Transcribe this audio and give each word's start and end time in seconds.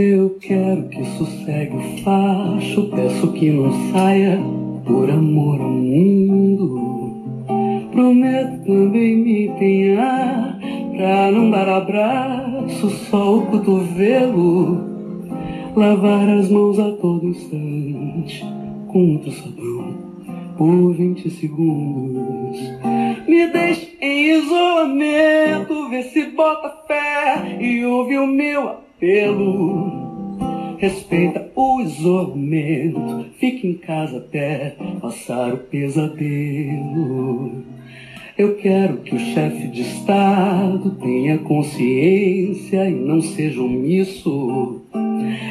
Eu 0.00 0.38
quero 0.40 0.88
que 0.90 1.04
sossegue 1.04 1.74
o 1.74 2.04
facho, 2.04 2.88
peço 2.88 3.32
que 3.32 3.50
não 3.50 3.72
saia 3.90 4.38
por 4.86 5.10
amor 5.10 5.60
ao 5.60 5.70
mundo. 5.70 7.48
Prometo 7.90 8.64
também 8.64 9.16
me 9.16 9.46
empenhar 9.46 10.56
pra 10.96 11.32
não 11.32 11.50
dar 11.50 11.68
abraço, 11.68 12.88
só 13.10 13.38
o 13.38 13.46
cotovelo. 13.46 14.84
Lavar 15.74 16.28
as 16.28 16.48
mãos 16.48 16.78
a 16.78 16.92
todo 16.92 17.26
instante 17.26 18.46
com 18.86 19.00
muito 19.00 19.32
sabão 19.32 19.94
por 20.56 20.92
20 20.92 21.28
segundos. 21.28 22.60
Me 23.26 23.48
deixe 23.48 23.98
em 24.00 24.38
isolamento, 24.38 25.88
vê 25.88 26.04
se 26.04 26.22
bota 26.26 26.86
fé 26.86 27.58
e 27.60 27.84
ouve 27.84 28.16
o 28.16 28.28
meu 28.28 28.86
apelo. 28.98 30.08
Respeita 30.78 31.50
o 31.56 31.80
isolamento, 31.80 33.26
fique 33.38 33.66
em 33.66 33.74
casa 33.74 34.18
até 34.18 34.76
passar 35.00 35.54
o 35.54 35.58
pesadelo. 35.58 36.44
Eu 38.36 38.54
quero 38.56 38.98
que 38.98 39.16
o 39.16 39.18
chefe 39.18 39.66
de 39.68 39.80
Estado 39.82 40.90
tenha 41.00 41.38
consciência 41.38 42.88
e 42.88 42.94
não 42.94 43.20
seja 43.20 43.60
omisso. 43.60 44.82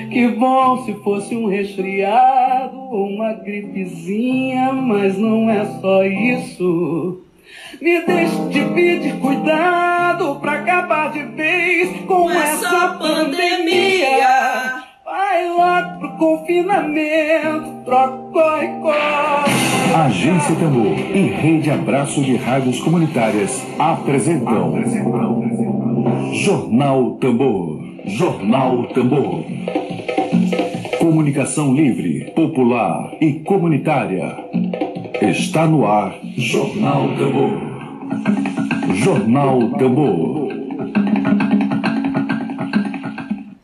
Que 0.10 0.30
bom 0.30 0.86
se 0.86 0.94
fosse 1.04 1.36
um 1.36 1.48
resfriado 1.48 2.78
ou 2.78 3.10
uma 3.10 3.34
gripezinha, 3.34 4.72
mas 4.72 5.18
não 5.18 5.50
é 5.50 5.66
só 5.82 6.06
isso. 6.06 7.27
Me 7.82 8.02
deixe 8.06 8.36
de 8.50 8.62
pedir 8.74 9.20
cuidado 9.20 10.36
pra 10.40 10.54
acabar 10.54 11.12
de 11.12 11.24
vez 11.24 11.90
com 12.06 12.30
essa, 12.32 12.66
essa 12.66 12.88
pandemia. 13.00 14.08
pandemia. 14.08 14.84
Vai 15.06 15.48
logo 15.48 16.00
pro 16.00 16.18
confinamento, 16.18 17.84
troca 17.86 18.64
e 18.64 18.82
corre. 18.82 19.68
Agência 19.96 20.56
Tambor 20.56 20.98
e 21.16 21.28
Rede 21.28 21.72
Abraço 21.72 22.22
de 22.22 22.36
Rádios 22.36 22.80
Comunitárias 22.80 23.66
apresentam, 23.80 24.76
apresentam. 24.76 26.34
Jornal 26.34 27.12
Tambor. 27.16 27.80
Jornal 28.06 28.88
Tambor. 28.88 29.44
Comunicação 31.00 31.74
livre, 31.74 32.32
popular 32.36 33.14
e 33.22 33.34
comunitária. 33.40 34.36
Está 35.22 35.66
no 35.66 35.84
ar 35.84 36.20
Jornal 36.38 37.08
Tambor. 37.18 37.52
Jornal 38.94 39.72
Tambor. 39.80 40.48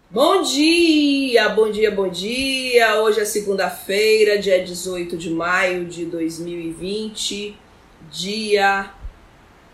Bom 0.10 0.42
dia, 0.42 1.50
bom 1.50 1.70
dia, 1.70 1.92
bom 1.92 2.10
dia. 2.10 3.00
Hoje 3.02 3.20
é 3.20 3.26
segunda-feira, 3.26 4.40
dia 4.40 4.64
18 4.64 5.16
de 5.16 5.30
maio 5.30 5.86
de 5.86 6.06
2020, 6.06 7.56
dia 8.12 8.92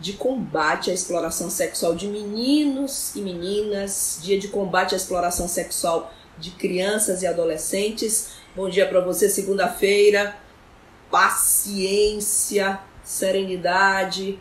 de 0.01 0.13
combate 0.13 0.91
à 0.91 0.93
exploração 0.93 1.49
sexual 1.49 1.95
de 1.95 2.07
meninos 2.07 3.15
e 3.15 3.21
meninas, 3.21 4.19
dia 4.21 4.37
de 4.37 4.49
combate 4.49 4.95
à 4.95 4.97
exploração 4.97 5.47
sexual 5.47 6.13
de 6.37 6.51
crianças 6.51 7.21
e 7.21 7.27
adolescentes. 7.27 8.31
Bom 8.53 8.69
dia 8.69 8.85
para 8.85 8.99
você, 8.99 9.29
segunda-feira. 9.29 10.35
Paciência, 11.09 12.79
serenidade, 13.03 14.39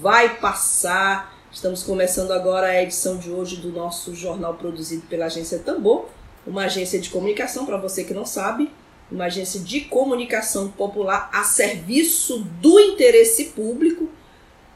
vai 0.00 0.36
passar 0.36 1.36
Estamos 1.56 1.82
começando 1.82 2.32
agora 2.32 2.66
a 2.66 2.82
edição 2.82 3.16
de 3.16 3.30
hoje 3.30 3.56
do 3.56 3.72
nosso 3.72 4.14
jornal 4.14 4.52
produzido 4.56 5.06
pela 5.06 5.24
agência 5.24 5.58
Tambor, 5.58 6.04
uma 6.46 6.64
agência 6.64 7.00
de 7.00 7.08
comunicação, 7.08 7.64
para 7.64 7.78
você 7.78 8.04
que 8.04 8.12
não 8.12 8.26
sabe, 8.26 8.70
uma 9.10 9.24
agência 9.24 9.60
de 9.60 9.80
comunicação 9.80 10.68
popular 10.68 11.30
a 11.32 11.44
serviço 11.44 12.40
do 12.60 12.78
interesse 12.78 13.46
público. 13.46 14.10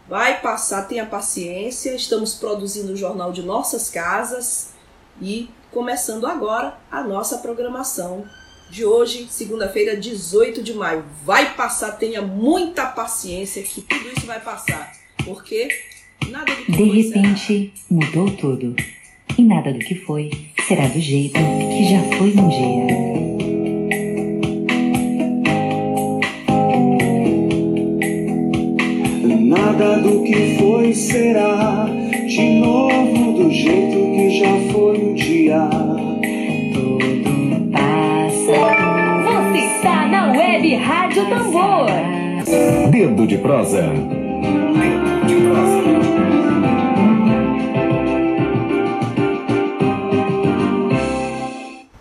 Vai 0.09 0.41
passar, 0.41 0.89
tenha 0.89 1.05
paciência. 1.05 1.95
Estamos 1.95 2.35
produzindo 2.35 2.95
o 2.95 2.97
jornal 2.97 3.31
de 3.31 3.43
nossas 3.43 3.91
casas 3.91 4.71
e 5.21 5.51
começando 5.71 6.27
agora 6.27 6.79
a 6.91 7.03
nossa 7.03 7.37
programação 7.39 8.25
de 8.71 8.85
hoje, 8.85 9.27
segunda-feira, 9.29 9.97
18 9.97 10.63
de 10.63 10.73
maio. 10.73 11.05
Vai 11.25 11.55
passar, 11.55 11.93
tenha 11.93 12.23
muita 12.23 12.87
paciência 12.87 13.63
que 13.63 13.81
tudo 13.83 14.09
isso 14.17 14.27
vai 14.27 14.41
passar. 14.41 14.93
Porque 15.25 15.69
de 16.69 16.85
repente, 16.85 17.73
mudou 17.91 18.31
tudo. 18.37 18.77
E 19.37 19.43
nada 19.43 19.73
do 19.73 19.79
que 19.79 19.95
foi 19.95 20.31
será 20.67 20.87
do 20.87 21.01
jeito 21.01 21.35
que 21.35 21.91
já 21.91 22.03
foi 22.17 22.33
um 22.37 22.49
dia. 22.49 22.87
Nada 29.47 30.01
do 30.01 30.23
que 30.23 30.59
foi 30.59 30.95
será 30.95 31.87
de 32.27 32.43
novo 32.61 33.33
do 33.33 33.51
jeito 33.51 33.97
que 34.15 34.39
já 34.39 34.73
foi 34.73 34.99
um 34.99 35.15
dia. 35.15 36.10
Rádio 40.81 41.29
Tambor. 41.29 41.87
Dedo 42.91 43.27
de 43.27 43.39
prosa. 43.39 43.83
Dedo 43.83 45.27
de 45.27 45.35
prosa. 45.47 45.81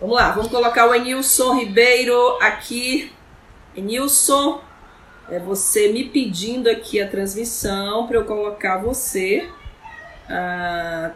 Vamos 0.00 0.16
lá, 0.16 0.30
vamos 0.32 0.48
colocar 0.50 0.88
o 0.88 0.94
Enilson 0.94 1.58
Ribeiro 1.58 2.38
aqui. 2.40 3.12
Enilson, 3.76 4.60
é 5.30 5.38
você 5.38 5.92
me 5.92 6.04
pedindo 6.04 6.68
aqui 6.68 7.00
a 7.00 7.08
transmissão 7.08 8.06
para 8.06 8.16
eu 8.16 8.24
colocar 8.24 8.78
você. 8.78 9.48
Ah, 10.28 11.12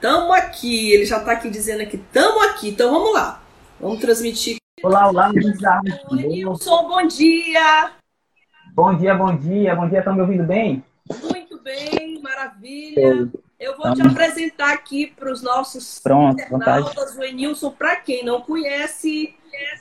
tamo 0.00 0.32
aqui, 0.32 0.92
ele 0.92 1.04
já 1.04 1.18
está 1.18 1.32
aqui 1.32 1.48
dizendo 1.48 1.82
aqui, 1.82 1.98
tamo 2.12 2.42
aqui, 2.42 2.68
então 2.68 2.92
vamos 2.92 3.12
lá. 3.12 3.42
Vamos 3.80 3.98
transmitir. 4.00 4.65
Olá, 4.82 5.08
olá, 5.08 5.30
Enilson, 6.12 6.86
bom 6.86 7.06
dia. 7.06 7.92
Bom 8.74 8.94
dia, 8.94 9.14
bom 9.14 9.34
dia, 9.34 9.74
bom 9.74 9.88
dia, 9.88 10.00
estão 10.00 10.14
me 10.14 10.20
ouvindo 10.20 10.44
bem? 10.44 10.84
Muito 11.22 11.58
bem, 11.62 12.20
maravilha. 12.20 13.30
Eu 13.58 13.74
vou 13.78 13.94
te 13.94 14.02
apresentar 14.02 14.74
aqui 14.74 15.06
para 15.06 15.32
os 15.32 15.40
nossos 15.42 15.98
Pronto, 16.00 16.38
internautas, 16.42 17.16
o 17.16 17.24
Enilson, 17.24 17.70
para 17.70 17.96
quem 17.96 18.22
não 18.22 18.42
conhece, 18.42 19.34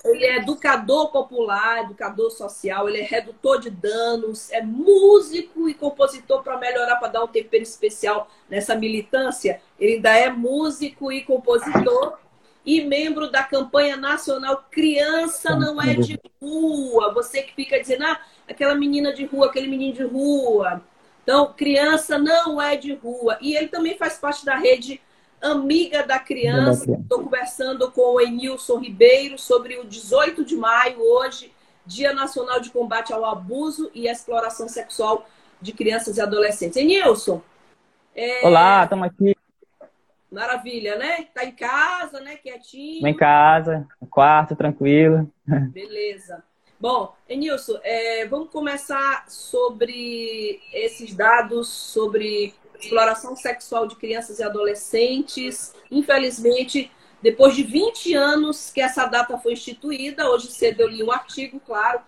ele 0.05 0.23
é 0.23 0.37
educador 0.37 1.11
popular, 1.11 1.83
educador 1.83 2.31
social, 2.31 2.87
ele 2.87 3.01
é 3.01 3.03
redutor 3.03 3.59
de 3.59 3.69
danos, 3.69 4.49
é 4.49 4.61
músico 4.61 5.67
e 5.67 5.73
compositor 5.73 6.41
para 6.41 6.57
melhorar, 6.57 6.95
para 6.95 7.09
dar 7.09 7.23
um 7.25 7.27
tempero 7.27 7.63
especial 7.63 8.29
nessa 8.49 8.75
militância. 8.75 9.59
Ele 9.77 9.95
ainda 9.95 10.11
é 10.11 10.29
músico 10.31 11.11
e 11.11 11.21
compositor 11.21 12.17
e 12.65 12.81
membro 12.81 13.29
da 13.29 13.43
campanha 13.43 13.95
nacional 13.95 14.65
Criança 14.71 15.55
Não 15.55 15.81
É 15.81 15.93
de 15.93 16.19
Rua. 16.41 17.13
Você 17.13 17.41
que 17.41 17.53
fica 17.53 17.79
dizendo, 17.79 18.05
ah, 18.05 18.19
aquela 18.49 18.75
menina 18.75 19.13
de 19.13 19.25
rua, 19.25 19.47
aquele 19.47 19.67
menino 19.67 19.93
de 19.93 20.03
rua 20.03 20.81
então, 21.25 21.51
criança 21.57 22.19
não 22.19 22.61
é 22.61 22.77
de 22.77 22.93
rua. 22.93 23.35
E 23.41 23.55
ele 23.55 23.67
também 23.67 23.97
faz 23.97 24.15
parte 24.19 24.45
da 24.45 24.55
rede 24.55 25.01
Amiga 25.41 26.05
da 26.05 26.19
Criança. 26.19 26.85
Estou 27.01 27.23
conversando 27.23 27.91
com 27.91 28.13
o 28.13 28.21
Enilson 28.21 28.77
Ribeiro 28.77 29.37
sobre 29.39 29.75
o 29.79 29.85
18 29.85 30.45
de 30.45 30.55
maio, 30.55 31.01
hoje, 31.01 31.51
Dia 31.83 32.13
Nacional 32.13 32.59
de 32.59 32.69
Combate 32.69 33.11
ao 33.11 33.25
Abuso 33.25 33.89
e 33.93 34.07
Exploração 34.07 34.69
Sexual 34.69 35.27
de 35.59 35.73
Crianças 35.73 36.17
e 36.17 36.21
Adolescentes. 36.21 36.77
Enilson. 36.77 37.41
É... 38.15 38.45
Olá, 38.45 38.83
estamos 38.83 39.07
aqui. 39.07 39.34
Maravilha, 40.35 40.97
né? 40.97 41.27
Tá 41.33 41.45
em 41.45 41.53
casa, 41.53 42.19
né? 42.19 42.35
Quietinho. 42.35 43.07
em 43.07 43.13
casa, 43.13 43.87
quarto, 44.09 44.53
tranquilo. 44.53 45.31
Beleza. 45.47 46.43
Bom, 46.77 47.15
Enilson, 47.29 47.79
é, 47.83 48.25
vamos 48.25 48.49
começar 48.51 49.23
sobre 49.29 50.59
esses 50.73 51.15
dados 51.15 51.69
sobre 51.69 52.53
exploração 52.77 53.33
sexual 53.33 53.87
de 53.87 53.95
crianças 53.95 54.39
e 54.39 54.43
adolescentes. 54.43 55.73
Infelizmente, 55.89 56.91
depois 57.21 57.55
de 57.55 57.63
20 57.63 58.13
anos 58.13 58.69
que 58.71 58.81
essa 58.81 59.05
data 59.05 59.37
foi 59.37 59.53
instituída, 59.53 60.29
hoje 60.29 60.47
cedo 60.47 60.81
eu 60.81 60.89
li 60.89 61.01
um 61.01 61.13
artigo, 61.13 61.61
claro, 61.65 62.01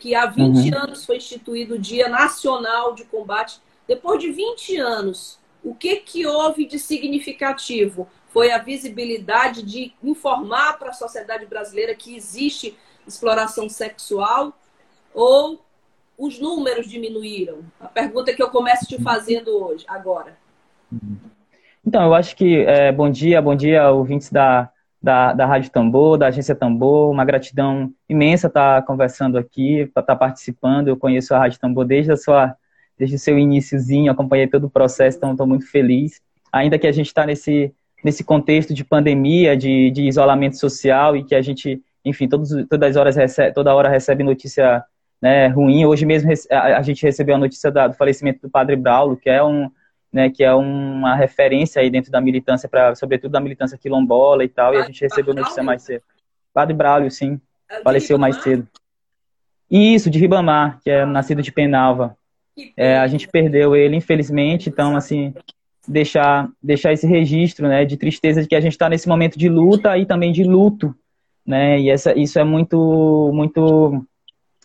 que 0.00 0.14
há 0.14 0.26
20 0.26 0.38
uhum. 0.40 0.78
anos 0.78 1.04
foi 1.04 1.16
instituído 1.16 1.74
o 1.74 1.78
Dia 1.78 2.08
Nacional 2.08 2.94
de 2.94 3.04
Combate. 3.04 3.60
Depois 3.88 4.20
de 4.20 4.30
20 4.30 4.76
anos, 4.76 5.40
o 5.64 5.74
que, 5.74 5.96
que 5.96 6.26
houve 6.26 6.66
de 6.66 6.78
significativo? 6.78 8.06
Foi 8.28 8.52
a 8.52 8.58
visibilidade 8.58 9.62
de 9.62 9.94
informar 10.02 10.78
para 10.78 10.90
a 10.90 10.92
sociedade 10.92 11.46
brasileira 11.46 11.94
que 11.94 12.14
existe 12.14 12.76
exploração 13.06 13.68
sexual 13.68 14.52
ou 15.14 15.64
os 16.18 16.38
números 16.38 16.86
diminuíram? 16.86 17.60
A 17.80 17.88
pergunta 17.88 18.32
que 18.34 18.42
eu 18.42 18.50
começo 18.50 18.86
te 18.86 19.02
fazendo 19.02 19.50
hoje, 19.50 19.84
agora. 19.88 20.36
Então, 21.86 22.02
eu 22.04 22.14
acho 22.14 22.36
que 22.36 22.58
é, 22.58 22.92
bom 22.92 23.10
dia, 23.10 23.40
bom 23.40 23.54
dia, 23.54 23.90
ouvintes 23.90 24.30
da, 24.30 24.70
da, 25.02 25.32
da 25.32 25.46
Rádio 25.46 25.70
Tambor, 25.70 26.18
da 26.18 26.28
Agência 26.28 26.54
Tambor. 26.54 27.10
Uma 27.10 27.24
gratidão 27.24 27.92
imensa 28.08 28.48
estar 28.48 28.82
conversando 28.84 29.38
aqui, 29.38 29.80
estar 29.80 30.16
participando. 30.16 30.88
Eu 30.88 30.96
conheço 30.96 31.34
a 31.34 31.38
Rádio 31.38 31.60
Tambor 31.60 31.84
desde, 31.84 32.12
a 32.12 32.16
sua, 32.16 32.56
desde 32.98 33.16
o 33.16 33.18
seu 33.18 33.38
iníciozinho, 33.38 34.10
acompanhei 34.10 34.46
todo 34.46 34.64
o 34.64 34.70
processo, 34.70 35.16
então 35.16 35.32
estou 35.32 35.46
muito 35.46 35.70
feliz. 35.70 36.20
Ainda 36.52 36.78
que 36.78 36.86
a 36.86 36.92
gente 36.92 37.06
está 37.06 37.26
nesse, 37.26 37.72
nesse 38.04 38.22
contexto 38.22 38.72
de 38.72 38.84
pandemia, 38.84 39.56
de, 39.56 39.90
de 39.90 40.06
isolamento 40.06 40.58
social 40.58 41.16
e 41.16 41.24
que 41.24 41.34
a 41.34 41.42
gente, 41.42 41.82
enfim, 42.04 42.28
todos, 42.28 42.50
todas 42.68 42.90
as 42.90 42.96
horas 42.96 43.16
recebe, 43.16 43.52
toda 43.52 43.74
hora 43.74 43.88
recebe 43.88 44.22
notícia 44.22 44.84
né, 45.20 45.48
ruim. 45.48 45.84
Hoje 45.84 46.06
mesmo 46.06 46.30
a, 46.50 46.82
gente 46.82 47.02
recebeu 47.02 47.34
a 47.34 47.38
notícia 47.38 47.70
do 47.70 47.92
falecimento 47.94 48.42
do 48.42 48.50
Padre 48.50 48.76
Braulo, 48.76 49.16
que 49.16 49.28
é 49.28 49.42
um 49.42 49.70
né, 50.14 50.30
que 50.30 50.44
é 50.44 50.54
uma 50.54 51.16
referência 51.16 51.82
aí 51.82 51.90
dentro 51.90 52.08
da 52.12 52.20
militância, 52.20 52.68
pra, 52.68 52.94
sobretudo 52.94 53.32
da 53.32 53.40
militância 53.40 53.76
quilombola 53.76 54.44
e 54.44 54.48
tal, 54.48 54.72
e 54.72 54.76
a 54.76 54.82
gente 54.82 55.00
recebeu 55.00 55.34
notícia 55.34 55.60
mais 55.60 55.82
cedo. 55.82 56.04
Padre 56.52 56.72
Braulio, 56.72 57.10
sim, 57.10 57.40
é 57.68 57.82
faleceu 57.82 58.16
mais 58.16 58.36
cedo. 58.36 58.64
Isso, 59.68 60.08
de 60.08 60.20
Ribamar, 60.20 60.78
que 60.84 60.88
é 60.88 61.04
nascido 61.04 61.42
de 61.42 61.50
Penalva. 61.50 62.16
É, 62.76 62.98
a 62.98 63.06
gente 63.06 63.28
perdeu 63.28 63.74
ele, 63.74 63.96
infelizmente, 63.96 64.68
então, 64.68 64.96
assim, 64.96 65.34
deixar, 65.86 66.48
deixar 66.62 66.92
esse 66.92 67.06
registro, 67.06 67.68
né, 67.68 67.84
de 67.84 67.96
tristeza 67.96 68.42
de 68.42 68.48
que 68.48 68.54
a 68.54 68.60
gente 68.60 68.72
está 68.72 68.88
nesse 68.88 69.08
momento 69.08 69.38
de 69.38 69.48
luta 69.48 69.96
e 69.98 70.06
também 70.06 70.32
de 70.32 70.44
luto, 70.44 70.94
né, 71.46 71.80
e 71.80 71.90
essa, 71.90 72.18
isso 72.18 72.38
é 72.38 72.44
muito, 72.44 73.30
muito, 73.34 74.04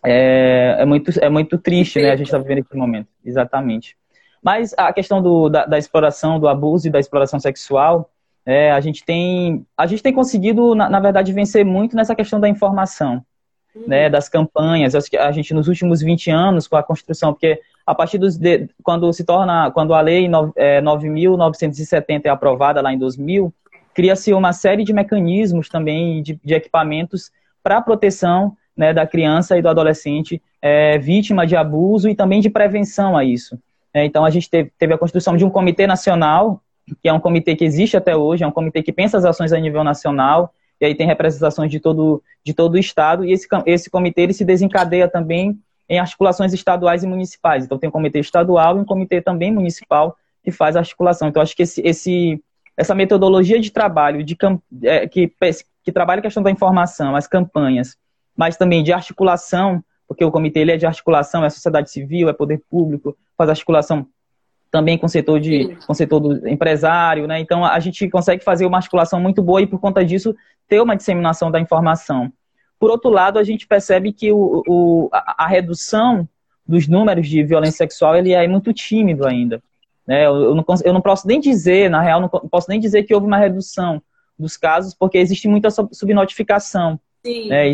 é, 0.06 0.78
é 0.80 0.86
muito, 0.86 1.12
é 1.20 1.30
muito 1.30 1.58
triste, 1.58 2.00
né, 2.00 2.12
a 2.12 2.16
gente 2.16 2.28
está 2.28 2.38
vivendo 2.38 2.60
esse 2.60 2.76
momento, 2.76 3.08
exatamente. 3.26 3.98
Mas 4.42 4.74
a 4.78 4.94
questão 4.94 5.22
do, 5.22 5.50
da, 5.50 5.66
da, 5.66 5.78
exploração, 5.78 6.40
do 6.40 6.48
abuso 6.48 6.88
e 6.88 6.92
da 6.92 7.00
exploração 7.00 7.40
sexual, 7.40 8.10
é, 8.46 8.72
a, 8.72 8.80
gente 8.80 9.04
tem, 9.04 9.66
a 9.78 9.86
gente 9.86 10.02
tem 10.02 10.14
conseguido, 10.14 10.74
na, 10.74 10.90
na, 10.90 11.00
verdade, 11.00 11.34
vencer 11.34 11.66
muito 11.66 11.96
nessa 11.96 12.16
questão 12.16 12.40
da 12.40 12.48
informação, 12.48 13.24
uhum. 13.76 13.84
né, 13.88 14.10
das 14.10 14.30
campanhas. 14.30 14.94
A 14.96 15.32
gente, 15.32 15.54
nos 15.54 15.68
últimos 15.68 16.02
20 16.02 16.32
anos, 16.32 16.68
com 16.68 16.76
a 16.76 16.84
construção, 16.84 17.34
porque 17.34 17.60
a 17.86 17.96
partir 17.96 18.18
dos. 18.18 18.38
De, 18.38 18.70
quando 18.84 19.12
se 19.12 19.24
torna. 19.24 19.72
Quando 19.72 19.94
a 19.94 20.02
lei 20.02 20.30
é, 20.56 20.82
9.970 20.82 22.22
é 22.26 22.30
aprovada 22.30 22.82
lá 22.82 22.94
em 22.94 22.98
2000, 22.98 23.54
cria-se 23.94 24.34
uma 24.34 24.54
série 24.54 24.84
de 24.84 24.94
mecanismos 24.94 25.70
também, 25.70 26.22
de, 26.22 26.40
de 26.44 26.54
equipamentos 26.54 27.32
para 27.64 27.78
a 27.78 27.82
proteção 27.82 28.56
né, 28.78 28.94
da 28.94 29.06
criança 29.06 29.58
e 29.58 29.62
do 29.62 29.70
adolescente 29.70 30.42
é, 30.62 30.98
vítima 30.98 31.46
de 31.46 31.56
abuso 31.56 32.10
e 32.10 32.16
também 32.16 32.42
de 32.42 32.50
prevenção 32.50 33.18
a 33.18 33.24
isso. 33.24 33.58
É, 33.94 34.06
então, 34.06 34.24
a 34.24 34.30
gente 34.30 34.50
teve, 34.50 34.72
teve, 34.78 34.94
a 34.94 34.98
construção 34.98 35.36
de 35.36 35.44
um 35.44 35.50
comitê 35.50 35.88
nacional, 35.88 36.62
que 37.02 37.10
é 37.10 37.14
um 37.14 37.20
comitê 37.20 37.56
que 37.56 37.66
existe 37.66 37.98
até 37.98 38.16
hoje, 38.16 38.44
é 38.44 38.48
um 38.48 38.52
comitê 38.52 38.84
que 38.84 38.94
pensa 38.94 39.18
as 39.18 39.26
ações 39.26 39.52
a 39.52 39.60
nível 39.60 39.84
nacional, 39.84 40.54
e 40.80 40.86
aí 40.86 40.96
tem 40.96 41.08
representações 41.08 41.70
de 41.70 41.80
todo, 41.80 42.24
de 42.44 42.54
todo 42.54 42.76
o 42.76 42.78
Estado, 42.78 43.26
e 43.26 43.32
esse, 43.32 43.48
esse 43.66 43.90
comitê 43.90 44.22
ele 44.22 44.34
se 44.34 44.46
desencadeia 44.46 45.08
também 45.08 45.60
em 45.88 46.00
articulações 46.00 46.54
estaduais 46.54 47.04
e 47.04 47.08
municipais. 47.08 47.66
Então, 47.66 47.78
tem 47.78 47.90
um 47.90 47.92
comitê 47.92 48.20
estadual 48.20 48.78
e 48.78 48.80
um 48.80 48.86
comitê 48.86 49.22
também 49.22 49.52
municipal 49.52 50.16
que 50.44 50.52
faz 50.52 50.76
articulação. 50.76 51.28
Então, 51.28 51.42
acho 51.42 51.56
que 51.56 51.64
esse, 51.64 51.82
esse 51.82 52.42
essa 52.78 52.96
metodologia 52.96 53.60
de 53.60 53.72
trabalho 53.72 54.24
de, 54.24 54.38
é, 54.84 55.06
que, 55.06 55.34
que 55.84 55.92
trabalha 55.92 56.20
a 56.20 56.22
questão 56.22 56.42
da 56.42 56.52
informação, 56.52 57.16
as 57.16 57.28
campanhas, 57.28 57.98
mas 58.38 58.56
também 58.56 58.84
de 58.84 58.94
articulação 58.94 59.84
porque 60.10 60.26
o 60.26 60.32
comitê 60.32 60.62
ele 60.62 60.72
é 60.72 60.78
de 60.78 60.88
articulação, 60.88 61.46
é 61.46 61.50
sociedade 61.52 61.92
civil, 61.92 62.28
é 62.28 62.34
poder 62.34 62.64
público, 62.68 63.16
faz 63.38 63.48
articulação 63.48 64.08
também 64.72 64.98
com 64.98 65.06
o 65.06 65.10
setor, 65.10 65.40
de, 65.40 65.76
com 65.86 65.94
o 65.94 65.96
setor 65.96 66.20
do 66.20 66.48
empresário, 66.48 67.28
né? 67.28 67.40
Então 67.40 67.66
a 67.66 67.80
gente 67.80 68.08
consegue 68.10 68.44
fazer 68.44 68.66
uma 68.66 68.78
articulação 68.78 69.20
muito 69.20 69.42
boa 69.42 69.62
e 69.62 69.68
por 69.68 69.80
conta 69.80 70.06
disso 70.06 70.36
ter 70.68 70.80
uma 70.80 70.96
disseminação 70.96 71.50
da 71.50 71.60
informação. 71.60 72.32
Por 72.80 72.90
outro 72.90 73.10
lado, 73.10 73.40
a 73.40 73.44
gente 73.44 73.68
percebe 73.68 74.14
que 74.14 74.32
o, 74.32 74.64
o 74.68 75.10
a, 75.12 75.44
a, 75.44 75.48
redução 75.48 76.28
dos 76.66 76.88
números 76.88 77.28
de 77.28 77.44
violência 77.44 77.78
sexual 77.78 78.16
ele 78.16 78.32
é 78.32 78.48
muito 78.48 78.72
tímido 78.72 79.28
ainda. 79.28 79.62
Né? 80.08 80.26
Eu, 80.26 80.36
eu, 80.36 80.56
não, 80.56 80.64
eu 80.86 80.94
não 80.94 81.02
posso 81.02 81.28
nem 81.28 81.40
dizer, 81.40 81.90
na 81.90 82.02
real, 82.02 82.22
não 82.22 82.30
posso 82.30 82.70
nem 82.70 82.80
dizer 82.80 83.04
que 83.04 83.14
houve 83.14 83.28
uma 83.28 83.38
redução 83.38 84.02
dos 84.38 84.56
casos, 84.56 84.94
porque 84.94 85.18
existe 85.18 85.48
muita 85.48 85.70
subnotificação. 85.70 87.00
Sim. 87.26 87.50
Né? 87.50 87.70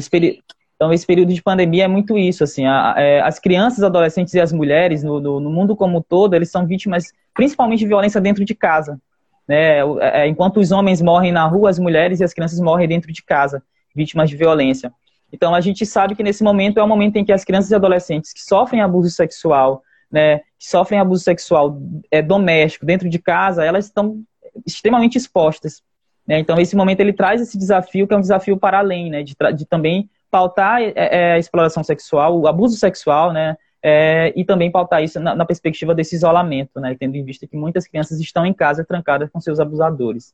Então, 0.76 0.92
esse 0.92 1.06
período 1.08 1.34
de 1.34 1.42
pandemia 1.42 1.86
é 1.86 1.88
muito 1.88 2.18
isso, 2.18 2.44
assim, 2.44 2.66
a, 2.66 2.94
a, 2.94 3.02
é, 3.02 3.22
as 3.22 3.40
crianças, 3.40 3.84
adolescentes 3.84 4.34
e 4.34 4.42
as 4.42 4.52
mulheres 4.52 5.04
no, 5.04 5.22
no, 5.22 5.40
no, 5.40 5.50
mundo 5.50 5.76
como 5.76 6.04
todo, 6.04 6.34
eles 6.34 6.52
são 6.52 6.68
vítimas 6.68 7.14
principalmente 7.34 7.80
de 7.80 7.88
violência 7.88 8.20
dentro 8.20 8.44
de 8.44 8.54
casa, 8.54 9.00
né? 9.48 9.80
É, 10.02 10.28
enquanto 10.28 10.60
os 10.60 10.72
homens 10.72 11.02
morrem 11.02 11.32
na 11.32 11.46
rua, 11.48 11.70
as 11.70 11.80
mulheres 11.80 12.20
e 12.20 12.24
as 12.26 12.34
crianças 12.34 12.60
morrem 12.60 12.88
dentro 12.88 13.12
de 13.12 13.24
casa, 13.24 13.64
vítimas 13.96 14.30
de 14.30 14.36
violência. 14.36 14.92
Então, 15.32 15.56
a 15.56 15.62
gente 15.62 15.86
sabe 15.86 16.14
que 16.14 16.24
nesse 16.24 16.44
momento 16.44 16.80
é 16.80 16.84
o 16.84 16.88
momento 16.88 17.16
em 17.16 17.26
que 17.26 17.32
as 17.32 17.46
crianças 17.46 17.72
e 17.72 17.76
adolescentes 17.76 18.34
que 18.34 18.42
sofrem 18.42 18.82
abuso 18.82 19.10
sexual, 19.10 19.82
né, 20.12 20.40
que 20.60 20.68
sofrem 20.68 21.00
abuso 21.00 21.24
sexual 21.24 21.78
é, 22.12 22.22
doméstico 22.22 22.86
dentro 22.86 23.10
de 23.10 23.20
casa, 23.20 23.64
elas 23.64 23.86
estão 23.86 24.22
extremamente 24.66 25.18
expostas. 25.18 25.82
Né? 26.28 26.40
Então, 26.40 26.60
esse 26.60 26.76
momento 26.76 27.00
ele 27.00 27.14
traz 27.14 27.42
esse 27.42 27.58
desafio, 27.58 28.08
que 28.08 28.14
é 28.14 28.18
um 28.18 28.22
desafio 28.22 28.58
para 28.58 28.80
além, 28.80 29.10
né, 29.10 29.24
de, 29.24 29.36
de 29.56 29.66
também 29.66 30.10
pautar 30.36 30.82
é, 30.82 30.92
é, 30.96 31.32
a 31.32 31.40
exploração 31.40 31.82
sexual, 31.82 32.38
o 32.38 32.46
abuso 32.46 32.76
sexual, 32.76 33.32
né? 33.32 33.56
É, 33.82 34.34
e 34.36 34.44
também 34.44 34.70
pautar 34.70 35.02
isso 35.02 35.18
na, 35.18 35.34
na, 35.34 35.46
perspectiva 35.46 35.96
desse 35.96 36.14
isolamento, 36.14 36.78
né? 36.78 36.94
Tendo 37.00 37.16
em 37.16 37.24
vista 37.24 37.48
que 37.48 37.56
muitas 37.56 37.88
crianças 37.88 38.20
estão 38.20 38.46
em 38.46 38.54
casa 38.54 38.84
trancadas 38.84 39.30
com 39.32 39.40
seus 39.40 39.62
abusadores. 39.62 40.34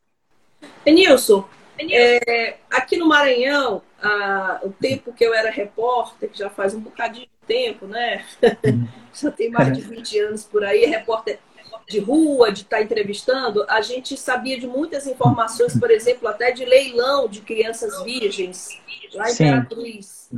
Denilson, 0.83 1.47
é, 1.77 2.55
aqui 2.71 2.97
no 2.97 3.07
Maranhão, 3.07 3.83
o 4.63 4.69
tempo 4.71 5.13
que 5.13 5.23
eu 5.23 5.35
era 5.35 5.51
repórter, 5.51 6.31
que 6.31 6.39
já 6.39 6.49
faz 6.49 6.73
um 6.73 6.79
bocadinho 6.79 7.27
de 7.27 7.47
tempo, 7.47 7.85
né? 7.85 8.25
Já 9.13 9.29
tem 9.29 9.51
mais 9.51 9.77
de 9.77 9.81
20 9.85 10.19
anos 10.19 10.45
por 10.45 10.63
aí, 10.63 10.85
repórter 10.85 11.37
de 11.87 11.99
rua, 11.99 12.51
de 12.51 12.61
estar 12.61 12.77
tá 12.77 12.83
entrevistando, 12.83 13.65
a 13.67 13.81
gente 13.81 14.15
sabia 14.15 14.59
de 14.59 14.65
muitas 14.65 15.05
informações, 15.05 15.77
por 15.77 15.91
exemplo, 15.91 16.27
até 16.27 16.51
de 16.51 16.63
leilão 16.63 17.27
de 17.27 17.41
crianças 17.41 18.01
virgens, 18.03 18.69
lá 19.13 19.29
em 19.29 19.33
Imperatriz. 19.33 20.29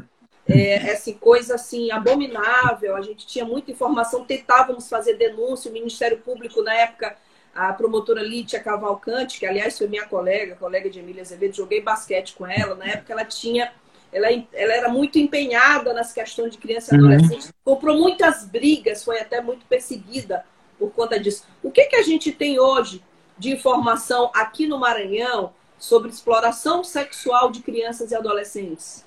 É, 0.47 0.73
essa 0.91 1.13
coisa 1.13 1.55
assim 1.55 1.89
abominável. 1.91 2.95
A 2.95 3.01
gente 3.01 3.25
tinha 3.25 3.45
muita 3.45 3.71
informação, 3.71 4.25
tentávamos 4.25 4.89
fazer 4.89 5.13
denúncia. 5.13 5.69
O 5.69 5.73
Ministério 5.73 6.17
Público, 6.17 6.61
na 6.61 6.73
época, 6.73 7.15
a 7.55 7.71
promotora 7.71 8.21
Lítia 8.21 8.59
Cavalcante, 8.59 9.39
que 9.39 9.45
aliás 9.45 9.77
foi 9.77 9.87
minha 9.87 10.05
colega, 10.05 10.55
colega 10.55 10.89
de 10.89 10.99
Emília 10.99 11.21
Azevedo, 11.21 11.55
joguei 11.55 11.81
basquete 11.81 12.35
com 12.35 12.45
ela. 12.45 12.75
Na 12.75 12.85
época, 12.85 13.13
ela 13.13 13.25
tinha. 13.25 13.71
Ela, 14.11 14.27
ela 14.53 14.73
era 14.73 14.89
muito 14.89 15.17
empenhada 15.17 15.91
nas 15.91 16.13
questões 16.13 16.51
de 16.51 16.59
criança 16.59 16.93
e 16.93 16.99
uhum. 16.99 17.05
adolescente, 17.07 17.47
uhum. 17.47 17.53
comprou 17.65 17.97
muitas 17.97 18.45
brigas, 18.45 19.03
foi 19.03 19.19
até 19.19 19.41
muito 19.41 19.65
perseguida 19.65 20.45
por 20.77 20.91
conta 20.91 21.19
disso. 21.19 21.45
O 21.61 21.71
que, 21.71 21.85
que 21.85 21.95
a 21.95 22.03
gente 22.03 22.31
tem 22.31 22.59
hoje 22.59 23.01
de 23.37 23.51
informação 23.51 24.31
aqui 24.33 24.67
no 24.67 24.79
Maranhão 24.79 25.51
sobre 25.77 26.09
exploração 26.09 26.83
sexual 26.83 27.51
de 27.51 27.61
crianças 27.61 28.11
e 28.11 28.15
adolescentes? 28.15 29.05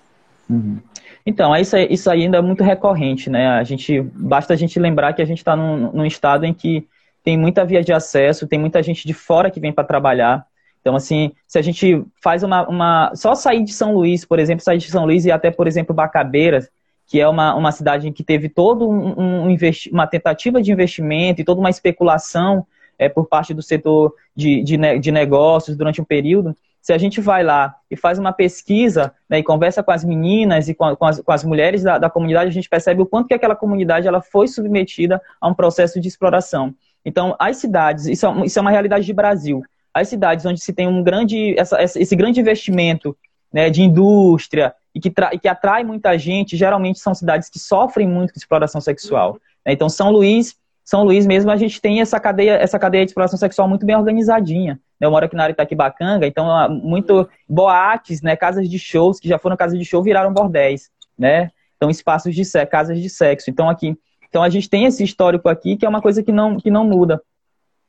Uhum. 0.48 0.80
Então, 1.24 1.54
isso, 1.56 1.76
isso 1.76 2.10
ainda 2.10 2.38
é 2.38 2.40
muito 2.40 2.62
recorrente, 2.62 3.28
né? 3.28 3.48
A 3.48 3.64
gente, 3.64 4.00
basta 4.00 4.52
a 4.54 4.56
gente 4.56 4.78
lembrar 4.78 5.12
que 5.12 5.22
a 5.22 5.24
gente 5.24 5.38
está 5.38 5.56
num, 5.56 5.90
num 5.92 6.06
estado 6.06 6.44
em 6.44 6.54
que 6.54 6.86
tem 7.24 7.36
muita 7.36 7.64
via 7.64 7.82
de 7.82 7.92
acesso, 7.92 8.46
tem 8.46 8.58
muita 8.58 8.82
gente 8.82 9.06
de 9.06 9.12
fora 9.12 9.50
que 9.50 9.58
vem 9.58 9.72
para 9.72 9.82
trabalhar. 9.82 10.46
Então, 10.80 10.94
assim, 10.94 11.32
se 11.48 11.58
a 11.58 11.62
gente 11.62 12.04
faz 12.22 12.44
uma, 12.44 12.68
uma. 12.68 13.12
Só 13.16 13.34
sair 13.34 13.64
de 13.64 13.72
São 13.72 13.92
Luís, 13.92 14.24
por 14.24 14.38
exemplo, 14.38 14.62
sair 14.62 14.78
de 14.78 14.88
São 14.88 15.04
Luís 15.04 15.24
e 15.24 15.32
até, 15.32 15.50
por 15.50 15.66
exemplo, 15.66 15.92
Bacabeiras, 15.92 16.68
que 17.06 17.20
é 17.20 17.28
uma, 17.28 17.54
uma 17.54 17.70
cidade 17.70 18.10
que 18.10 18.24
teve 18.24 18.48
todo 18.48 18.88
um, 18.88 19.48
um 19.48 19.56
uma 19.92 20.06
tentativa 20.06 20.60
de 20.60 20.72
investimento 20.72 21.40
e 21.40 21.44
toda 21.44 21.60
uma 21.60 21.70
especulação 21.70 22.66
é, 22.98 23.08
por 23.08 23.26
parte 23.26 23.54
do 23.54 23.62
setor 23.62 24.14
de, 24.34 24.62
de, 24.62 24.98
de, 24.98 25.12
negócios 25.12 25.76
durante 25.76 26.00
um 26.00 26.04
período. 26.04 26.56
Se 26.80 26.92
a 26.92 26.98
gente 26.98 27.20
vai 27.20 27.42
lá 27.42 27.76
e 27.90 27.96
faz 27.96 28.18
uma 28.18 28.32
pesquisa 28.32 29.12
né, 29.28 29.38
e 29.38 29.42
conversa 29.42 29.82
com 29.82 29.90
as 29.90 30.04
meninas 30.04 30.68
e 30.68 30.74
com, 30.74 30.84
a, 30.84 30.96
com, 30.96 31.04
as, 31.04 31.20
com 31.20 31.32
as, 31.32 31.44
mulheres 31.44 31.82
da, 31.82 31.98
da, 31.98 32.10
comunidade, 32.10 32.48
a 32.48 32.52
gente 32.52 32.68
percebe 32.68 33.02
o 33.02 33.06
quanto 33.06 33.28
que 33.28 33.34
aquela 33.34 33.56
comunidade 33.56 34.06
ela 34.06 34.20
foi 34.20 34.48
submetida 34.48 35.20
a 35.40 35.48
um 35.48 35.54
processo 35.54 36.00
de 36.00 36.08
exploração. 36.08 36.74
Então, 37.04 37.36
as 37.38 37.58
cidades, 37.58 38.06
isso 38.06 38.26
é, 38.26 38.46
isso 38.46 38.58
é 38.58 38.62
uma 38.62 38.70
realidade 38.70 39.04
de 39.04 39.12
Brasil, 39.12 39.62
as 39.92 40.08
cidades 40.08 40.44
onde 40.44 40.60
se 40.60 40.72
tem 40.72 40.86
um 40.86 41.02
grande, 41.02 41.58
essa, 41.58 41.82
esse 41.82 42.14
grande 42.16 42.40
investimento 42.40 43.16
né, 43.52 43.70
de 43.70 43.82
indústria, 43.82 44.74
e 44.96 45.00
que, 45.00 45.12
e 45.32 45.38
que 45.38 45.46
atrai 45.46 45.84
muita 45.84 46.16
gente, 46.16 46.56
geralmente 46.56 46.98
são 46.98 47.14
cidades 47.14 47.50
que 47.50 47.58
sofrem 47.58 48.08
muito 48.08 48.32
com 48.32 48.38
exploração 48.38 48.80
sexual. 48.80 49.38
Né? 49.64 49.74
Então, 49.74 49.90
São 49.90 50.10
Luís, 50.10 50.56
São 50.82 51.04
Luís 51.04 51.26
mesmo, 51.26 51.50
a 51.50 51.56
gente 51.56 51.82
tem 51.82 52.00
essa 52.00 52.18
cadeia, 52.18 52.52
essa 52.52 52.78
cadeia 52.78 53.04
de 53.04 53.10
exploração 53.10 53.38
sexual 53.38 53.68
muito 53.68 53.84
bem 53.84 53.94
organizadinha. 53.94 54.80
Né? 54.98 55.06
Eu 55.06 55.10
moro 55.10 55.26
aqui 55.26 55.36
na 55.36 55.42
área 55.42 55.52
Itaquibacanga, 55.52 56.26
então 56.26 56.48
muito 56.70 57.28
boates, 57.46 58.22
né, 58.22 58.34
casas 58.36 58.70
de 58.70 58.78
shows, 58.78 59.20
que 59.20 59.28
já 59.28 59.38
foram 59.38 59.54
casas 59.54 59.78
de 59.78 59.84
show, 59.84 60.02
viraram 60.02 60.32
bordéis, 60.32 60.88
né? 61.18 61.50
Então, 61.76 61.90
espaços 61.90 62.34
de 62.34 62.42
sexo, 62.42 62.70
casas 62.70 62.98
de 62.98 63.10
sexo. 63.10 63.50
Então, 63.50 63.68
aqui, 63.68 63.98
então 64.30 64.42
a 64.42 64.48
gente 64.48 64.70
tem 64.70 64.86
esse 64.86 65.04
histórico 65.04 65.46
aqui, 65.46 65.76
que 65.76 65.84
é 65.84 65.88
uma 65.90 66.00
coisa 66.00 66.22
que 66.22 66.32
não, 66.32 66.56
que 66.56 66.70
não 66.70 66.86
muda. 66.86 67.20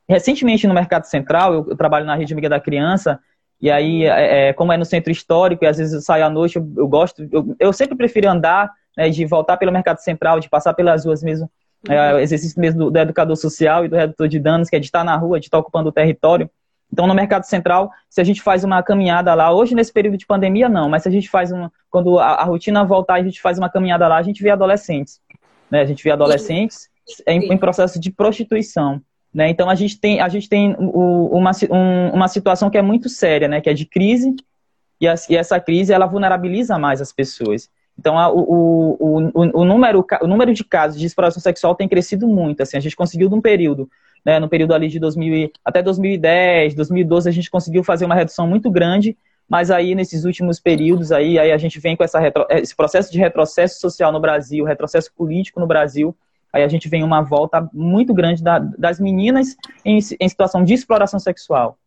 Recentemente, 0.06 0.66
no 0.66 0.74
Mercado 0.74 1.04
Central, 1.04 1.54
eu, 1.54 1.66
eu 1.70 1.76
trabalho 1.76 2.04
na 2.04 2.14
Rede 2.14 2.34
Amiga 2.34 2.50
da 2.50 2.60
Criança, 2.60 3.18
E 3.60 3.70
aí, 3.70 4.04
é, 4.04 4.48
é, 4.48 4.52
como 4.52 4.72
é 4.72 4.76
no 4.76 4.84
centro 4.84 5.10
histórico, 5.10 5.64
e 5.64 5.66
às 5.66 5.78
vezes 5.78 5.92
eu 5.92 6.00
saio 6.00 6.24
à 6.24 6.30
noite, 6.30 6.56
eu, 6.56 6.72
eu 6.76 6.86
gosto, 6.86 7.26
eu, 7.30 7.56
eu, 7.58 7.72
sempre 7.72 7.96
prefiro 7.96 8.28
andar, 8.28 8.70
né, 8.96 9.08
de 9.10 9.24
voltar 9.26 9.56
pelo 9.56 9.72
mercado 9.72 9.98
central, 9.98 10.38
de 10.38 10.48
passar 10.48 10.74
pelas 10.74 11.04
ruas 11.04 11.22
mesmo, 11.22 11.50
é, 11.88 12.14
uhum. 12.14 12.18
exercício 12.20 12.60
mesmo 12.60 12.84
do, 12.84 12.90
do, 12.90 12.98
educador 12.98 13.36
social 13.36 13.84
e 13.84 13.88
do 13.88 13.96
redutor 13.96 14.28
de 14.28 14.38
danos, 14.38 14.68
que 14.68 14.76
é 14.76 14.78
de 14.78 14.86
estar 14.86 15.02
na 15.02 15.16
rua, 15.16 15.40
de 15.40 15.46
estar 15.46 15.58
ocupando 15.58 15.88
o 15.88 15.92
território. 15.92 16.48
Então, 16.92 17.06
no 17.06 17.14
mercado 17.14 17.44
central, 17.44 17.90
se 18.08 18.20
a 18.20 18.24
gente 18.24 18.40
faz 18.40 18.64
uma 18.64 18.82
caminhada 18.82 19.34
lá, 19.34 19.52
hoje 19.52 19.74
nesse 19.74 19.92
período 19.92 20.16
de 20.16 20.26
pandemia 20.26 20.68
não, 20.68 20.88
mas 20.88 21.02
se 21.02 21.08
a 21.08 21.12
gente 21.12 21.28
faz 21.28 21.52
uma, 21.52 21.70
quando 21.90 22.18
a, 22.18 22.26
a 22.26 22.44
rotina 22.44 22.84
voltar, 22.84 23.14
a 23.14 23.22
gente 23.22 23.40
faz 23.40 23.58
uma 23.58 23.68
caminhada 23.68 24.08
lá, 24.08 24.16
a 24.16 24.22
gente 24.22 24.42
vê 24.42 24.50
adolescentes, 24.50 25.20
né? 25.70 25.80
A 25.80 25.84
gente 25.84 26.02
vê 26.02 26.10
adolescentes 26.10 26.88
em, 27.26 27.52
em 27.52 27.58
processo 27.58 28.00
de 28.00 28.10
prostituição. 28.10 29.02
Né? 29.32 29.50
Então 29.50 29.68
a 29.68 29.74
gente 29.74 29.98
tem, 30.00 30.20
a 30.20 30.28
gente 30.28 30.48
tem 30.48 30.74
o, 30.78 31.36
uma, 31.36 31.50
um, 31.70 32.10
uma 32.14 32.28
situação 32.28 32.70
que 32.70 32.78
é 32.78 32.82
muito 32.82 33.08
séria, 33.08 33.48
né? 33.48 33.60
que 33.60 33.68
é 33.68 33.74
de 33.74 33.84
crise, 33.84 34.34
e, 35.00 35.06
a, 35.06 35.14
e 35.28 35.36
essa 35.36 35.60
crise 35.60 35.92
ela 35.92 36.06
vulnerabiliza 36.06 36.78
mais 36.78 37.00
as 37.00 37.12
pessoas. 37.12 37.70
Então 37.98 38.18
a, 38.18 38.30
o, 38.32 38.96
o, 38.98 39.60
o, 39.60 39.64
número, 39.64 40.06
o 40.22 40.26
número 40.26 40.54
de 40.54 40.64
casos 40.64 40.98
de 40.98 41.06
exploração 41.06 41.42
sexual 41.42 41.74
tem 41.74 41.88
crescido 41.88 42.26
muito. 42.26 42.62
Assim, 42.62 42.76
a 42.76 42.80
gente 42.80 42.96
conseguiu 42.96 43.28
num 43.28 43.40
período, 43.40 43.90
né, 44.24 44.38
no 44.38 44.48
período 44.48 44.72
ali 44.72 44.88
de 44.88 44.98
2000, 44.98 45.50
até 45.64 45.82
2010, 45.82 46.74
2012, 46.74 47.28
a 47.28 47.32
gente 47.32 47.50
conseguiu 47.50 47.82
fazer 47.82 48.04
uma 48.04 48.14
redução 48.14 48.46
muito 48.46 48.70
grande, 48.70 49.16
mas 49.48 49.70
aí 49.70 49.94
nesses 49.94 50.24
últimos 50.24 50.60
períodos 50.60 51.10
aí, 51.10 51.38
aí 51.38 51.50
a 51.50 51.58
gente 51.58 51.80
vem 51.80 51.96
com 51.96 52.04
essa 52.04 52.20
retro, 52.20 52.46
esse 52.50 52.74
processo 52.74 53.10
de 53.10 53.18
retrocesso 53.18 53.80
social 53.80 54.12
no 54.12 54.20
Brasil, 54.20 54.64
retrocesso 54.64 55.12
político 55.14 55.58
no 55.58 55.66
Brasil, 55.66 56.14
aí 56.52 56.62
a 56.62 56.68
gente 56.68 56.88
vem 56.88 57.02
uma 57.02 57.22
volta 57.22 57.68
muito 57.72 58.12
grande 58.14 58.42
da, 58.42 58.58
das 58.58 59.00
meninas 59.00 59.56
em, 59.84 59.98
em 60.20 60.28
situação 60.28 60.64
de 60.64 60.74
exploração 60.74 61.18
sexual. 61.18 61.78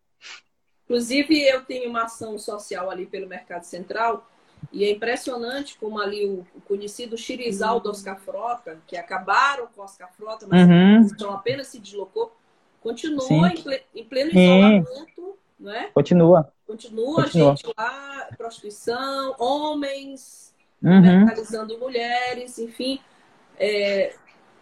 Inclusive, 0.86 1.42
eu 1.42 1.64
tenho 1.64 1.90
uma 1.90 2.04
ação 2.04 2.38
social 2.38 2.90
ali 2.90 3.06
pelo 3.06 3.28
Mercado 3.28 3.64
Central, 3.64 4.28
e 4.72 4.84
é 4.84 4.92
impressionante 4.92 5.78
como 5.80 6.00
ali 6.00 6.26
o, 6.26 6.46
conhecido 6.68 7.18
Chirizal 7.18 7.80
do 7.80 7.90
Oscar 7.90 8.20
Frota, 8.20 8.78
que 8.86 8.96
acabaram 8.96 9.68
com 9.76 9.82
Oscar 9.82 10.12
Frota, 10.14 10.46
mas 10.48 10.68
uhum. 10.68 11.02
então 11.14 11.34
apenas 11.34 11.68
se 11.68 11.80
deslocou, 11.80 12.36
continua 12.82 13.48
em, 13.48 13.62
ple, 13.62 13.82
em, 13.96 14.04
pleno 14.04 14.30
isolamento, 14.32 15.38
né? 15.60 15.90
Continua. 15.94 16.52
Continua, 16.68 17.24
continua. 17.24 17.56
gente 17.56 17.74
lá, 17.78 18.28
prostituição, 18.38 19.36
homens, 19.40 20.54
uhum. 20.82 21.78
mulheres, 21.80 22.60
enfim. 22.60 23.00
É, 23.58 24.16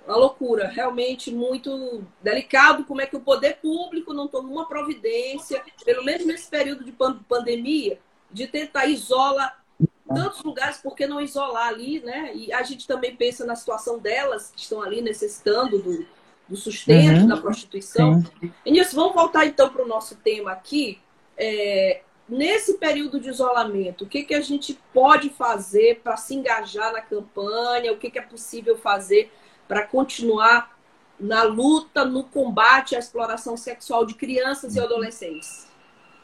uma 0.09 0.17
loucura, 0.17 0.67
realmente 0.67 1.31
muito 1.31 2.03
delicado 2.21 2.83
como 2.83 2.99
é 2.99 3.05
que 3.05 3.15
o 3.15 3.19
poder 3.19 3.57
público 3.57 4.11
não 4.11 4.27
toma 4.27 4.49
uma 4.49 4.67
providência, 4.67 5.63
pelo 5.85 6.03
menos 6.03 6.25
nesse 6.25 6.49
período 6.49 6.83
de 6.83 6.91
pandemia, 7.27 7.99
de 8.31 8.47
tentar 8.47 8.87
isolar 8.87 9.63
tantos 10.07 10.41
lugares, 10.41 10.77
por 10.77 10.95
que 10.95 11.05
não 11.05 11.21
isolar 11.21 11.67
ali, 11.67 11.99
né? 11.99 12.31
E 12.33 12.51
a 12.51 12.63
gente 12.63 12.87
também 12.87 13.15
pensa 13.15 13.45
na 13.45 13.55
situação 13.55 13.99
delas 13.99 14.49
que 14.49 14.61
estão 14.61 14.81
ali 14.81 15.01
necessitando 15.01 15.77
do, 15.77 16.05
do 16.47 16.57
sustento, 16.57 17.21
uhum. 17.21 17.27
da 17.27 17.37
prostituição. 17.37 18.23
E 18.65 18.71
nisso, 18.71 18.95
vamos 18.95 19.13
voltar 19.13 19.45
então 19.45 19.69
para 19.69 19.83
o 19.83 19.87
nosso 19.87 20.15
tema 20.15 20.51
aqui. 20.51 20.99
É, 21.37 22.01
nesse 22.27 22.79
período 22.79 23.19
de 23.19 23.29
isolamento, 23.29 24.05
o 24.05 24.07
que, 24.07 24.23
que 24.23 24.33
a 24.33 24.41
gente 24.41 24.79
pode 24.91 25.29
fazer 25.29 26.01
para 26.03 26.17
se 26.17 26.33
engajar 26.33 26.91
na 26.91 27.01
campanha? 27.01 27.93
O 27.93 27.97
que, 27.97 28.09
que 28.09 28.17
é 28.17 28.23
possível 28.23 28.75
fazer 28.75 29.31
para 29.69 29.85
continuar 29.85 30.75
na 31.19 31.43
luta, 31.43 32.03
no 32.03 32.23
combate 32.23 32.95
à 32.95 32.99
exploração 32.99 33.55
sexual 33.55 34.03
de 34.03 34.15
crianças 34.15 34.75
e 34.75 34.79
adolescentes? 34.79 35.67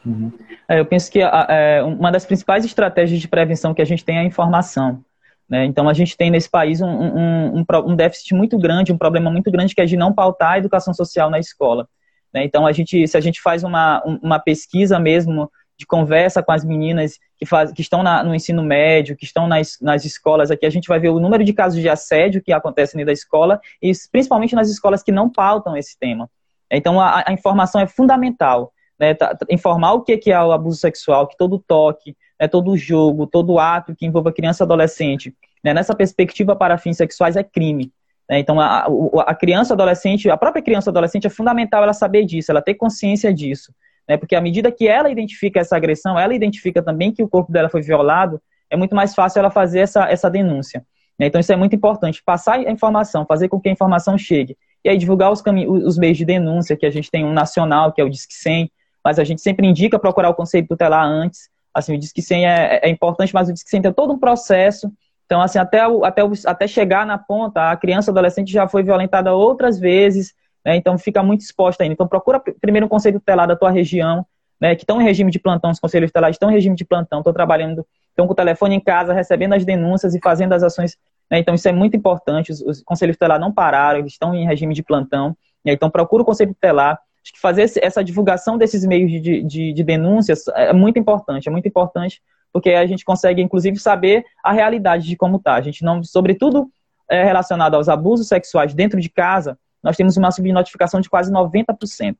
Uhum. 0.04 0.32
É, 0.68 0.80
eu 0.80 0.86
penso 0.86 1.10
que 1.10 1.22
a, 1.22 1.46
é, 1.48 1.82
uma 1.82 2.10
das 2.10 2.26
principais 2.26 2.64
estratégias 2.64 3.20
de 3.20 3.28
prevenção 3.28 3.72
que 3.72 3.80
a 3.80 3.84
gente 3.84 4.04
tem 4.04 4.16
é 4.16 4.20
a 4.20 4.24
informação. 4.24 5.04
Né? 5.48 5.64
Então, 5.64 5.88
a 5.88 5.94
gente 5.94 6.16
tem 6.16 6.28
nesse 6.28 6.50
país 6.50 6.80
um, 6.80 6.88
um, 6.88 7.58
um, 7.58 7.64
um, 7.86 7.94
déficit 7.94 8.34
muito 8.34 8.58
grande, 8.58 8.92
um 8.92 8.98
problema 8.98 9.30
muito 9.30 9.50
grande 9.50 9.74
que 9.74 9.80
é 9.80 9.86
de 9.86 9.96
não 9.96 10.12
pautar 10.12 10.54
a 10.54 10.58
educação 10.58 10.92
social 10.92 11.30
na 11.30 11.38
escola. 11.38 11.88
Né? 12.34 12.44
Então, 12.44 12.66
a 12.66 12.72
gente, 12.72 13.06
se 13.06 13.16
a 13.16 13.20
gente 13.20 13.40
faz 13.40 13.62
uma, 13.62 14.02
uma 14.04 14.40
pesquisa 14.40 14.98
mesmo 14.98 15.50
de 15.78 15.86
conversa 15.86 16.42
com 16.42 16.52
as 16.52 16.64
meninas 16.64 17.18
que, 17.36 17.44
faz, 17.44 17.70
que 17.72 17.82
estão 17.82 18.02
na, 18.02 18.24
no 18.24 18.34
ensino 18.34 18.62
médio, 18.62 19.16
que 19.16 19.24
estão 19.24 19.46
nas, 19.46 19.78
nas 19.80 20.04
escolas 20.04 20.50
aqui, 20.50 20.64
a 20.64 20.70
gente 20.70 20.88
vai 20.88 20.98
ver 20.98 21.10
o 21.10 21.20
número 21.20 21.44
de 21.44 21.52
casos 21.52 21.80
de 21.80 21.88
assédio 21.88 22.42
que 22.42 22.52
acontecem 22.52 22.96
dentro 22.96 23.06
da 23.06 23.12
escola, 23.12 23.60
e 23.82 23.92
principalmente 24.10 24.54
nas 24.54 24.68
escolas 24.70 25.02
que 25.02 25.12
não 25.12 25.30
pautam 25.30 25.76
esse 25.76 25.98
tema. 25.98 26.30
Então, 26.70 27.00
a, 27.00 27.24
a 27.26 27.32
informação 27.32 27.80
é 27.80 27.86
fundamental. 27.86 28.72
Né, 28.98 29.12
tá, 29.12 29.36
informar 29.50 29.92
o 29.92 30.02
que 30.02 30.30
é 30.30 30.42
o 30.42 30.52
abuso 30.52 30.78
sexual, 30.78 31.26
que 31.26 31.36
todo 31.36 31.58
toque, 31.58 32.16
né, 32.40 32.48
todo 32.48 32.74
jogo, 32.78 33.26
todo 33.26 33.58
ato 33.58 33.94
que 33.94 34.06
envolva 34.06 34.32
criança 34.32 34.62
e 34.62 34.64
adolescente, 34.64 35.34
né, 35.62 35.74
nessa 35.74 35.94
perspectiva 35.94 36.56
para 36.56 36.78
fins 36.78 36.96
sexuais 36.96 37.36
é 37.36 37.44
crime. 37.44 37.92
Né, 38.28 38.38
então, 38.38 38.58
a, 38.58 38.86
a 39.26 39.34
criança 39.34 39.74
adolescente, 39.74 40.30
a 40.30 40.36
própria 40.38 40.62
criança 40.62 40.88
adolescente 40.88 41.26
é 41.26 41.30
fundamental 41.30 41.82
ela 41.82 41.92
saber 41.92 42.24
disso, 42.24 42.50
ela 42.50 42.62
ter 42.62 42.72
consciência 42.72 43.34
disso. 43.34 43.70
Né? 44.08 44.16
Porque 44.16 44.34
à 44.34 44.40
medida 44.40 44.70
que 44.70 44.86
ela 44.86 45.10
identifica 45.10 45.60
essa 45.60 45.76
agressão, 45.76 46.18
ela 46.18 46.34
identifica 46.34 46.82
também 46.82 47.12
que 47.12 47.22
o 47.22 47.28
corpo 47.28 47.52
dela 47.52 47.68
foi 47.68 47.82
violado, 47.82 48.40
é 48.70 48.76
muito 48.76 48.94
mais 48.94 49.14
fácil 49.14 49.40
ela 49.40 49.50
fazer 49.50 49.80
essa, 49.80 50.08
essa 50.10 50.30
denúncia. 50.30 50.84
Né? 51.18 51.26
Então 51.26 51.40
isso 51.40 51.52
é 51.52 51.56
muito 51.56 51.74
importante, 51.74 52.22
passar 52.24 52.58
a 52.58 52.70
informação, 52.70 53.24
fazer 53.26 53.48
com 53.48 53.60
que 53.60 53.68
a 53.68 53.72
informação 53.72 54.16
chegue. 54.18 54.56
E 54.84 54.88
aí 54.88 54.96
divulgar 54.96 55.32
os, 55.32 55.42
os 55.84 55.98
meios 55.98 56.16
de 56.16 56.24
denúncia, 56.24 56.76
que 56.76 56.86
a 56.86 56.90
gente 56.90 57.10
tem 57.10 57.24
um 57.24 57.32
nacional, 57.32 57.92
que 57.92 58.00
é 58.00 58.04
o 58.04 58.10
Disque 58.10 58.34
100, 58.34 58.70
mas 59.04 59.18
a 59.18 59.24
gente 59.24 59.40
sempre 59.40 59.66
indica 59.66 59.98
procurar 59.98 60.30
o 60.30 60.34
Conselho 60.34 60.66
Tutelar 60.66 61.04
antes. 61.04 61.48
Assim, 61.74 61.94
o 61.94 61.98
Disque 61.98 62.22
100 62.22 62.46
é, 62.46 62.80
é 62.82 62.88
importante, 62.88 63.34
mas 63.34 63.48
o 63.48 63.52
Disque 63.52 63.70
100 63.70 63.82
tem 63.82 63.92
todo 63.92 64.12
um 64.12 64.18
processo 64.18 64.90
então, 65.26 65.42
assim, 65.42 65.58
até, 65.58 65.86
o, 65.86 66.04
até, 66.04 66.24
o, 66.24 66.32
até 66.46 66.66
chegar 66.68 67.04
na 67.04 67.18
ponta, 67.18 67.70
a 67.70 67.76
criança 67.76 68.12
adolescente 68.12 68.50
já 68.50 68.66
foi 68.68 68.82
violentada 68.82 69.34
outras 69.34 69.78
vezes, 69.78 70.32
né? 70.66 70.74
Então 70.74 70.98
fica 70.98 71.22
muito 71.22 71.42
exposta 71.42 71.84
ainda. 71.84 71.92
Então 71.92 72.08
procura 72.08 72.42
primeiro 72.60 72.86
um 72.86 72.88
conselho 72.88 73.20
tutelar 73.20 73.46
da 73.46 73.54
tua 73.54 73.70
região, 73.70 74.26
né? 74.60 74.74
Que 74.74 74.82
estão 74.82 75.00
em 75.00 75.04
regime 75.04 75.30
de 75.30 75.38
plantão, 75.38 75.70
os 75.70 75.78
conselhos 75.78 76.08
tutelares 76.08 76.34
estão 76.34 76.50
em 76.50 76.54
regime 76.54 76.74
de 76.74 76.84
plantão, 76.84 77.20
estão 77.20 77.32
trabalhando, 77.32 77.86
estão 78.08 78.26
com 78.26 78.32
o 78.32 78.36
telefone 78.36 78.74
em 78.74 78.80
casa, 78.80 79.12
recebendo 79.12 79.52
as 79.52 79.64
denúncias 79.64 80.12
e 80.16 80.20
fazendo 80.20 80.52
as 80.54 80.64
ações. 80.64 80.96
Né? 81.30 81.38
Então 81.38 81.54
isso 81.54 81.68
é 81.68 81.72
muito 81.72 81.96
importante. 81.96 82.50
Os, 82.50 82.60
os 82.62 82.82
conselhos 82.82 83.14
tutelares 83.14 83.40
não 83.40 83.52
pararam, 83.52 84.00
eles 84.00 84.12
estão 84.12 84.34
em 84.34 84.44
regime 84.44 84.74
de 84.74 84.82
plantão. 84.82 85.36
Né? 85.64 85.72
Então 85.72 85.88
procura 85.88 86.24
o 86.24 86.26
conselho 86.26 86.52
tutelar. 86.52 86.98
Acho 87.22 87.32
que 87.32 87.40
fazer 87.40 87.70
essa 87.80 88.02
divulgação 88.02 88.58
desses 88.58 88.84
meios 88.84 89.10
de, 89.10 89.44
de, 89.44 89.72
de 89.72 89.84
denúncias 89.84 90.48
é 90.48 90.72
muito 90.72 90.98
importante, 90.98 91.48
é 91.48 91.50
muito 91.50 91.68
importante 91.68 92.20
porque 92.52 92.70
a 92.70 92.86
gente 92.86 93.04
consegue, 93.04 93.42
inclusive, 93.42 93.76
saber 93.78 94.24
a 94.42 94.50
realidade 94.50 95.06
de 95.06 95.14
como 95.14 95.36
está. 95.36 95.56
A 95.56 95.60
gente 95.60 95.84
não, 95.84 96.02
sobretudo 96.02 96.70
é, 97.06 97.22
relacionado 97.22 97.74
aos 97.74 97.86
abusos 97.86 98.28
sexuais 98.28 98.72
dentro 98.72 98.98
de 98.98 99.10
casa, 99.10 99.58
nós 99.86 99.96
temos 99.96 100.16
uma 100.16 100.32
subnotificação 100.32 101.00
de 101.00 101.08
quase 101.08 101.32
90%. 101.32 102.16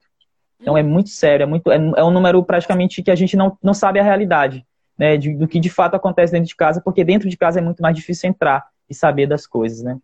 Então 0.60 0.78
é 0.78 0.84
muito 0.84 1.10
sério, 1.10 1.42
é, 1.42 1.46
muito, 1.46 1.70
é, 1.70 1.74
é 1.74 2.04
um 2.04 2.12
número 2.12 2.42
praticamente 2.44 3.02
que 3.02 3.10
a 3.10 3.16
gente 3.16 3.36
não, 3.36 3.58
não 3.60 3.74
sabe 3.74 3.98
a 3.98 4.04
realidade 4.04 4.64
né, 4.96 5.16
de, 5.16 5.34
do 5.34 5.48
que 5.48 5.58
de 5.58 5.68
fato 5.68 5.96
acontece 5.96 6.32
dentro 6.32 6.48
de 6.48 6.54
casa, 6.54 6.80
porque 6.80 7.04
dentro 7.04 7.28
de 7.28 7.36
casa 7.36 7.58
é 7.58 7.62
muito 7.62 7.82
mais 7.82 7.94
difícil 7.94 8.30
entrar 8.30 8.64
e 8.88 8.94
saber 8.94 9.26
das 9.26 9.48
coisas, 9.48 9.82
né? 9.82 9.98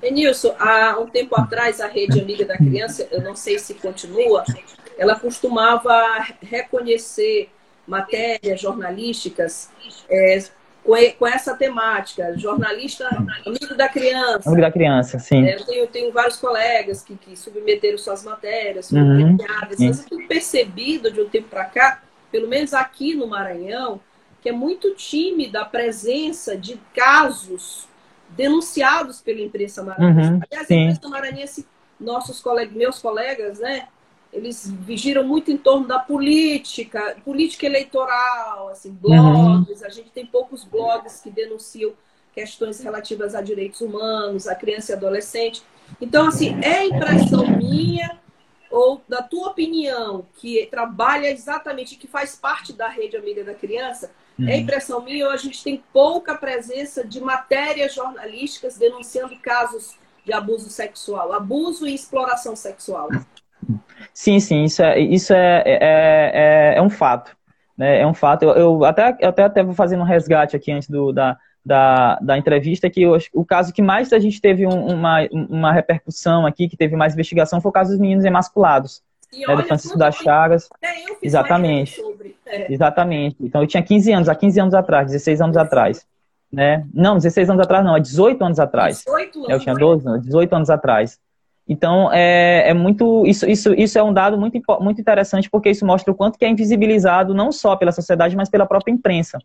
Denilson, 0.00 0.54
há 0.58 0.96
um 0.98 1.08
tempo 1.08 1.38
atrás, 1.38 1.80
a 1.80 1.88
Rede 1.88 2.20
Amiga 2.20 2.44
da 2.44 2.56
Criança, 2.56 3.06
eu 3.10 3.20
não 3.20 3.34
sei 3.34 3.58
se 3.58 3.74
continua, 3.74 4.44
ela 4.96 5.18
costumava 5.18 5.92
reconhecer 6.40 7.50
matérias 7.86 8.60
jornalísticas 8.60 9.70
é, 10.08 10.38
com, 10.84 10.94
com 11.18 11.26
essa 11.26 11.54
temática, 11.54 12.36
jornalista 12.36 13.06
amigo 13.46 13.74
da 13.76 13.88
criança. 13.88 14.48
Amigo 14.48 14.62
da 14.62 14.72
criança, 14.72 15.18
sim. 15.18 15.44
É, 15.44 15.56
eu 15.56 15.64
tenho, 15.64 15.86
tenho, 15.86 16.12
vários 16.12 16.36
colegas 16.36 17.02
que, 17.02 17.14
que 17.16 17.36
submeteram 17.36 17.98
suas 17.98 18.24
matérias, 18.24 18.90
foram 18.90 19.04
uhum, 19.04 19.36
premiadas, 19.36 19.78
mas 19.78 20.02
eu 20.02 20.08
tenho 20.08 20.28
percebido 20.28 21.10
de 21.10 21.20
um 21.20 21.28
tempo 21.28 21.48
para 21.48 21.64
cá, 21.64 22.02
pelo 22.30 22.48
menos 22.48 22.74
aqui 22.74 23.14
no 23.14 23.26
Maranhão, 23.26 24.00
que 24.40 24.48
é 24.48 24.52
muito 24.52 24.94
tímida 24.94 25.62
a 25.62 25.64
presença 25.64 26.56
de 26.56 26.78
casos 26.94 27.86
denunciados 28.30 29.20
pela 29.20 29.40
imprensa 29.40 29.82
maranhense. 29.82 30.30
Uhum, 30.30 30.40
Aliás, 30.50 30.70
a 30.70 30.74
imprensa 30.74 31.08
maranhense, 31.08 31.66
nossos 32.00 32.40
colegas, 32.40 32.74
meus 32.74 32.98
colegas, 32.98 33.60
né, 33.60 33.86
eles 34.32 34.70
vigiram 34.70 35.24
muito 35.24 35.50
em 35.50 35.58
torno 35.58 35.86
da 35.86 35.98
política, 35.98 37.16
política 37.24 37.66
eleitoral, 37.66 38.68
assim, 38.68 38.90
blogs. 38.90 39.80
Uhum. 39.80 39.86
A 39.86 39.90
gente 39.90 40.10
tem 40.10 40.24
poucos 40.24 40.64
blogs 40.64 41.20
que 41.20 41.30
denunciam 41.30 41.92
questões 42.34 42.80
relativas 42.80 43.34
a 43.34 43.42
direitos 43.42 43.82
humanos, 43.82 44.48
a 44.48 44.54
criança 44.54 44.92
e 44.92 44.94
adolescente. 44.94 45.62
Então, 46.00 46.28
assim, 46.28 46.58
é 46.62 46.86
impressão 46.86 47.46
minha 47.46 48.18
ou 48.70 49.02
da 49.06 49.22
tua 49.22 49.48
opinião, 49.48 50.24
que 50.36 50.66
trabalha 50.70 51.30
exatamente, 51.30 51.96
que 51.96 52.06
faz 52.06 52.34
parte 52.34 52.72
da 52.72 52.88
rede 52.88 53.18
amiga 53.18 53.44
da 53.44 53.52
criança, 53.52 54.10
é 54.38 54.42
uhum. 54.42 54.48
é 54.48 54.56
impressão 54.56 55.02
minha 55.02 55.26
ou 55.26 55.32
a 55.32 55.36
gente 55.36 55.62
tem 55.62 55.84
pouca 55.92 56.34
presença 56.34 57.04
de 57.04 57.20
matérias 57.20 57.94
jornalísticas 57.94 58.78
denunciando 58.78 59.38
casos 59.40 59.94
de 60.24 60.32
abuso 60.32 60.70
sexual, 60.70 61.34
abuso 61.34 61.86
e 61.86 61.94
exploração 61.94 62.56
sexual? 62.56 63.10
Sim, 64.12 64.40
sim, 64.40 64.64
isso 64.64 64.82
é, 64.82 64.98
isso 64.98 65.32
é, 65.32 65.62
é, 65.64 65.78
é, 65.80 66.74
é 66.76 66.82
um 66.82 66.90
fato. 66.90 67.36
Né? 67.76 68.00
É 68.00 68.06
um 68.06 68.14
fato. 68.14 68.44
Eu, 68.44 68.56
eu 68.56 68.84
até, 68.84 69.16
eu 69.20 69.28
até, 69.28 69.42
até 69.44 69.62
vou 69.62 69.74
fazendo 69.74 70.00
um 70.00 70.06
resgate 70.06 70.54
aqui 70.54 70.70
antes 70.70 70.88
do, 70.88 71.12
da, 71.12 71.36
da, 71.64 72.18
da 72.20 72.38
entrevista, 72.38 72.90
que 72.90 73.02
eu, 73.02 73.16
o 73.32 73.44
caso 73.44 73.72
que 73.72 73.80
mais 73.80 74.12
a 74.12 74.18
gente 74.18 74.40
teve 74.40 74.66
um, 74.66 74.86
uma, 74.86 75.26
uma 75.32 75.72
repercussão 75.72 76.46
aqui, 76.46 76.68
que 76.68 76.76
teve 76.76 76.96
mais 76.96 77.14
investigação, 77.14 77.60
foi 77.60 77.70
o 77.70 77.72
caso 77.72 77.90
dos 77.90 78.00
meninos 78.00 78.24
emasculados. 78.24 79.02
E 79.32 79.46
né, 79.46 79.56
do 79.56 79.62
Francisco 79.62 79.96
das 79.96 80.16
Chagas. 80.16 80.68
até 80.74 81.00
eu 81.00 81.14
fiz 81.14 81.22
Exatamente. 81.22 81.96
sobre. 81.96 82.36
É. 82.44 82.70
Exatamente. 82.70 83.36
Então 83.40 83.62
eu 83.62 83.66
tinha 83.66 83.82
15 83.82 84.12
anos, 84.12 84.28
há 84.28 84.34
15 84.34 84.60
anos 84.60 84.74
atrás, 84.74 85.06
16 85.10 85.40
anos 85.40 85.56
atrás. 85.56 86.06
Né? 86.52 86.84
Não, 86.92 87.16
16 87.16 87.48
anos 87.48 87.62
atrás 87.62 87.82
não, 87.82 87.96
é 87.96 88.00
18 88.00 88.44
anos 88.44 88.60
atrás. 88.60 88.98
18 88.98 89.38
anos. 89.38 89.50
Eu 89.50 89.58
tinha 89.60 89.74
12, 89.74 90.04
não, 90.04 90.18
18 90.18 90.54
anos 90.54 90.68
atrás. 90.68 91.18
Então, 91.68 92.12
é, 92.12 92.70
é 92.70 92.74
muito. 92.74 93.24
Isso, 93.26 93.48
isso, 93.48 93.72
isso 93.74 93.98
é 93.98 94.02
um 94.02 94.12
dado 94.12 94.38
muito, 94.38 94.60
muito 94.80 95.00
interessante, 95.00 95.48
porque 95.48 95.70
isso 95.70 95.86
mostra 95.86 96.12
o 96.12 96.14
quanto 96.14 96.38
que 96.38 96.44
é 96.44 96.48
invisibilizado 96.48 97.34
não 97.34 97.52
só 97.52 97.76
pela 97.76 97.92
sociedade, 97.92 98.36
mas 98.36 98.50
pela 98.50 98.66
própria 98.66 98.92
imprensa. 98.92 99.38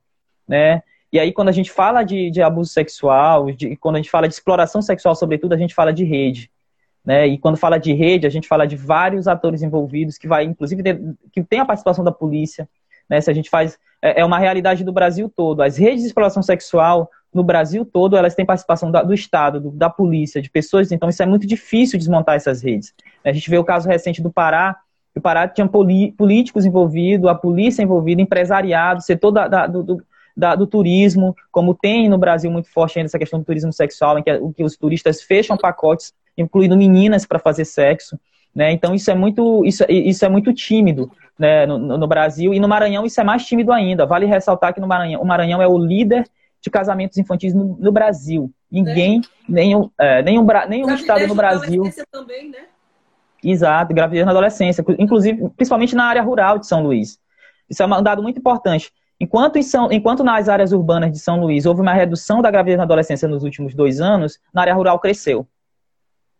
Né? 0.47 0.81
E 1.11 1.19
aí, 1.19 1.31
quando 1.31 1.49
a 1.49 1.53
gente 1.53 1.71
fala 1.71 2.03
de, 2.03 2.31
de 2.31 2.41
abuso 2.41 2.71
sexual, 2.71 3.51
de, 3.51 3.75
quando 3.77 3.95
a 3.95 3.99
gente 3.99 4.09
fala 4.09 4.27
de 4.27 4.33
exploração 4.33 4.81
sexual, 4.81 5.15
sobretudo, 5.15 5.53
a 5.53 5.57
gente 5.57 5.75
fala 5.75 5.93
de 5.93 6.03
rede. 6.03 6.51
Né? 7.05 7.27
E 7.27 7.37
quando 7.37 7.55
fala 7.55 7.77
de 7.77 7.93
rede, 7.93 8.27
a 8.27 8.29
gente 8.29 8.47
fala 8.47 8.65
de 8.65 8.75
vários 8.75 9.27
atores 9.27 9.61
envolvidos, 9.61 10.17
que 10.17 10.27
vai, 10.27 10.43
inclusive, 10.43 10.83
que 11.31 11.43
tem 11.43 11.59
a 11.59 11.65
participação 11.65 12.03
da 12.03 12.11
polícia. 12.11 12.67
Né? 13.09 13.21
Se 13.21 13.29
a 13.29 13.33
gente 13.33 13.49
faz. 13.49 13.77
É 14.01 14.21
é 14.21 14.25
uma 14.25 14.37
realidade 14.37 14.83
do 14.83 14.91
Brasil 14.91 15.31
todo. 15.33 15.61
As 15.61 15.77
redes 15.77 16.01
de 16.01 16.07
exploração 16.07 16.43
sexual 16.43 17.09
no 17.33 17.43
Brasil 17.43 17.85
todo, 17.85 18.15
elas 18.15 18.33
têm 18.35 18.45
participação 18.45 18.89
da- 18.89 19.03
do 19.03 19.13
Estado, 19.13 19.59
do- 19.59 19.71
da 19.71 19.89
polícia, 19.89 20.41
de 20.41 20.49
pessoas, 20.49 20.91
então 20.91 21.09
isso 21.09 21.21
é 21.21 21.25
muito 21.25 21.45
difícil 21.45 21.99
desmontar 21.99 22.35
essas 22.35 22.61
redes. 22.61 22.93
A 23.23 23.31
gente 23.31 23.49
vê 23.49 23.57
o 23.57 23.63
caso 23.63 23.87
recente 23.87 24.21
do 24.21 24.31
Pará, 24.31 24.77
o 25.15 25.21
Pará 25.21 25.47
tinha 25.47 25.67
poli- 25.67 26.11
políticos 26.11 26.65
envolvidos, 26.65 27.29
a 27.29 27.35
polícia 27.35 27.81
envolvida, 27.83 28.21
empresariado, 28.21 29.01
setor 29.01 29.31
da- 29.31 29.47
da- 29.47 29.67
do, 29.67 30.01
da- 30.35 30.55
do 30.55 30.67
turismo, 30.67 31.35
como 31.51 31.73
tem 31.73 32.07
no 32.07 32.17
Brasil 32.17 32.49
muito 32.51 32.69
forte 32.71 32.99
ainda 32.99 33.07
essa 33.07 33.19
questão 33.19 33.39
do 33.39 33.45
turismo 33.45 33.73
sexual, 33.73 34.19
em 34.19 34.23
que, 34.23 34.31
que 34.55 34.63
os 34.63 34.77
turistas 34.77 35.21
fecham 35.21 35.57
pacotes, 35.57 36.13
incluindo 36.37 36.77
meninas 36.77 37.25
para 37.25 37.39
fazer 37.39 37.65
sexo. 37.65 38.19
Né? 38.55 38.71
Então 38.71 38.95
isso 38.95 39.11
é 39.11 39.15
muito, 39.15 39.65
isso, 39.65 39.83
isso 39.89 40.25
é 40.25 40.29
muito 40.29 40.53
tímido 40.53 41.11
né, 41.37 41.65
no, 41.67 41.77
no 41.77 42.07
Brasil, 42.07 42.53
e 42.53 42.59
no 42.59 42.67
Maranhão 42.67 43.05
isso 43.05 43.19
é 43.19 43.23
mais 43.23 43.45
tímido 43.45 43.71
ainda. 43.71 44.05
Vale 44.05 44.25
ressaltar 44.25 44.73
que 44.73 44.79
no 44.79 44.87
Maranhão, 44.87 45.21
o 45.21 45.25
Maranhão 45.25 45.61
é 45.61 45.67
o 45.67 45.77
líder 45.77 46.27
de 46.61 46.69
casamentos 46.69 47.17
infantis 47.17 47.53
no, 47.53 47.77
no 47.79 47.91
Brasil. 47.91 48.51
Ninguém, 48.69 49.21
nenhum, 49.47 49.89
é, 49.97 50.21
nenhum, 50.21 50.45
nenhum 50.67 50.93
estado 50.93 51.27
no 51.27 51.35
Brasil. 51.35 51.83
também, 52.11 52.49
né? 52.49 52.65
Exato, 53.43 53.93
gravidez 53.93 54.25
na 54.25 54.31
adolescência, 54.31 54.83
inclusive, 54.97 55.49
principalmente 55.55 55.95
na 55.95 56.05
área 56.05 56.21
rural 56.21 56.57
de 56.57 56.67
São 56.67 56.81
Luís. 56.81 57.19
Isso 57.69 57.83
é 57.83 57.85
um 57.85 58.01
dado 58.01 58.21
muito 58.23 58.39
importante. 58.39 58.91
Enquanto, 59.19 59.57
em 59.57 59.63
São, 59.63 59.91
enquanto 59.91 60.23
nas 60.23 60.47
áreas 60.47 60.71
urbanas 60.71 61.11
de 61.11 61.19
São 61.19 61.39
Luís 61.39 61.65
houve 61.65 61.81
uma 61.81 61.93
redução 61.93 62.41
da 62.41 62.51
gravidez 62.51 62.77
na 62.77 62.83
adolescência 62.83 63.27
nos 63.27 63.43
últimos 63.43 63.73
dois 63.73 63.99
anos, 63.99 64.39
na 64.53 64.61
área 64.61 64.73
rural 64.73 64.99
cresceu. 64.99 65.47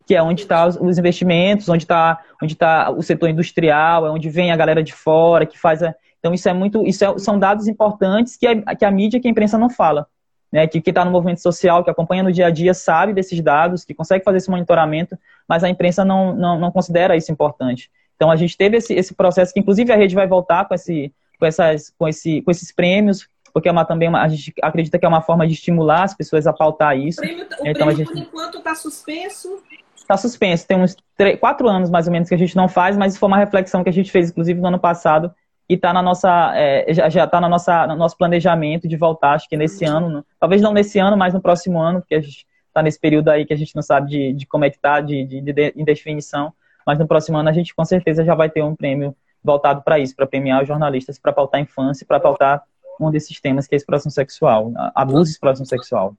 Que 0.06 0.16
é 0.16 0.22
onde 0.22 0.42
estão 0.42 0.68
os, 0.68 0.76
os 0.76 0.98
investimentos, 0.98 1.68
onde 1.70 1.84
está 1.84 2.20
onde 2.42 2.56
tá 2.56 2.92
o 2.92 3.02
setor 3.02 3.30
industrial, 3.30 4.06
é 4.06 4.12
onde 4.12 4.30
vem 4.30 4.52
a 4.52 4.56
galera 4.56 4.84
de 4.84 4.94
fora, 4.94 5.46
que 5.46 5.58
faz 5.58 5.82
a... 5.84 5.94
Então, 6.20 6.34
isso 6.34 6.48
é 6.50 6.54
muito. 6.54 6.86
Isso 6.86 7.04
é- 7.06 7.18
são 7.20 7.38
dados 7.38 7.68
importantes 7.68 8.36
que 8.38 8.48
a, 8.48 8.76
que 8.76 8.84
a 8.86 8.92
mídia, 8.92 9.20
que 9.20 9.28
a 9.28 9.32
imprensa 9.32 9.58
não 9.58 9.70
fala. 9.70 10.08
Né? 10.52 10.66
Que 10.68 10.80
quem 10.82 10.92
está 10.92 11.04
no 11.04 11.12
movimento 11.12 11.42
social, 11.42 11.84
que 11.84 11.90
acompanha 11.90 12.24
no 12.24 12.32
dia 12.32 12.48
a 12.48 12.50
dia, 12.50 12.74
sabe 12.74 13.14
desses 13.14 13.40
dados, 13.42 13.84
que 13.84 13.94
consegue 13.94 14.24
fazer 14.24 14.38
esse 14.38 14.50
monitoramento, 14.50 15.18
mas 15.48 15.64
a 15.64 15.70
imprensa 15.70 16.06
não, 16.06 16.34
não, 16.34 16.58
não 16.60 16.72
considera 16.72 17.16
isso 17.18 17.32
importante. 17.32 17.92
Então, 18.16 18.32
a 18.32 18.36
gente 18.36 18.58
teve 18.58 18.78
esse, 18.78 18.94
esse 18.94 19.14
processo, 19.14 19.54
que 19.54 19.60
inclusive 19.60 19.92
a 19.92 19.96
rede 19.96 20.16
vai 20.16 20.26
voltar 20.26 20.66
com, 20.66 20.74
esse, 20.74 21.14
com, 21.40 21.46
essas, 21.46 21.94
com, 22.00 22.08
esse, 22.08 22.42
com 22.42 22.50
esses 22.50 22.72
prêmios, 22.72 23.28
porque 23.54 23.68
é 23.68 23.72
uma, 23.72 23.86
também 23.86 24.08
uma, 24.10 24.22
a 24.22 24.28
gente 24.28 24.54
acredita 24.62 24.98
que 24.98 25.06
é 25.06 25.10
uma 25.10 25.22
forma 25.22 25.46
de 25.46 25.54
estimular 25.54 26.04
as 26.04 26.14
pessoas 26.16 26.48
a 26.48 26.54
pautar 26.54 26.96
O 26.96 27.00
isso. 27.00 27.20
prêmio, 27.22 27.44
o 27.44 27.68
Então, 27.68 27.88
a 27.90 27.92
prêmio 27.92 27.96
gente- 27.96 28.08
por 28.08 28.18
enquanto, 28.18 28.58
está 28.60 28.74
suspenso. 28.76 29.62
Está 29.96 30.16
suspenso, 30.16 30.66
tem 30.66 30.78
uns 30.78 30.96
três, 31.18 31.38
quatro 31.40 31.68
anos 31.68 31.90
mais 31.90 32.08
ou 32.08 32.14
menos 32.14 32.30
que 32.30 32.36
a 32.36 32.38
gente 32.38 32.56
não 32.56 32.70
faz, 32.70 32.96
mas 32.96 33.18
foi 33.18 33.28
uma 33.28 33.38
reflexão 33.38 33.84
que 33.84 33.90
a 33.90 33.94
gente 33.94 34.10
fez, 34.10 34.30
inclusive, 34.30 34.60
no 34.62 34.68
ano 34.68 34.80
passado, 34.80 35.34
e 35.70 35.74
está 35.74 35.92
na 35.92 36.02
nossa, 36.02 36.54
é, 36.56 36.94
já, 36.94 37.26
está 37.26 37.42
na 37.42 37.50
nossa, 37.50 37.86
no 37.88 37.96
nosso 37.96 38.18
planejamento 38.18 38.88
de 38.88 38.96
voltar, 38.96 39.34
acho 39.34 39.50
que 39.50 39.58
nesse 39.58 39.84
ano, 39.84 40.10
né? 40.10 40.24
talvez 40.40 40.62
não 40.62 40.74
nesse 40.74 40.98
ano, 40.98 41.18
mas 41.18 41.34
no 41.34 41.42
próximo 41.42 41.80
ano, 41.80 42.00
porque 42.00 42.16
a 42.16 42.22
gente 42.22 42.48
está 42.68 42.82
nesse 42.82 43.00
período 43.00 43.30
aí 43.30 43.46
que 43.46 43.54
a 43.54 43.58
gente 43.58 43.76
não 43.76 43.82
sabe 43.82 44.10
de, 44.10 44.34
de 44.34 44.46
como 44.46 44.64
é 44.64 44.70
que 44.70 44.78
está, 44.78 45.02
de, 45.02 45.26
de, 45.26 45.42
de 45.42 45.74
indefinição, 45.76 46.54
mas 46.86 46.98
no 46.98 47.08
próximo 47.08 47.38
ano 47.38 47.50
a 47.50 47.54
gente 47.54 47.76
com 47.76 47.84
certeza 47.84 48.24
já 48.24 48.34
vai 48.34 48.50
ter 48.50 48.64
um 48.64 48.76
prêmio 48.76 49.16
voltado 49.44 49.82
para 49.82 50.00
isso, 50.00 50.16
para 50.16 50.26
premiar 50.26 50.62
os 50.62 50.68
jornalistas, 50.68 51.20
para 51.20 51.34
pautar 51.34 51.60
a 51.60 51.64
infância, 51.64 52.06
para 52.08 52.20
pautar 52.20 52.64
um 53.00 53.12
desses 53.12 53.40
temas 53.40 53.68
que 53.68 53.76
é 53.76 53.78
a 53.78 53.78
exploração 53.78 54.12
sexual, 54.12 54.72
abuso 54.96 55.30
e 55.30 55.34
exploração 55.34 55.66
sexual. 55.66 56.16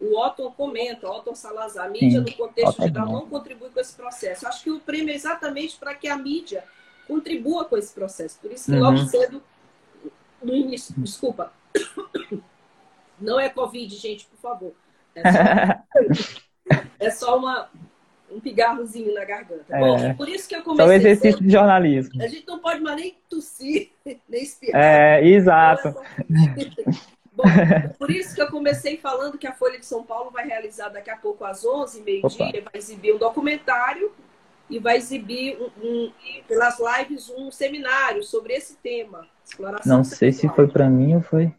O 0.00 0.18
Otton 0.18 0.50
comenta, 0.50 1.08
Otton 1.08 1.34
Salazar, 1.34 1.86
a 1.86 1.88
mídia 1.88 2.22
Sim, 2.22 2.30
no 2.30 2.32
contexto 2.32 2.70
Otton 2.70 2.84
é 2.84 2.88
geral 2.88 3.06
não 3.06 3.26
contribui 3.26 3.70
com 3.70 3.80
esse 3.80 3.94
processo. 3.94 4.46
Acho 4.46 4.64
que 4.64 4.70
o 4.70 4.80
prêmio 4.80 5.10
é 5.10 5.14
exatamente 5.14 5.76
para 5.76 5.94
que 5.94 6.08
a 6.08 6.16
mídia 6.16 6.64
contribua 7.06 7.64
com 7.64 7.76
esse 7.76 7.92
processo. 7.92 8.38
Por 8.40 8.52
isso 8.52 8.70
que 8.72 8.78
logo 8.78 8.98
Uhum. 8.98 9.06
cedo, 9.06 9.42
no 10.42 10.54
início, 10.54 10.94
desculpa, 10.98 11.52
não 13.20 13.38
é 13.38 13.48
Covid, 13.48 13.94
gente, 13.96 14.26
por 14.26 14.38
favor. 14.38 14.72
É 15.14 15.22
só, 15.32 15.38
é 16.98 17.10
só 17.10 17.38
uma, 17.38 17.68
um 18.30 18.40
pigarrozinho 18.40 19.14
na 19.14 19.24
garganta. 19.24 19.64
É. 19.70 19.78
Bom, 19.78 20.14
por 20.14 20.28
isso 20.28 20.48
que 20.48 20.54
eu 20.56 20.62
Só 20.62 20.72
o 20.72 20.76
comecei 20.76 20.96
exercício 20.96 21.42
de 21.42 21.50
jornalismo. 21.50 22.22
A 22.22 22.26
gente 22.26 22.46
não 22.46 22.58
pode 22.58 22.80
mais 22.80 22.96
nem 22.96 23.16
tossir, 23.28 23.90
nem 24.28 24.42
espirrar. 24.42 24.82
É, 24.82 25.26
exato. 25.26 25.94
Bom, 27.36 27.42
por 27.98 28.12
isso 28.12 28.32
que 28.32 28.40
eu 28.40 28.46
comecei 28.48 28.96
falando 28.96 29.36
que 29.36 29.46
a 29.46 29.52
Folha 29.52 29.76
de 29.76 29.84
São 29.84 30.04
Paulo 30.04 30.30
vai 30.30 30.46
realizar 30.46 30.88
daqui 30.90 31.10
a 31.10 31.16
pouco 31.16 31.44
às 31.44 31.64
11 31.64 32.00
meio-dia, 32.02 32.62
vai 32.62 32.72
exibir 32.74 33.12
um 33.12 33.18
documentário 33.18 34.12
e 34.70 34.78
vai 34.78 34.96
exibir 34.96 35.58
um, 35.60 35.86
um- 35.86 36.12
pelas 36.48 36.78
lives 36.78 37.30
um 37.30 37.50
seminário 37.50 38.22
sobre 38.22 38.54
esse 38.54 38.76
tema. 38.76 39.26
Exploração 39.44 39.96
Não 39.98 40.04
sei 40.04 40.32
se 40.32 40.40
sexual. 40.40 40.56
foi 40.56 40.68
pra 40.68 40.88
mim 40.88 41.16
ou 41.16 41.22
foi. 41.22 41.52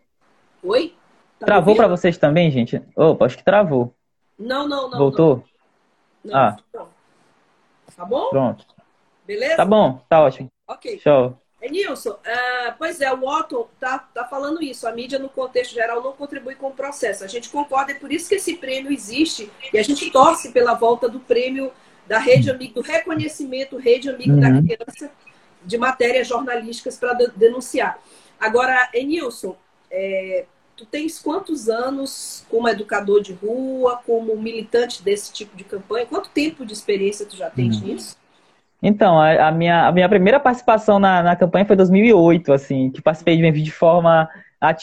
Oi? 0.63 0.95
Tá 1.39 1.45
Travou 1.45 1.75
ouvindo? 1.75 1.89
vocês 1.89 2.17
também, 2.17 2.49
gente? 2.49 2.81
Opa, 2.95 3.25
acho 3.25 3.37
que 3.37 3.43
travou. 3.43 3.93
Não, 4.39 4.67
não, 4.67 4.89
não. 4.89 4.97
Voltou? 4.97 5.43
Não, 6.23 6.33
não, 6.33 6.39
Ah. 6.39 6.57
não. 6.73 6.87
Tá 7.95 8.05
bom? 8.05 8.29
Pronto. 8.29 8.65
Beleza? 9.25 9.55
Tá 9.57 9.65
bom, 9.65 10.01
tá 10.09 10.21
ótimo. 10.23 10.49
Ok. 10.67 10.99
Show. 10.99 11.37
É, 11.61 11.69
Nilson, 11.69 12.17
ah, 12.25 12.75
pois 12.77 12.99
é, 13.01 13.11
o 13.11 13.23
Otton 13.27 13.67
tá, 13.79 13.97
tá 13.99 14.25
falando 14.25 14.61
isso. 14.61 14.87
A 14.87 14.91
mídia, 14.91 15.17
no 15.17 15.29
contexto 15.29 15.73
geral, 15.73 16.01
não 16.03 16.11
contribui 16.13 16.55
com 16.55 16.67
o 16.67 16.71
processo. 16.73 17.23
A 17.23 17.27
gente 17.27 17.49
concorda, 17.49 17.91
é 17.91 17.95
por 17.95 18.11
isso 18.11 18.27
que 18.29 18.35
esse 18.35 18.57
prêmio 18.57 18.91
existe 18.91 19.49
e 19.73 19.77
a 19.79 19.83
gente 19.83 20.11
torce 20.11 20.51
pela 20.51 20.73
volta 20.73 21.07
do 21.09 21.19
prêmio 21.19 21.71
da 22.07 22.19
Rede 22.19 22.51
Amigo, 22.51 22.75
do 22.75 22.81
reconhecimento 22.81 23.77
Rede 23.77 24.09
Amigo 24.09 24.39
da 24.39 24.49
Uhum. 24.49 24.63
Criança 24.63 25.11
de 25.63 25.77
matérias 25.77 26.27
jornalísticas 26.27 26.97
para 26.97 27.13
denunciar. 27.35 27.99
Agora, 28.39 28.89
Enilson, 28.93 29.55
é, 29.89 30.45
tu 30.75 30.85
tens 30.85 31.19
quantos 31.19 31.69
anos 31.69 32.45
como 32.49 32.67
educador 32.67 33.21
de 33.21 33.33
rua, 33.33 33.99
como 34.05 34.35
militante 34.37 35.01
desse 35.01 35.31
tipo 35.31 35.55
de 35.55 35.63
campanha? 35.63 36.05
Quanto 36.05 36.29
tempo 36.29 36.65
de 36.65 36.73
experiência 36.73 37.25
tu 37.25 37.35
já 37.35 37.49
tens 37.49 37.81
Uhum. 37.81 37.87
nisso? 37.87 38.17
Então, 38.83 39.19
a, 39.19 39.47
a 39.47 39.51
minha, 39.51 39.87
a 39.87 39.91
minha 39.91 40.07
primeira 40.07 40.39
participação 40.39 40.99
na, 40.99 41.23
na 41.23 41.35
campanha 41.35 41.65
foi 41.65 41.73
em 41.73 41.77
2008, 41.77 42.53
assim, 42.53 42.91
que 42.91 43.01
participei 43.01 43.37
de, 43.37 43.61
de 43.63 43.71
forma. 43.71 44.29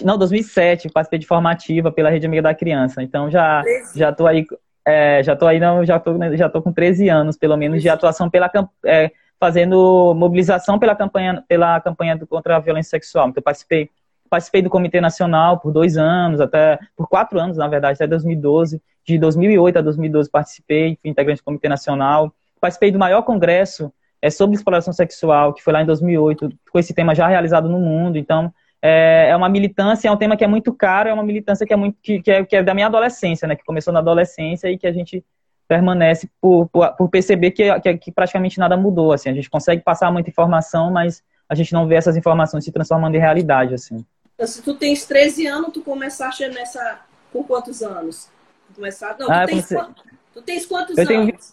Não, 0.04 0.16
2007, 0.18 0.88
participei 0.90 1.18
de 1.18 1.26
forma 1.26 1.50
ativa 1.50 1.90
pela 1.92 2.11
Rede 2.11 2.26
Amiga 2.26 2.42
da 2.42 2.54
Criança. 2.54 3.02
Então, 3.02 3.30
já, 3.30 3.62
já 3.94 4.12
tô 4.12 4.26
aí. 4.26 4.44
É, 4.87 5.23
já 5.23 5.37
tô 5.37 5.47
aí, 5.47 5.61
não, 5.61 5.85
já 5.85 5.99
tô, 5.99 6.16
já 6.37 6.49
tô 6.49 6.61
com 6.61 6.73
13 6.73 7.09
anos, 7.09 7.37
pelo 7.37 7.57
menos, 7.57 7.83
de 7.83 7.88
atuação 7.88 8.29
pela 8.29 8.51
é, 8.85 9.11
fazendo 9.38 10.14
mobilização 10.14 10.79
pela 10.79 10.95
campanha, 10.95 11.45
pela 11.49 11.81
campanha 11.81 12.18
contra 12.27 12.57
a 12.57 12.61
violência 12.61 12.90
sexual. 12.90 13.29
Então, 13.29 13.40
eu 13.40 13.42
participei, 13.42 13.90
participei 14.29 14.62
do 14.62 14.71
Comitê 14.71 15.01
Nacional 15.01 15.59
por 15.59 15.73
dois 15.73 15.97
anos, 15.97 16.40
até 16.40 16.79
por 16.97 17.09
quatro 17.09 17.38
anos, 17.38 17.57
na 17.57 17.68
verdade, 17.68 17.97
até 17.97 18.07
2012. 18.07 18.81
De 19.05 19.18
2008 19.18 19.79
a 19.79 19.83
2012 19.83 20.31
participei, 20.31 20.97
fui 21.01 21.11
integrante 21.11 21.40
do 21.40 21.45
Comitê 21.45 21.68
Nacional. 21.68 22.33
Participei 22.61 22.92
do 22.92 22.99
maior 22.99 23.23
congresso 23.23 23.92
é, 24.21 24.31
sobre 24.31 24.55
exploração 24.55 24.92
sexual, 24.92 25.53
que 25.53 25.62
foi 25.62 25.73
lá 25.73 25.83
em 25.83 25.87
2008, 25.87 26.49
com 26.71 26.79
esse 26.79 26.95
tema 26.95 27.14
já 27.14 27.27
realizado 27.27 27.68
no 27.68 27.81
mundo. 27.81 28.16
Então, 28.16 28.53
é, 28.83 29.29
é 29.31 29.37
uma 29.37 29.49
militância, 29.49 30.09
é 30.09 30.11
um 30.11 30.16
tema 30.16 30.37
que 30.37 30.42
é 30.45 30.47
muito 30.49 30.75
caro, 30.75 31.09
é 31.09 31.12
uma 31.14 31.23
militância 31.23 31.64
que 31.64 31.73
é 31.73 31.77
muito 31.77 31.97
que, 32.03 32.21
que, 32.21 32.31
é, 32.31 32.45
que 32.45 32.57
é 32.57 32.62
da 32.62 32.75
minha 32.75 32.87
adolescência, 32.88 33.47
né? 33.47 33.55
Que 33.55 33.64
começou 33.64 33.92
na 33.92 34.01
adolescência 34.01 34.68
e 34.68 34.77
que 34.77 34.87
a 34.87 34.92
gente 34.92 35.25
permanece 35.68 36.29
por, 36.40 36.68
por, 36.68 36.92
por 36.97 37.09
perceber 37.09 37.53
que, 37.53 37.81
que, 37.81 37.97
que 37.99 38.12
praticamente 38.12 38.59
nada 38.59 38.77
mudou. 38.77 39.12
Assim, 39.12 39.31
a 39.31 39.35
gente 39.35 39.49
consegue 39.49 39.83
passar 39.83 40.11
muita 40.11 40.29
informação, 40.29 40.90
mas 40.90 41.23
a 41.49 41.55
gente 41.55 41.73
não 41.73 41.87
vê 41.87 41.95
essas 41.95 42.16
informações 42.16 42.64
se 42.64 42.73
transformando 42.73 43.14
em 43.14 43.21
realidade, 43.21 43.73
assim. 43.75 44.05
Então, 44.35 44.47
se 44.47 44.61
tu 44.62 44.75
tens 44.75 45.07
13 45.07 45.47
anos, 45.47 45.71
tu 45.73 45.83
começaste 45.83 46.47
nessa. 46.49 47.01
Com 47.33 47.42
quantos 47.45 47.83
anos? 47.83 48.29
Tu 48.68 48.75
começaste... 48.75 49.21
Não, 49.23 49.31
Ah, 49.31 49.42
tu, 49.42 49.47
tens 49.47 49.51
comecei- 49.66 49.77
quantos... 49.79 50.05
tu 50.35 50.42
tens 50.42 50.66
quantos 50.66 50.99
Eu 50.99 51.07
tenho 51.07 51.21
anos? 51.23 51.53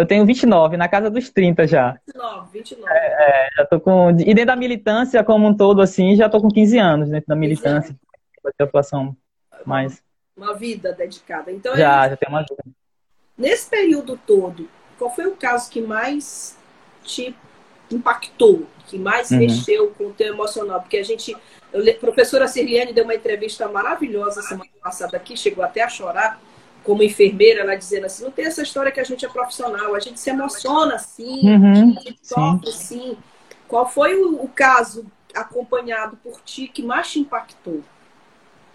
Eu 0.00 0.06
tenho 0.06 0.24
29, 0.24 0.78
na 0.78 0.88
casa 0.88 1.10
dos 1.10 1.28
30 1.28 1.66
já. 1.66 1.92
29, 2.06 2.48
29. 2.52 2.90
É, 2.90 2.96
é, 2.96 3.48
já 3.54 3.66
tô 3.66 3.78
com. 3.78 4.10
E 4.10 4.32
dentro 4.32 4.46
da 4.46 4.56
militância 4.56 5.22
como 5.22 5.46
um 5.46 5.54
todo, 5.54 5.82
assim, 5.82 6.16
já 6.16 6.26
tô 6.26 6.40
com 6.40 6.48
15 6.48 6.78
anos 6.78 7.10
dentro 7.10 7.28
da 7.28 7.36
militância. 7.36 7.94
Vai 8.42 8.50
ter 8.56 8.64
atuação 8.64 9.14
mais. 9.66 10.02
Uma 10.34 10.54
vida 10.54 10.94
dedicada. 10.94 11.52
Então, 11.52 11.76
já, 11.76 12.08
já 12.08 12.16
tem 12.16 12.30
uma 12.30 12.40
vida. 12.40 12.64
Nesse 13.36 13.68
período 13.68 14.18
todo, 14.26 14.70
qual 14.98 15.14
foi 15.14 15.26
o 15.26 15.36
caso 15.36 15.70
que 15.70 15.82
mais 15.82 16.56
te 17.04 17.36
impactou, 17.90 18.66
que 18.86 18.98
mais 18.98 19.30
uhum. 19.30 19.36
mexeu 19.36 19.90
com 19.90 20.04
o 20.04 20.12
teu 20.14 20.28
emocional? 20.28 20.80
Porque 20.80 20.96
a 20.96 21.04
gente. 21.04 21.36
Eu, 21.70 21.92
a 21.92 21.94
professora 21.96 22.48
Sirliane 22.48 22.94
deu 22.94 23.04
uma 23.04 23.14
entrevista 23.14 23.68
maravilhosa 23.68 24.40
semana 24.40 24.70
passada 24.82 25.18
aqui, 25.18 25.36
chegou 25.36 25.62
até 25.62 25.82
a 25.82 25.90
chorar 25.90 26.40
como 26.84 27.02
enfermeira, 27.02 27.60
ela 27.60 27.76
dizendo 27.76 28.06
assim, 28.06 28.24
não 28.24 28.30
tem 28.30 28.46
essa 28.46 28.62
história 28.62 28.90
que 28.90 29.00
a 29.00 29.04
gente 29.04 29.24
é 29.24 29.28
profissional, 29.28 29.94
a 29.94 30.00
gente 30.00 30.18
se 30.18 30.30
emociona 30.30 30.98
sim, 30.98 31.48
uhum, 31.48 31.72
a 31.72 32.00
gente 32.00 32.18
sofre 32.22 32.72
sim. 32.72 33.16
Qual 33.68 33.88
foi 33.88 34.14
o, 34.16 34.42
o, 34.42 34.48
caso 34.48 35.06
acompanhado 35.34 36.16
por 36.22 36.40
ti 36.40 36.66
que 36.66 36.82
mais 36.82 37.10
te 37.10 37.20
impactou? 37.20 37.82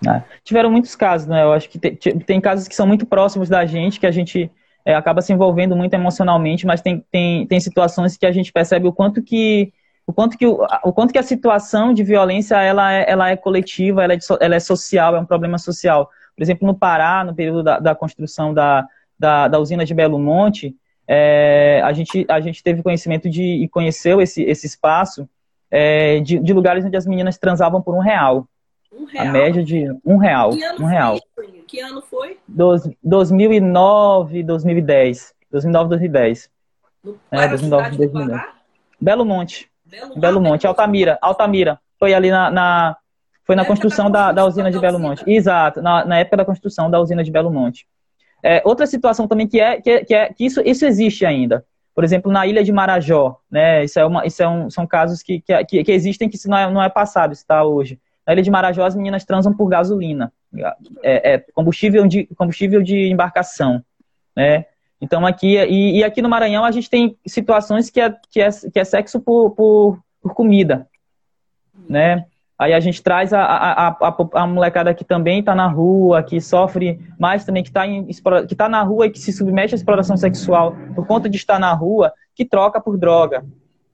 Ah, 0.07 0.23
tiveram 0.43 0.71
muitos 0.71 0.95
casos, 0.95 1.27
né? 1.27 1.43
Eu 1.43 1.51
acho 1.51 1.69
que 1.69 1.79
tem, 1.79 1.95
tem, 1.95 2.39
casos 2.39 2.67
que 2.67 2.75
são 2.75 2.87
muito 2.87 3.05
próximos 3.05 3.49
da 3.49 3.65
gente, 3.65 3.99
que 3.99 4.05
a 4.05 4.11
gente 4.11 4.49
é, 4.85 4.95
acaba 4.95 5.21
se 5.21 5.33
envolvendo 5.33 5.75
muito 5.75 5.93
emocionalmente, 5.93 6.65
mas 6.65 6.81
tem, 6.81 7.03
tem, 7.11 7.45
tem 7.47 7.59
situações 7.59 8.15
que 8.15 8.25
a 8.25 8.31
gente 8.31 8.53
percebe 8.53 8.87
o 8.87 8.93
quanto 8.93 9.21
que 9.21 9.73
o 10.07 10.13
quanto 10.13 10.37
que, 10.37 10.45
o, 10.45 10.65
o 10.83 10.93
quanto 10.93 11.11
que 11.11 11.17
a 11.17 11.23
situação 11.23 11.93
de 11.93 12.03
violência 12.03 12.61
ela 12.61 12.93
é, 12.93 13.05
ela 13.09 13.29
é 13.29 13.35
coletiva, 13.35 14.03
ela 14.03 14.13
é, 14.13 14.19
ela 14.39 14.55
é 14.55 14.59
social, 14.59 15.15
é 15.15 15.19
um 15.19 15.25
problema 15.25 15.57
social. 15.57 16.09
Por 16.35 16.43
exemplo, 16.43 16.67
no 16.67 16.75
Pará, 16.75 17.23
no 17.23 17.33
período 17.33 17.63
da, 17.63 17.79
da 17.79 17.95
construção 17.95 18.53
da, 18.53 18.85
da, 19.17 19.47
da, 19.47 19.59
usina 19.59 19.85
de 19.85 19.93
Belo 19.93 20.19
Monte, 20.19 20.75
é, 21.07 21.81
a, 21.83 21.93
gente, 21.93 22.25
a 22.27 22.39
gente 22.39 22.61
teve 22.61 22.83
conhecimento 22.83 23.29
de, 23.29 23.43
e 23.43 23.69
conheceu 23.69 24.21
esse, 24.21 24.43
esse 24.43 24.65
espaço 24.65 25.27
é, 25.71 26.19
de, 26.19 26.39
de, 26.39 26.53
lugares 26.53 26.83
onde 26.83 26.97
as 26.97 27.05
meninas 27.05 27.37
transavam 27.37 27.81
por 27.81 27.95
um 27.95 27.99
real. 27.99 28.47
Um 28.91 29.05
real? 29.05 29.27
A 29.27 29.31
média 29.31 29.63
de 29.63 29.85
um 30.05 30.17
real. 30.17 30.51
Que 30.51 30.63
ano 30.63 30.83
um 30.83 30.87
real. 30.87 31.19
Foi? 31.33 31.63
Que 31.67 31.79
ano 31.79 32.01
foi? 32.01 32.37
Dos, 32.47 32.89
2009, 33.03 34.43
2010. 34.43 35.33
2009, 35.51 35.89
2010. 35.89 36.49
No, 37.03 37.19
é, 37.31 37.47
2009, 37.47 37.97
2010. 37.97 38.41
Belo 38.99 39.25
Monte. 39.25 39.69
Belo, 39.85 40.19
Belo 40.19 40.41
Monte, 40.41 40.67
Altamira. 40.67 41.17
Altamira. 41.21 41.79
Foi 41.99 42.13
ali 42.13 42.29
na, 42.29 42.49
na 42.49 42.97
foi 43.45 43.55
na, 43.55 43.61
na 43.61 43.67
construção 43.67 44.09
da, 44.09 44.31
da, 44.31 44.45
usina 44.45 44.71
de 44.71 44.79
Belo 44.79 44.99
Monte. 44.99 45.23
Exato, 45.27 45.81
na, 45.81 46.03
na, 46.03 46.17
época 46.17 46.37
da 46.37 46.45
construção 46.45 46.89
da 46.89 46.99
usina 46.99 47.23
de 47.23 47.31
Belo 47.31 47.51
Monte. 47.51 47.87
É, 48.43 48.61
outra 48.65 48.87
situação 48.87 49.27
também 49.27 49.47
que 49.47 49.59
é 49.59 49.79
que, 49.79 49.89
é, 49.89 50.03
que, 50.03 50.13
é, 50.13 50.33
que 50.33 50.45
isso, 50.45 50.61
isso 50.65 50.85
existe 50.85 51.25
ainda. 51.25 51.63
Por 51.93 52.03
exemplo, 52.03 52.31
na 52.31 52.45
ilha 52.45 52.63
de 52.63 52.73
Marajó, 52.73 53.39
né? 53.49 53.85
Isso, 53.85 53.97
é 53.99 54.05
uma, 54.05 54.25
isso 54.25 54.43
é 54.43 54.49
um, 54.49 54.69
são 54.69 54.85
casos 54.85 55.23
que, 55.23 55.41
que, 55.41 55.83
que 55.83 55.91
existem 55.91 56.27
que 56.27 56.35
isso 56.35 56.49
não 56.49 56.57
é, 56.57 56.69
não 56.69 56.83
é 56.83 56.89
passado, 56.89 57.31
isso 57.31 57.43
está 57.43 57.63
hoje. 57.63 57.99
Na 58.27 58.33
ilha 58.33 58.41
de 58.41 58.51
Marajó, 58.51 58.83
as 58.83 58.95
meninas 58.95 59.23
transam 59.23 59.55
por 59.55 59.67
gasolina. 59.67 60.33
É, 61.03 61.35
é 61.35 61.37
combustível, 61.53 62.05
de, 62.07 62.25
combustível 62.35 62.81
de 62.81 63.09
embarcação, 63.09 63.83
né? 64.35 64.65
Então 64.99 65.25
aqui, 65.25 65.55
e, 65.55 65.99
e, 65.99 66.03
aqui 66.03 66.21
no 66.21 66.29
Maranhão 66.29 66.65
a 66.65 66.71
gente 66.71 66.89
tem 66.89 67.17
situações 67.27 67.89
que 67.89 68.01
é, 68.01 68.13
que 68.29 68.41
é, 68.41 68.49
que 68.73 68.79
é 68.79 68.83
sexo 68.83 69.19
por, 69.19 69.51
por, 69.51 69.99
por 70.21 70.33
comida, 70.33 70.87
né? 71.87 72.25
Aí 72.57 72.73
a 72.73 72.79
gente 72.79 73.03
traz 73.03 73.33
a, 73.33 73.41
a, 73.43 73.87
a, 73.89 74.15
a 74.33 74.47
molecada 74.47 74.93
que 74.93 75.03
também 75.03 75.39
está 75.39 75.53
na 75.53 75.67
rua, 75.67 76.23
que 76.23 76.39
sofre 76.39 76.99
mais 77.19 77.43
também, 77.43 77.61
que 77.61 77.69
está 77.69 77.83
tá 78.55 78.69
na 78.69 78.81
rua 78.81 79.07
e 79.07 79.09
que 79.09 79.19
se 79.19 79.33
submete 79.33 79.75
à 79.75 79.77
exploração 79.77 80.15
sexual 80.15 80.73
por 80.95 81.05
conta 81.05 81.29
de 81.29 81.35
estar 81.35 81.59
na 81.59 81.73
rua, 81.73 82.13
que 82.33 82.45
troca 82.45 82.79
por 82.79 82.97
droga, 82.97 83.45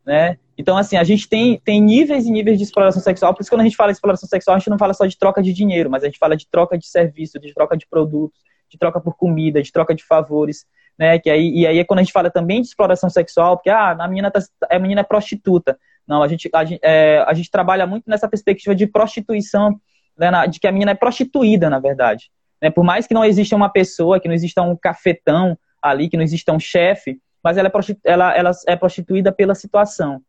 né? 0.06 0.38
Então, 0.56 0.78
assim, 0.78 0.96
a 0.96 1.04
gente 1.04 1.28
tem, 1.28 1.60
tem 1.66 1.82
níveis 1.82 2.28
e 2.28 2.32
níveis 2.32 2.60
de 2.60 2.64
exploração 2.64 3.02
sexual, 3.02 3.34
por 3.34 3.42
isso 3.42 3.50
quando 3.50 3.62
a 3.62 3.64
gente 3.64 3.76
fala 3.76 3.92
de 3.92 3.98
exploração 3.98 4.30
sexual, 4.30 4.56
a 4.56 4.60
gente 4.60 4.70
não 4.70 4.78
fala 4.78 4.94
só 4.94 5.08
de 5.08 5.18
troca 5.18 5.42
de 5.42 5.54
dinheiro, 5.54 5.90
mas 5.90 6.04
a 6.04 6.06
gente 6.06 6.20
fala 6.20 6.38
de 6.38 6.48
troca 6.48 6.78
de 6.78 6.86
serviço, 6.86 7.40
de 7.40 7.52
troca 7.56 7.76
de 7.76 7.88
produtos, 7.88 8.40
de 8.70 8.78
troca 8.78 9.02
por 9.02 9.16
comida, 9.16 9.62
de 9.62 9.72
troca 9.72 9.96
de 9.96 10.04
favores, 10.04 10.68
né? 11.00 11.18
Que 11.18 11.32
aí, 11.32 11.50
e 11.50 11.66
aí 11.66 11.80
é 11.80 11.84
quando 11.84 12.00
a 12.00 12.04
gente 12.04 12.14
fala 12.14 12.30
também 12.30 12.62
de 12.62 12.68
exploração 12.68 13.10
sexual, 13.10 13.58
porque, 13.58 13.72
ah, 13.72 13.98
a 14.00 14.08
menina, 14.08 14.30
tá, 14.30 14.40
a 14.70 14.78
menina 14.78 15.02
é 15.02 15.04
prostituta. 15.04 15.80
Não, 16.08 16.22
a 16.22 16.28
gente, 16.28 16.50
a, 16.54 16.66
gente, 16.66 16.80
é, 16.84 17.24
a 17.28 17.34
gente 17.34 17.50
trabalha 17.50 17.86
muito 17.88 18.10
nessa 18.10 18.28
perspectiva 18.28 18.76
de 18.76 18.88
prostituição, 18.88 19.80
né, 20.18 20.30
na, 20.30 20.46
de 20.46 20.60
que 20.60 20.68
a 20.68 20.72
menina 20.72 20.92
é 20.92 20.96
prostituída, 20.96 21.70
na 21.70 21.80
verdade. 21.80 22.32
Né? 22.62 22.70
Por 22.70 22.84
mais 22.84 23.08
que 23.08 23.14
não 23.14 23.24
exista 23.24 23.56
uma 23.56 23.70
pessoa, 23.70 24.20
que 24.20 24.28
não 24.28 24.36
exista 24.36 24.62
um 24.62 24.76
cafetão 24.76 25.58
ali, 25.82 26.10
que 26.10 26.18
não 26.18 26.24
exista 26.24 26.52
um 26.52 26.60
chefe, 26.60 27.20
mas 27.44 27.58
ela 27.58 27.70
é, 27.70 27.72
ela, 28.04 28.36
ela 28.36 28.52
é 28.68 28.76
prostituída 28.76 29.32
pela 29.32 29.56
situação, 29.56 30.22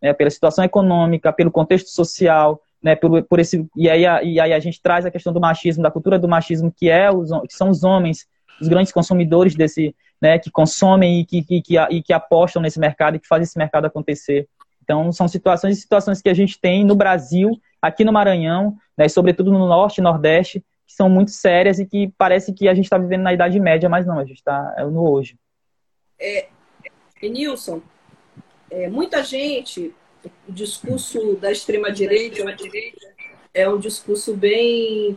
né? 0.00 0.12
pela 0.12 0.30
situação 0.30 0.64
econômica, 0.64 1.32
pelo 1.32 1.50
contexto 1.50 1.88
social, 1.88 2.60
né? 2.82 2.94
por, 2.94 3.22
por 3.24 3.40
esse, 3.40 3.66
e, 3.76 3.88
aí, 3.88 4.02
e 4.24 4.40
aí 4.40 4.52
a 4.52 4.60
gente 4.60 4.80
traz 4.80 5.04
a 5.04 5.10
questão 5.10 5.32
do 5.32 5.40
machismo, 5.40 5.82
da 5.82 5.90
cultura 5.90 6.18
do 6.18 6.28
machismo, 6.28 6.72
que, 6.72 6.88
é 6.88 7.10
os, 7.10 7.30
que 7.48 7.54
são 7.54 7.70
os 7.70 7.82
homens, 7.82 8.26
os 8.60 8.68
grandes 8.68 8.92
consumidores 8.92 9.54
desse, 9.54 9.94
né, 10.20 10.38
que 10.38 10.50
consomem 10.50 11.20
e 11.20 11.24
que, 11.24 11.42
que, 11.42 11.62
que, 11.62 11.78
e 11.78 12.02
que 12.02 12.12
apostam 12.12 12.60
nesse 12.60 12.78
mercado 12.78 13.16
e 13.16 13.18
que 13.18 13.26
fazem 13.26 13.44
esse 13.44 13.58
mercado 13.58 13.86
acontecer. 13.86 14.46
Então, 14.90 15.12
são 15.12 15.28
situações 15.28 15.78
e 15.78 15.80
situações 15.80 16.20
que 16.20 16.28
a 16.28 16.34
gente 16.34 16.60
tem 16.60 16.84
no 16.84 16.96
Brasil, 16.96 17.52
aqui 17.80 18.04
no 18.04 18.12
Maranhão, 18.12 18.76
né, 18.98 19.08
sobretudo 19.08 19.52
no 19.52 19.68
Norte 19.68 19.98
e 19.98 20.02
Nordeste, 20.02 20.64
que 20.84 20.92
são 20.92 21.08
muito 21.08 21.30
sérias 21.30 21.78
e 21.78 21.86
que 21.86 22.12
parece 22.18 22.52
que 22.52 22.66
a 22.68 22.74
gente 22.74 22.86
está 22.86 22.98
vivendo 22.98 23.22
na 23.22 23.32
Idade 23.32 23.60
Média, 23.60 23.88
mas 23.88 24.04
não, 24.04 24.18
a 24.18 24.24
gente 24.24 24.38
está 24.38 24.74
é 24.76 24.82
no 24.82 25.08
hoje. 25.08 25.38
É, 26.18 26.48
Nilson, 27.22 27.80
é, 28.68 28.88
muita 28.88 29.22
gente, 29.22 29.94
o 30.48 30.52
discurso 30.52 31.36
da 31.36 31.52
extrema-direita 31.52 32.42
é 33.54 33.68
um 33.68 33.78
discurso 33.78 34.34
bem 34.34 35.16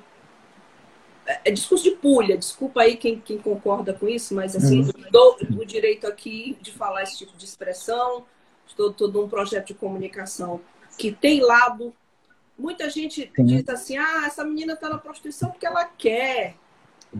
é 1.43 1.49
discurso 1.49 1.85
de 1.85 1.91
pulha, 1.95 2.37
desculpa 2.37 2.81
aí 2.81 2.95
quem, 2.95 3.19
quem 3.19 3.39
concorda 3.39 3.91
com 3.91 4.07
isso, 4.07 4.35
mas 4.35 4.55
assim, 4.55 4.81
uhum. 4.81 4.91
dou 5.09 5.37
o 5.57 5.65
direito 5.65 6.05
aqui 6.05 6.57
de 6.61 6.71
falar 6.71 7.01
esse 7.01 7.17
tipo 7.17 7.35
de 7.35 7.45
expressão, 7.45 8.25
todo, 8.75 8.93
todo 8.93 9.23
um 9.23 9.29
projeto 9.29 9.67
de 9.67 9.73
comunicação 9.73 10.61
que 10.97 11.11
tem 11.11 11.41
lado. 11.41 11.93
Muita 12.57 12.89
gente 12.89 13.31
Sim. 13.35 13.45
diz 13.45 13.67
assim: 13.69 13.97
ah, 13.97 14.23
essa 14.25 14.43
menina 14.43 14.73
está 14.73 14.89
na 14.89 14.97
prostituição 14.97 15.51
porque 15.51 15.65
ela 15.65 15.85
quer, 15.85 16.55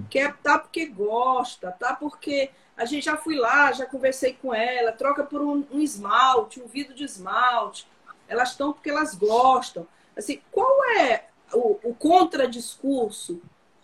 quer 0.10 0.36
tá 0.38 0.60
porque 0.60 0.86
gosta, 0.86 1.72
tá 1.72 1.96
porque 1.96 2.52
a 2.76 2.86
gente 2.86 3.06
já 3.06 3.18
fui 3.18 3.36
lá, 3.36 3.72
já 3.72 3.86
conversei 3.86 4.34
com 4.34 4.54
ela, 4.54 4.92
troca 4.92 5.24
por 5.24 5.42
um, 5.42 5.66
um 5.72 5.80
esmalte, 5.80 6.62
um 6.62 6.68
vidro 6.68 6.94
de 6.94 7.04
esmalte. 7.04 7.88
Elas 8.28 8.52
estão 8.52 8.74
porque 8.74 8.90
elas 8.90 9.16
gostam. 9.16 9.88
Assim, 10.16 10.42
qual 10.52 10.84
é 10.98 11.26
o, 11.54 11.80
o 11.84 11.94
contradiscurso 11.94 13.42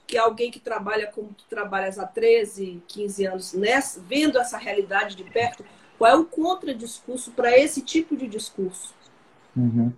que 0.08 0.18
alguém 0.18 0.50
que 0.50 0.60
trabalha 0.60 1.06
como 1.08 1.30
tu 1.34 1.44
trabalhas 1.48 2.00
há 2.00 2.06
13, 2.06 2.82
15 2.88 3.26
anos, 3.28 3.54
nessa, 3.54 4.02
vendo 4.02 4.40
essa 4.40 4.58
realidade 4.58 5.16
de 5.16 5.24
perto, 5.24 5.64
qual 6.00 6.12
é 6.12 6.16
o 6.16 6.24
contradiscurso 6.24 7.32
para 7.32 7.56
esse 7.56 7.82
tipo 7.82 8.16
de 8.16 8.26
discurso? 8.26 8.96
Uhum. 9.56 9.92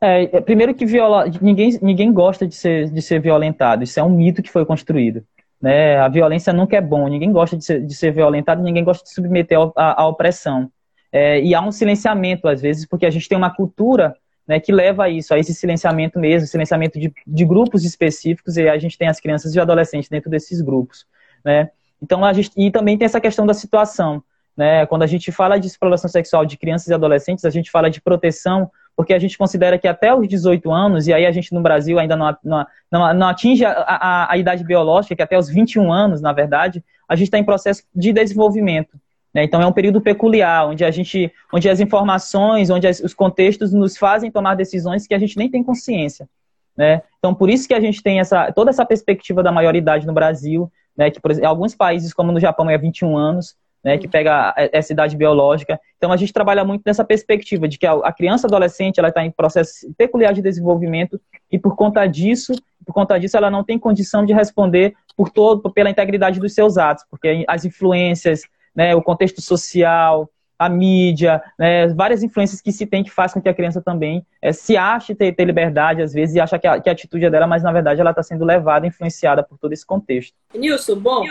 É, 0.00 0.36
é, 0.36 0.40
primeiro 0.40 0.72
que 0.72 0.86
viola, 0.86 1.26
ninguém, 1.42 1.76
ninguém 1.82 2.12
gosta 2.12 2.46
de 2.46 2.54
ser, 2.54 2.88
de 2.88 3.02
ser 3.02 3.20
violentado. 3.20 3.82
Isso 3.82 3.98
é 3.98 4.02
um 4.02 4.10
mito 4.10 4.40
que 4.40 4.52
foi 4.52 4.64
construído. 4.64 5.24
Né? 5.60 5.98
A 5.98 6.06
violência 6.08 6.52
nunca 6.52 6.76
é 6.76 6.80
bom. 6.80 7.08
Ninguém 7.08 7.32
gosta 7.32 7.56
de 7.56 7.64
ser, 7.64 7.84
de 7.84 7.94
ser 7.94 8.12
violentado, 8.12 8.62
ninguém 8.62 8.84
gosta 8.84 9.02
de 9.02 9.12
submeter 9.12 9.58
à 9.74 10.06
opressão. 10.06 10.70
É, 11.10 11.40
e 11.40 11.52
há 11.54 11.60
um 11.60 11.72
silenciamento, 11.72 12.46
às 12.46 12.62
vezes, 12.62 12.86
porque 12.86 13.06
a 13.06 13.10
gente 13.10 13.28
tem 13.28 13.36
uma 13.36 13.52
cultura 13.52 14.14
né, 14.46 14.60
que 14.60 14.70
leva 14.70 15.04
a 15.04 15.08
isso, 15.08 15.34
a 15.34 15.38
esse 15.38 15.52
silenciamento 15.52 16.18
mesmo, 16.20 16.46
silenciamento 16.46 17.00
de, 17.00 17.12
de 17.26 17.44
grupos 17.44 17.84
específicos, 17.84 18.56
e 18.56 18.68
a 18.68 18.78
gente 18.78 18.96
tem 18.96 19.08
as 19.08 19.18
crianças 19.18 19.54
e 19.54 19.60
adolescentes 19.60 20.08
dentro 20.08 20.30
desses 20.30 20.60
grupos. 20.60 21.04
Né? 21.44 21.70
Então, 22.00 22.24
a 22.24 22.32
gente, 22.32 22.50
e 22.56 22.70
também 22.70 22.96
tem 22.96 23.06
essa 23.06 23.20
questão 23.20 23.44
da 23.44 23.54
situação. 23.54 24.22
Né? 24.58 24.84
Quando 24.86 25.04
a 25.04 25.06
gente 25.06 25.30
fala 25.30 25.56
de 25.56 25.68
exploração 25.68 26.10
sexual 26.10 26.44
de 26.44 26.56
crianças 26.56 26.88
e 26.88 26.92
adolescentes, 26.92 27.44
a 27.44 27.50
gente 27.50 27.70
fala 27.70 27.88
de 27.88 28.00
proteção, 28.00 28.68
porque 28.96 29.14
a 29.14 29.18
gente 29.18 29.38
considera 29.38 29.78
que 29.78 29.86
até 29.86 30.12
os 30.12 30.26
18 30.26 30.72
anos, 30.72 31.06
e 31.06 31.14
aí 31.14 31.24
a 31.24 31.30
gente 31.30 31.54
no 31.54 31.60
Brasil 31.62 31.96
ainda 31.96 32.16
não, 32.16 32.36
não, 32.42 33.14
não, 33.14 33.28
atinge 33.28 33.64
a, 33.64 33.70
a, 33.70 34.32
a, 34.32 34.36
idade 34.36 34.64
biológica, 34.64 35.14
que 35.14 35.22
até 35.22 35.38
os 35.38 35.48
21 35.48 35.92
anos, 35.92 36.20
na 36.20 36.32
verdade, 36.32 36.84
a 37.08 37.14
gente 37.14 37.28
está 37.28 37.38
em 37.38 37.44
processo 37.44 37.84
de 37.94 38.12
desenvolvimento. 38.12 38.98
Né? 39.32 39.44
Então 39.44 39.62
é 39.62 39.66
um 39.66 39.72
período 39.72 40.00
peculiar, 40.00 40.66
onde 40.66 40.84
a 40.84 40.90
gente, 40.90 41.32
onde 41.54 41.70
as 41.70 41.78
informações, 41.78 42.68
onde 42.68 42.88
as, 42.88 42.98
os 42.98 43.14
contextos 43.14 43.72
nos 43.72 43.96
fazem 43.96 44.28
tomar 44.28 44.56
decisões 44.56 45.06
que 45.06 45.14
a 45.14 45.18
gente 45.20 45.36
nem 45.36 45.48
tem 45.48 45.62
consciência. 45.62 46.28
Né? 46.76 47.02
Então 47.20 47.32
por 47.32 47.48
isso 47.48 47.68
que 47.68 47.74
a 47.74 47.80
gente 47.80 48.02
tem 48.02 48.18
essa, 48.18 48.50
toda 48.50 48.70
essa 48.70 48.84
perspectiva 48.84 49.40
da 49.40 49.52
maioridade 49.52 50.04
no 50.04 50.12
Brasil, 50.12 50.68
né? 50.96 51.12
que 51.12 51.20
por 51.20 51.30
exemplo, 51.30 51.48
alguns 51.48 51.76
países, 51.76 52.12
como 52.12 52.32
no 52.32 52.40
Japão, 52.40 52.68
é 52.68 52.76
21 52.76 53.16
anos, 53.16 53.54
né, 53.82 53.98
que 53.98 54.08
pega 54.08 54.54
essa 54.72 54.92
idade 54.92 55.16
biológica. 55.16 55.80
Então, 55.96 56.12
a 56.12 56.16
gente 56.16 56.32
trabalha 56.32 56.64
muito 56.64 56.82
nessa 56.84 57.04
perspectiva 57.04 57.68
de 57.68 57.78
que 57.78 57.86
a, 57.86 58.12
criança 58.12 58.46
adolescente 58.46 58.98
ela 58.98 59.08
está 59.08 59.24
em 59.24 59.30
processo 59.30 59.92
peculiar 59.96 60.32
de 60.32 60.42
desenvolvimento 60.42 61.20
e, 61.50 61.58
por 61.58 61.76
conta 61.76 62.06
disso, 62.06 62.54
por 62.84 62.92
conta 62.92 63.18
disso, 63.18 63.36
ela 63.36 63.50
não 63.50 63.62
tem 63.62 63.78
condição 63.78 64.24
de 64.24 64.32
responder 64.32 64.94
por 65.16 65.30
todo, 65.30 65.70
pela 65.72 65.90
integridade 65.90 66.40
dos 66.40 66.54
seus 66.54 66.78
atos, 66.78 67.04
porque 67.10 67.44
as 67.46 67.64
influências, 67.64 68.42
né, 68.74 68.94
o 68.94 69.02
contexto 69.02 69.42
social, 69.42 70.30
a 70.58 70.68
mídia, 70.68 71.40
né, 71.58 71.86
várias 71.88 72.22
influências 72.22 72.60
que 72.60 72.72
se 72.72 72.84
tem 72.84 73.04
que 73.04 73.10
faz 73.10 73.32
com 73.32 73.40
que 73.40 73.48
a 73.48 73.54
criança 73.54 73.80
também 73.80 74.26
é, 74.42 74.52
se 74.52 74.76
ache 74.76 75.14
ter, 75.14 75.32
ter, 75.32 75.44
liberdade, 75.44 76.02
às 76.02 76.12
vezes, 76.12 76.34
e 76.34 76.40
acha 76.40 76.58
que 76.58 76.66
a, 76.66 76.80
que 76.80 76.88
a 76.88 76.92
atitude 76.92 77.24
é 77.24 77.30
dela, 77.30 77.46
mas 77.46 77.62
na 77.62 77.70
verdade 77.70 78.00
ela 78.00 78.10
está 78.10 78.22
sendo 78.22 78.44
levada, 78.44 78.86
influenciada 78.86 79.42
por 79.42 79.56
todo 79.56 79.72
esse 79.72 79.86
contexto. 79.86 80.34
Nilson, 80.54 80.96
bom, 80.96 81.24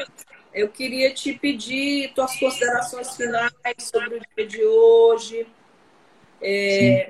eu 0.58 0.70
queria 0.70 1.13
te 1.13 1.34
pedir 1.34 2.13
tuas 2.13 2.38
considerações 2.38 3.15
finais 3.15 3.52
sobre 3.80 4.17
o 4.17 4.22
dia 4.36 4.48
de 4.48 4.65
hoje, 4.65 5.48
é, 6.41 7.10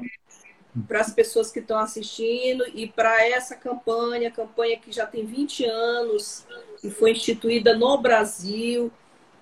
para 0.87 1.01
as 1.01 1.13
pessoas 1.13 1.51
que 1.51 1.59
estão 1.59 1.79
assistindo 1.79 2.65
e 2.73 2.87
para 2.87 3.25
essa 3.27 3.55
campanha, 3.55 4.29
campanha 4.29 4.77
que 4.77 4.91
já 4.91 5.05
tem 5.05 5.25
20 5.25 5.65
anos 5.65 6.45
e 6.83 6.89
foi 6.89 7.11
instituída 7.11 7.75
no 7.75 7.97
Brasil 7.97 8.91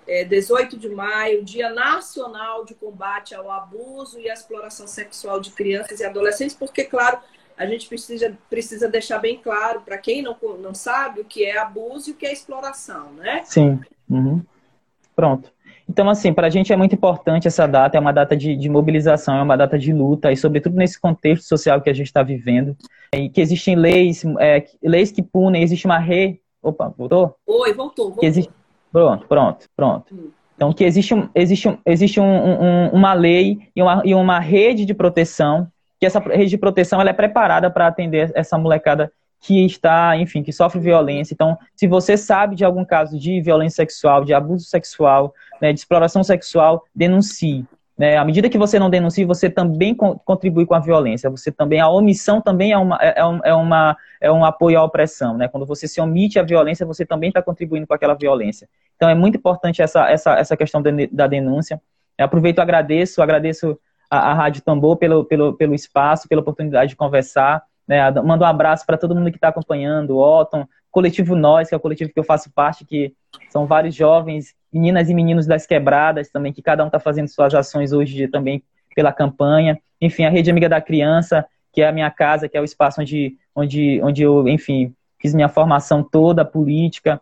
é, 0.06 0.24
18 0.24 0.78
de 0.78 0.88
maio, 0.88 1.44
Dia 1.44 1.70
Nacional 1.70 2.64
de 2.64 2.74
Combate 2.74 3.34
ao 3.34 3.50
Abuso 3.50 4.20
e 4.20 4.30
à 4.30 4.34
Exploração 4.34 4.86
Sexual 4.86 5.40
de 5.40 5.50
Crianças 5.50 5.98
e 6.00 6.04
Adolescentes, 6.04 6.54
porque, 6.54 6.84
claro, 6.84 7.18
a 7.56 7.66
gente 7.66 7.88
precisa, 7.88 8.36
precisa 8.48 8.88
deixar 8.88 9.18
bem 9.18 9.38
claro 9.38 9.80
para 9.80 9.98
quem 9.98 10.22
não, 10.22 10.36
não 10.60 10.74
sabe 10.74 11.20
o 11.20 11.24
que 11.24 11.44
é 11.44 11.58
abuso 11.58 12.10
e 12.10 12.12
o 12.12 12.16
que 12.16 12.26
é 12.26 12.32
exploração, 12.32 13.12
né? 13.14 13.42
Sim. 13.44 13.80
Uhum. 14.08 14.42
Pronto. 15.14 15.50
Então, 15.88 16.08
assim, 16.10 16.32
para 16.32 16.48
a 16.48 16.50
gente 16.50 16.72
é 16.72 16.76
muito 16.76 16.94
importante 16.94 17.46
essa 17.46 17.66
data, 17.66 17.96
é 17.96 18.00
uma 18.00 18.12
data 18.12 18.36
de, 18.36 18.56
de, 18.56 18.68
mobilização, 18.68 19.36
é 19.36 19.42
uma 19.42 19.56
data 19.56 19.78
de 19.78 19.92
luta, 19.92 20.32
e 20.32 20.36
sobretudo 20.36 20.76
nesse 20.76 21.00
contexto 21.00 21.44
social 21.44 21.80
que 21.80 21.88
a 21.88 21.94
gente 21.94 22.06
está 22.06 22.22
vivendo, 22.22 22.76
e 23.14 23.28
que 23.28 23.40
existem 23.40 23.76
leis, 23.76 24.24
é, 24.40 24.64
leis 24.82 25.12
que 25.12 25.22
punem, 25.22 25.62
existe 25.62 25.86
uma 25.86 25.98
re... 25.98 26.40
Opa, 26.60 26.92
voltou? 26.98 27.36
Oi, 27.46 27.72
voltou, 27.72 28.06
voltou. 28.06 28.24
Existe, 28.24 28.50
Pronto, 28.96 29.26
pronto, 29.26 29.66
pronto. 29.76 30.14
Hum. 30.14 30.30
Então, 30.54 30.72
que 30.72 30.82
existe, 30.82 31.14
existe, 31.34 31.78
existe 31.84 32.18
um, 32.18 32.24
um, 32.24 32.88
uma 32.88 33.12
lei 33.12 33.58
e 33.76 33.82
uma, 33.82 34.02
e 34.06 34.14
uma 34.14 34.40
rede 34.40 34.86
de 34.86 34.94
proteção, 34.94 35.68
que 36.00 36.06
essa 36.06 36.18
rede 36.18 36.48
de 36.48 36.56
proteção 36.56 36.98
ela 36.98 37.10
é 37.10 37.12
preparada 37.12 37.70
para 37.70 37.86
atender 37.86 38.32
essa 38.34 38.56
molecada 38.56 39.12
que 39.46 39.64
está, 39.64 40.16
enfim, 40.16 40.42
que 40.42 40.52
sofre 40.52 40.80
violência. 40.80 41.32
Então, 41.32 41.56
se 41.76 41.86
você 41.86 42.16
sabe 42.16 42.56
de 42.56 42.64
algum 42.64 42.84
caso 42.84 43.16
de 43.16 43.40
violência 43.40 43.76
sexual, 43.76 44.24
de 44.24 44.34
abuso 44.34 44.64
sexual, 44.64 45.32
né, 45.62 45.72
de 45.72 45.78
exploração 45.78 46.24
sexual, 46.24 46.82
denuncie. 46.92 47.64
Né? 47.96 48.16
À 48.16 48.24
medida 48.24 48.50
que 48.50 48.58
você 48.58 48.76
não 48.76 48.90
denuncia, 48.90 49.24
você 49.24 49.48
também 49.48 49.94
contribui 49.94 50.66
com 50.66 50.74
a 50.74 50.80
violência. 50.80 51.30
Você 51.30 51.52
também 51.52 51.80
a 51.80 51.88
omissão 51.88 52.40
também 52.40 52.72
é 52.72 52.76
uma 52.76 52.98
é, 53.00 53.20
é, 53.20 53.50
é 53.50 53.54
uma 53.54 53.96
é 54.20 54.32
um 54.32 54.44
apoio 54.44 54.80
à 54.80 54.84
opressão, 54.84 55.36
né? 55.36 55.46
Quando 55.46 55.64
você 55.64 55.86
se 55.86 56.00
omite 56.00 56.38
a 56.38 56.42
violência, 56.42 56.84
você 56.84 57.06
também 57.06 57.28
está 57.28 57.40
contribuindo 57.40 57.86
com 57.86 57.94
aquela 57.94 58.14
violência. 58.14 58.68
Então 58.96 59.08
é 59.08 59.14
muito 59.14 59.38
importante 59.38 59.80
essa 59.80 60.10
essa 60.10 60.34
essa 60.34 60.56
questão 60.56 60.82
da 61.10 61.26
denúncia. 61.26 61.80
Eu 62.18 62.26
aproveito, 62.26 62.58
agradeço, 62.58 63.22
agradeço 63.22 63.78
a, 64.10 64.32
a 64.32 64.34
Rádio 64.34 64.60
Tambor 64.62 64.96
pelo, 64.96 65.24
pelo 65.24 65.54
pelo 65.54 65.74
espaço, 65.74 66.28
pela 66.28 66.42
oportunidade 66.42 66.90
de 66.90 66.96
conversar. 66.96 67.62
Né? 67.86 68.10
Mando 68.22 68.44
um 68.44 68.46
abraço 68.46 68.84
para 68.84 68.98
todo 68.98 69.14
mundo 69.14 69.30
que 69.30 69.36
está 69.36 69.48
acompanhando, 69.48 70.16
o 70.16 70.18
Otton, 70.18 70.66
coletivo 70.90 71.36
Nós, 71.36 71.68
que 71.68 71.74
é 71.74 71.78
o 71.78 71.80
coletivo 71.80 72.12
que 72.12 72.18
eu 72.18 72.24
faço 72.24 72.50
parte, 72.52 72.84
que 72.84 73.14
são 73.50 73.66
vários 73.66 73.94
jovens 73.94 74.54
meninas 74.72 75.08
e 75.08 75.14
meninos 75.14 75.46
das 75.46 75.66
quebradas 75.66 76.30
também, 76.30 76.52
que 76.52 76.62
cada 76.62 76.82
um 76.82 76.88
está 76.88 76.98
fazendo 76.98 77.28
suas 77.28 77.54
ações 77.54 77.92
hoje 77.92 78.28
também 78.28 78.62
pela 78.94 79.12
campanha. 79.12 79.78
Enfim, 80.00 80.24
a 80.24 80.30
Rede 80.30 80.50
Amiga 80.50 80.68
da 80.68 80.80
Criança, 80.80 81.46
que 81.72 81.82
é 81.82 81.88
a 81.88 81.92
minha 81.92 82.10
casa, 82.10 82.48
que 82.48 82.56
é 82.56 82.60
o 82.60 82.64
espaço 82.64 83.00
onde, 83.00 83.36
onde, 83.54 84.00
onde 84.02 84.22
eu, 84.22 84.48
enfim, 84.48 84.94
fiz 85.20 85.34
minha 85.34 85.48
formação 85.48 86.02
toda 86.02 86.44
política. 86.44 87.20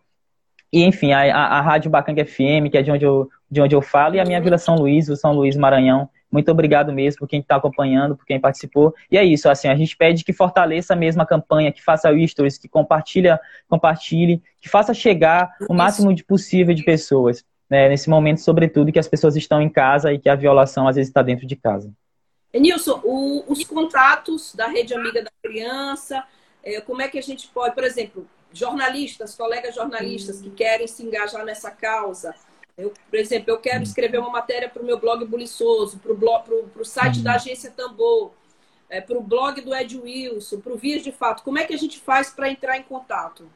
E, 0.73 0.85
enfim, 0.85 1.13
a, 1.13 1.37
a, 1.37 1.61
Rádio 1.61 1.91
Bacanga 1.91 2.25
FM, 2.25 2.71
que 2.71 2.79
é 2.79 2.83
de 2.83 2.91
onde, 2.91 3.05
eu, 3.05 3.29
de 3.51 3.61
onde 3.61 3.75
eu 3.75 3.83
falo, 3.83 4.17
e 4.17 4.21
a 4.21 4.25
minha 4.25 4.41
Vila 4.41 4.59
São 4.59 4.77
Luís, 4.77 5.09
o 5.09 5.17
São 5.17 5.33
Luís 5.33 5.57
Maranhão, 5.57 6.09
muito 6.35 6.51
obrigado 6.51 6.93
mesmo 6.93 7.21
por 7.21 7.29
quem 7.29 7.39
está 7.39 7.55
acompanhando, 7.55 8.17
por 8.17 8.27
quem 8.27 8.41
participou. 8.41 8.93
E 9.09 9.17
é 9.17 9.23
isso, 9.23 9.49
assim, 9.49 9.69
a 9.69 9.77
gente 9.77 9.97
pede 9.97 10.25
que 10.25 10.33
fortaleça 10.33 10.97
mesmo 10.97 11.23
a 11.23 11.27
campanha, 11.27 11.71
que 11.71 11.81
faça 11.81 12.11
stories, 12.27 12.59
que 12.59 12.67
compartilha, 12.67 13.41
compartilhe, 13.69 14.43
que 14.61 14.69
faça 14.69 14.93
chegar 14.93 15.55
o 15.71 15.73
máximo 15.73 16.13
de 16.13 16.25
possível 16.25 16.75
de 16.75 16.83
pessoas. 16.83 17.45
Né, 17.71 17.89
nesse 17.89 18.11
momento, 18.11 18.41
sobretudo, 18.41 18.91
que 18.91 18.99
as 18.99 19.07
pessoas 19.07 19.37
estão 19.37 19.63
em 19.63 19.69
casa 19.69 20.13
e 20.13 20.19
que 20.19 20.29
a 20.29 20.35
violação 20.35 20.89
às 20.89 20.97
vezes 20.97 21.09
está 21.09 21.23
dentro 21.23 21.47
de 21.47 21.55
casa. 21.55 21.93
Nilson, 22.53 23.01
o, 23.05 23.45
os 23.47 23.63
contatos 23.63 24.53
da 24.57 24.67
Rede 24.67 24.93
Amiga 24.93 25.23
da 25.23 25.31
Criança, 25.41 26.25
é, 26.65 26.81
como 26.81 27.01
é 27.01 27.07
que 27.07 27.19
a 27.19 27.23
gente 27.23 27.47
pode, 27.49 27.77
por 27.77 27.85
exemplo, 27.85 28.27
jornalistas, 28.53 29.37
colegas 29.37 29.75
jornalistas 29.75 30.41
que 30.41 30.51
querem 30.51 30.89
se 30.89 31.05
engajar 31.05 31.45
nessa 31.45 31.71
causa, 31.71 32.35
eu, 32.77 32.93
por 33.09 33.19
exemplo, 33.19 33.51
eu 33.51 33.59
quero 33.59 33.83
escrever 33.83 34.19
uma 34.19 34.31
matéria 34.31 34.69
para 34.69 34.83
o 34.83 34.87
meu 34.87 34.99
blog 34.99 35.25
Buliçoso, 35.25 35.99
para 35.99 36.13
o 36.13 36.85
site 36.85 37.21
da 37.23 37.35
agência 37.35 37.71
Tambor, 37.71 38.33
é, 38.91 39.01
para 39.01 39.17
o 39.17 39.23
blog 39.23 39.61
do 39.61 39.75
Ed 39.75 39.97
Wilson, 39.97 40.61
para 40.61 40.73
o 40.73 40.77
Vias 40.77 41.03
de 41.03 41.13
Fato. 41.13 41.43
Como 41.43 41.59
é 41.59 41.65
que 41.65 41.75
a 41.75 41.79
gente 41.79 41.99
faz 41.99 42.31
para 42.31 42.51
entrar 42.51 42.77
em 42.77 42.83
contato? 42.83 43.49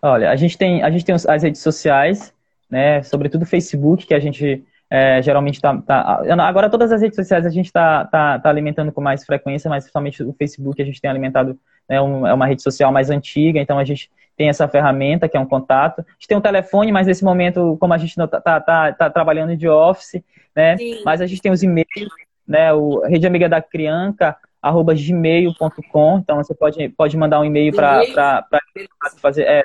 Olha, 0.00 0.30
a 0.30 0.36
gente 0.36 0.56
tem, 0.56 0.82
a 0.82 0.90
gente 0.90 1.04
tem 1.04 1.14
as 1.14 1.42
redes 1.42 1.60
sociais, 1.60 2.32
né, 2.70 3.02
sobretudo 3.02 3.42
o 3.42 3.46
Facebook, 3.46 4.06
que 4.06 4.14
a 4.14 4.20
gente 4.20 4.64
é, 4.90 5.22
geralmente 5.22 5.54
está. 5.54 5.76
Tá, 5.80 6.22
agora, 6.40 6.68
todas 6.68 6.92
as 6.92 7.00
redes 7.00 7.16
sociais 7.16 7.46
a 7.46 7.50
gente 7.50 7.66
está 7.66 8.04
tá, 8.04 8.38
tá 8.38 8.50
alimentando 8.50 8.92
com 8.92 9.00
mais 9.00 9.24
frequência, 9.24 9.68
mas 9.68 9.84
principalmente 9.84 10.22
o 10.22 10.32
Facebook 10.32 10.80
a 10.80 10.84
gente 10.84 11.00
tem 11.00 11.10
alimentado, 11.10 11.58
né, 11.88 12.00
um, 12.00 12.26
é 12.26 12.34
uma 12.34 12.46
rede 12.46 12.62
social 12.62 12.92
mais 12.92 13.10
antiga, 13.10 13.60
então 13.60 13.78
a 13.78 13.84
gente 13.84 14.10
tem 14.36 14.48
essa 14.48 14.66
ferramenta 14.68 15.28
que 15.28 15.36
é 15.36 15.40
um 15.40 15.46
contato. 15.46 16.00
A 16.00 16.12
gente 16.12 16.28
tem 16.28 16.36
um 16.36 16.40
telefone, 16.40 16.92
mas 16.92 17.06
nesse 17.06 17.24
momento, 17.24 17.76
como 17.78 17.92
a 17.92 17.98
gente 17.98 18.10
está 18.10 18.26
tá, 18.40 18.60
tá, 18.60 18.92
tá, 18.92 19.10
trabalhando 19.10 19.56
de 19.56 19.68
office, 19.68 20.22
né? 20.54 20.76
Sim. 20.76 21.02
Mas 21.04 21.20
a 21.20 21.26
gente 21.26 21.42
tem 21.42 21.52
os 21.52 21.62
e-mails, 21.62 21.86
né? 22.46 22.72
O 22.72 23.00
Rede 23.00 23.26
Amiga 23.26 23.48
da 23.48 23.60
Crianca, 23.60 24.36
arroba 24.60 24.94
gmail.com. 24.94 26.18
Então 26.18 26.36
você 26.36 26.54
pode, 26.54 26.88
pode 26.90 27.16
mandar 27.16 27.40
um 27.40 27.44
e-mail 27.44 27.72
para 27.74 28.46
fazer. 29.20 29.42
É, 29.42 29.62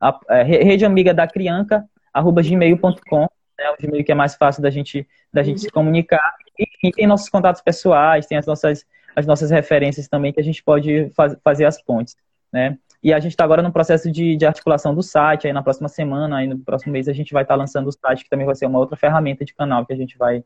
a, 0.00 0.20
é, 0.28 0.42
Rede 0.42 0.84
Amiga 0.84 1.14
da 1.14 1.26
Crianca, 1.26 1.84
arroba 2.12 2.42
gmail.com. 2.42 3.28
Né, 3.58 3.70
o 3.70 3.80
Gmail 3.80 4.04
que 4.04 4.10
é 4.10 4.14
mais 4.16 4.34
fácil 4.34 4.62
da 4.62 4.70
gente, 4.70 5.06
da 5.32 5.42
gente 5.42 5.60
se 5.60 5.70
comunicar. 5.70 6.34
E, 6.58 6.66
e 6.88 6.92
tem 6.92 7.06
nossos 7.06 7.28
contatos 7.28 7.62
pessoais, 7.62 8.26
tem 8.26 8.36
as 8.36 8.46
nossas, 8.46 8.84
as 9.14 9.26
nossas 9.26 9.50
referências 9.50 10.08
também 10.08 10.32
que 10.32 10.40
a 10.40 10.44
gente 10.44 10.62
pode 10.62 11.10
faz, 11.10 11.36
fazer 11.42 11.64
as 11.64 11.80
pontes. 11.80 12.16
Né? 12.52 12.76
E 13.04 13.12
a 13.12 13.20
gente 13.20 13.32
está 13.32 13.44
agora 13.44 13.60
no 13.60 13.70
processo 13.70 14.10
de, 14.10 14.34
de, 14.34 14.46
articulação 14.46 14.94
do 14.94 15.02
site, 15.02 15.46
aí 15.46 15.52
na 15.52 15.62
próxima 15.62 15.90
semana, 15.90 16.38
aí 16.38 16.46
no 16.46 16.58
próximo 16.58 16.90
mês 16.90 17.06
a 17.06 17.12
gente 17.12 17.34
vai 17.34 17.42
estar 17.42 17.52
tá 17.52 17.58
lançando 17.58 17.86
o 17.86 17.92
site, 17.92 18.24
que 18.24 18.30
também 18.30 18.46
vai 18.46 18.54
ser 18.54 18.64
uma 18.64 18.78
outra 18.78 18.96
ferramenta 18.96 19.44
de 19.44 19.54
canal 19.54 19.84
que 19.84 19.92
a 19.92 19.96
gente 19.96 20.16
vai, 20.16 20.42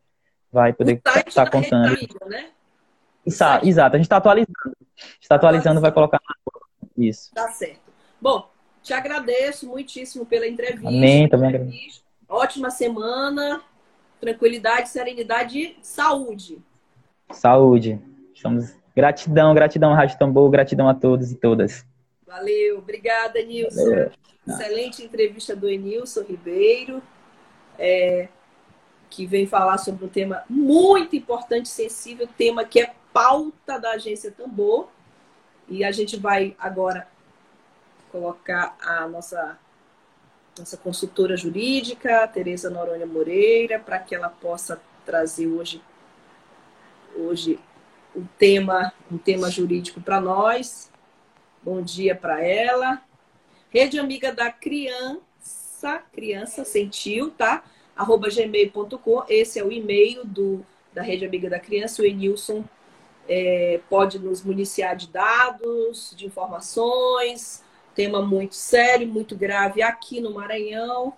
vai 0.52 0.72
poder 0.72 0.94
estar 0.94 1.22
tá, 1.22 1.44
tá 1.44 1.48
contando. 1.48 1.96
né? 2.26 2.50
Exato, 3.24 3.64
exato, 3.64 3.94
a 3.94 3.98
gente 3.98 4.06
está 4.06 4.16
atualizando. 4.16 4.76
está 5.20 5.36
atualizando, 5.36 5.80
vai 5.80 5.92
colocar 5.92 6.20
isso. 6.96 7.32
Tá 7.32 7.46
certo. 7.52 7.92
Bom, 8.20 8.50
te 8.82 8.92
agradeço 8.92 9.68
muitíssimo 9.68 10.26
pela 10.26 10.44
entrevista. 10.44 10.88
Amém, 10.88 11.28
também 11.28 11.50
agradeço. 11.50 12.02
Ótima 12.28 12.70
semana, 12.70 13.60
tranquilidade, 14.20 14.88
serenidade 14.88 15.60
e 15.60 15.76
saúde. 15.80 16.58
Saúde. 17.30 18.00
Estamos... 18.34 18.74
Gratidão, 18.96 19.54
gratidão, 19.54 19.94
Rádio 19.94 20.18
Tambor, 20.18 20.50
gratidão 20.50 20.88
a 20.88 20.94
todos 20.94 21.30
e 21.30 21.36
todas. 21.36 21.86
Valeu, 22.28 22.76
obrigada, 22.76 23.42
Nilson. 23.42 23.84
Valeu. 23.84 24.12
Excelente 24.46 25.02
entrevista 25.02 25.56
do 25.56 25.66
Enilson 25.66 26.22
Ribeiro, 26.22 27.02
é, 27.78 28.28
que 29.08 29.24
vem 29.24 29.46
falar 29.46 29.78
sobre 29.78 30.04
um 30.04 30.08
tema 30.08 30.44
muito 30.48 31.16
importante, 31.16 31.70
sensível, 31.70 32.28
tema 32.36 32.66
que 32.66 32.80
é 32.80 32.94
pauta 33.14 33.78
da 33.78 33.92
agência 33.92 34.30
Tambor. 34.30 34.88
E 35.68 35.82
a 35.82 35.90
gente 35.90 36.18
vai 36.18 36.54
agora 36.58 37.08
colocar 38.12 38.76
a 38.80 39.08
nossa, 39.08 39.58
nossa 40.58 40.76
consultora 40.76 41.34
jurídica, 41.34 42.28
Tereza 42.28 42.68
Noronha 42.68 43.06
Moreira, 43.06 43.78
para 43.78 43.98
que 43.98 44.14
ela 44.14 44.28
possa 44.28 44.80
trazer 45.06 45.46
hoje, 45.46 45.82
hoje 47.16 47.58
um 48.14 48.26
tema, 48.38 48.92
um 49.10 49.16
tema 49.16 49.50
jurídico 49.50 50.00
para 50.00 50.20
nós. 50.20 50.87
Bom 51.68 51.82
dia 51.82 52.14
para 52.14 52.42
ela. 52.42 53.02
Rede 53.68 53.98
Amiga 53.98 54.32
da 54.32 54.50
Criança, 54.50 56.02
criança 56.14 56.64
sentiu, 56.64 57.30
tá? 57.30 57.62
Arroba 57.94 58.30
gmail.com. 58.30 59.24
Esse 59.28 59.58
é 59.58 59.62
o 59.62 59.70
e-mail 59.70 60.24
do, 60.24 60.64
da 60.94 61.02
Rede 61.02 61.26
Amiga 61.26 61.50
da 61.50 61.60
Criança. 61.60 62.00
O 62.00 62.06
Enilson 62.06 62.64
é, 63.28 63.80
pode 63.90 64.18
nos 64.18 64.42
municiar 64.42 64.96
de 64.96 65.08
dados, 65.08 66.14
de 66.16 66.24
informações. 66.24 67.62
Tema 67.94 68.22
muito 68.22 68.54
sério, 68.54 69.06
muito 69.06 69.36
grave 69.36 69.82
aqui 69.82 70.22
no 70.22 70.32
Maranhão, 70.32 71.12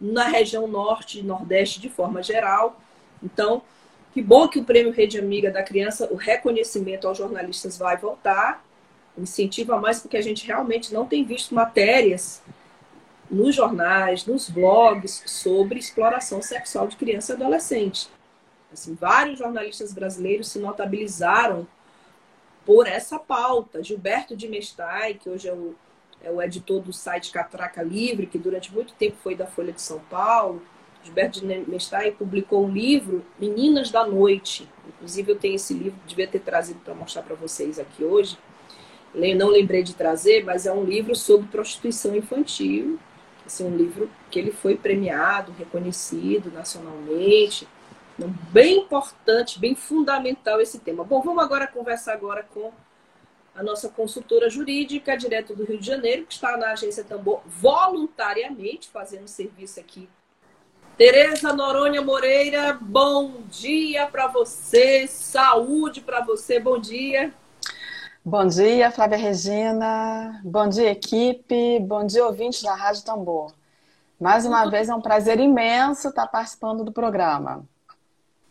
na 0.00 0.24
região 0.24 0.66
norte 0.66 1.18
e 1.18 1.22
nordeste 1.22 1.78
de 1.78 1.90
forma 1.90 2.22
geral. 2.22 2.80
Então, 3.22 3.60
que 4.14 4.22
bom 4.22 4.48
que 4.48 4.60
o 4.60 4.64
Prêmio 4.64 4.94
Rede 4.94 5.18
Amiga 5.18 5.50
da 5.50 5.62
Criança, 5.62 6.08
o 6.10 6.16
reconhecimento 6.16 7.06
aos 7.06 7.18
jornalistas 7.18 7.76
vai 7.76 7.98
voltar 7.98 8.64
incentiva 9.16 9.78
mais 9.78 10.00
porque 10.00 10.16
a 10.16 10.22
gente 10.22 10.46
realmente 10.46 10.92
não 10.92 11.06
tem 11.06 11.24
visto 11.24 11.54
matérias 11.54 12.42
nos 13.30 13.54
jornais, 13.54 14.26
nos 14.26 14.50
blogs, 14.50 15.22
sobre 15.26 15.78
exploração 15.78 16.42
sexual 16.42 16.88
de 16.88 16.96
criança 16.96 17.32
e 17.32 17.36
adolescente. 17.36 18.08
Assim, 18.72 18.94
vários 18.94 19.38
jornalistas 19.38 19.92
brasileiros 19.92 20.48
se 20.48 20.58
notabilizaram 20.58 21.66
por 22.64 22.86
essa 22.86 23.18
pauta. 23.18 23.82
Gilberto 23.82 24.36
de 24.36 24.48
Mestai, 24.48 25.14
que 25.14 25.28
hoje 25.28 25.48
é 25.48 25.52
o, 25.52 25.74
é 26.22 26.30
o 26.30 26.42
editor 26.42 26.80
do 26.80 26.92
site 26.92 27.30
Catraca 27.30 27.82
Livre, 27.82 28.26
que 28.26 28.38
durante 28.38 28.72
muito 28.72 28.92
tempo 28.94 29.16
foi 29.22 29.34
da 29.34 29.46
Folha 29.46 29.72
de 29.72 29.82
São 29.82 30.00
Paulo, 30.10 30.62
Gilberto 31.02 31.40
de 31.40 31.46
Mestai 31.46 32.10
publicou 32.10 32.66
um 32.66 32.70
livro, 32.70 33.24
Meninas 33.38 33.90
da 33.90 34.06
Noite. 34.06 34.68
Inclusive, 34.88 35.32
eu 35.32 35.38
tenho 35.38 35.54
esse 35.54 35.72
livro, 35.72 35.98
devia 36.06 36.28
ter 36.28 36.40
trazido 36.40 36.78
para 36.80 36.94
mostrar 36.94 37.22
para 37.22 37.34
vocês 37.34 37.78
aqui 37.78 38.04
hoje. 38.04 38.36
Não 39.14 39.48
lembrei 39.48 39.82
de 39.82 39.94
trazer, 39.94 40.44
mas 40.44 40.66
é 40.66 40.72
um 40.72 40.84
livro 40.84 41.14
sobre 41.14 41.48
prostituição 41.48 42.14
infantil. 42.14 42.98
Assim, 43.44 43.64
um 43.64 43.76
livro 43.76 44.10
que 44.30 44.38
ele 44.38 44.52
foi 44.52 44.76
premiado, 44.76 45.52
reconhecido 45.58 46.52
nacionalmente. 46.52 47.66
Então, 48.16 48.32
bem 48.52 48.78
importante, 48.78 49.58
bem 49.58 49.74
fundamental 49.74 50.60
esse 50.60 50.78
tema. 50.78 51.02
Bom, 51.02 51.20
vamos 51.20 51.42
agora 51.42 51.66
conversar 51.66 52.12
agora 52.12 52.42
com 52.42 52.72
a 53.54 53.62
nossa 53.62 53.88
consultora 53.88 54.48
jurídica, 54.48 55.16
direto 55.16 55.54
do 55.54 55.64
Rio 55.64 55.78
de 55.78 55.86
Janeiro, 55.86 56.24
que 56.26 56.34
está 56.34 56.56
na 56.56 56.70
agência 56.70 57.02
Tambor 57.02 57.42
voluntariamente 57.46 58.88
fazendo 58.88 59.26
serviço 59.26 59.80
aqui 59.80 60.08
Tereza 61.00 61.54
Noronha 61.54 62.02
Moreira, 62.02 62.78
bom 62.78 63.40
dia 63.48 64.06
para 64.06 64.26
você, 64.26 65.06
saúde 65.06 66.02
para 66.02 66.20
você, 66.20 66.60
bom 66.60 66.78
dia. 66.78 67.32
Bom 68.22 68.46
dia, 68.46 68.90
Flávia 68.90 69.16
Regina, 69.16 70.42
bom 70.44 70.68
dia, 70.68 70.90
equipe, 70.90 71.80
bom 71.80 72.04
dia, 72.04 72.26
ouvintes 72.26 72.62
da 72.62 72.74
Rádio 72.74 73.02
Tambor. 73.02 73.50
Mais 74.20 74.44
uma 74.44 74.68
vez 74.68 74.90
é 74.90 74.94
um 74.94 75.00
prazer 75.00 75.40
imenso 75.40 76.08
estar 76.08 76.26
participando 76.26 76.84
do 76.84 76.92
programa. 76.92 77.64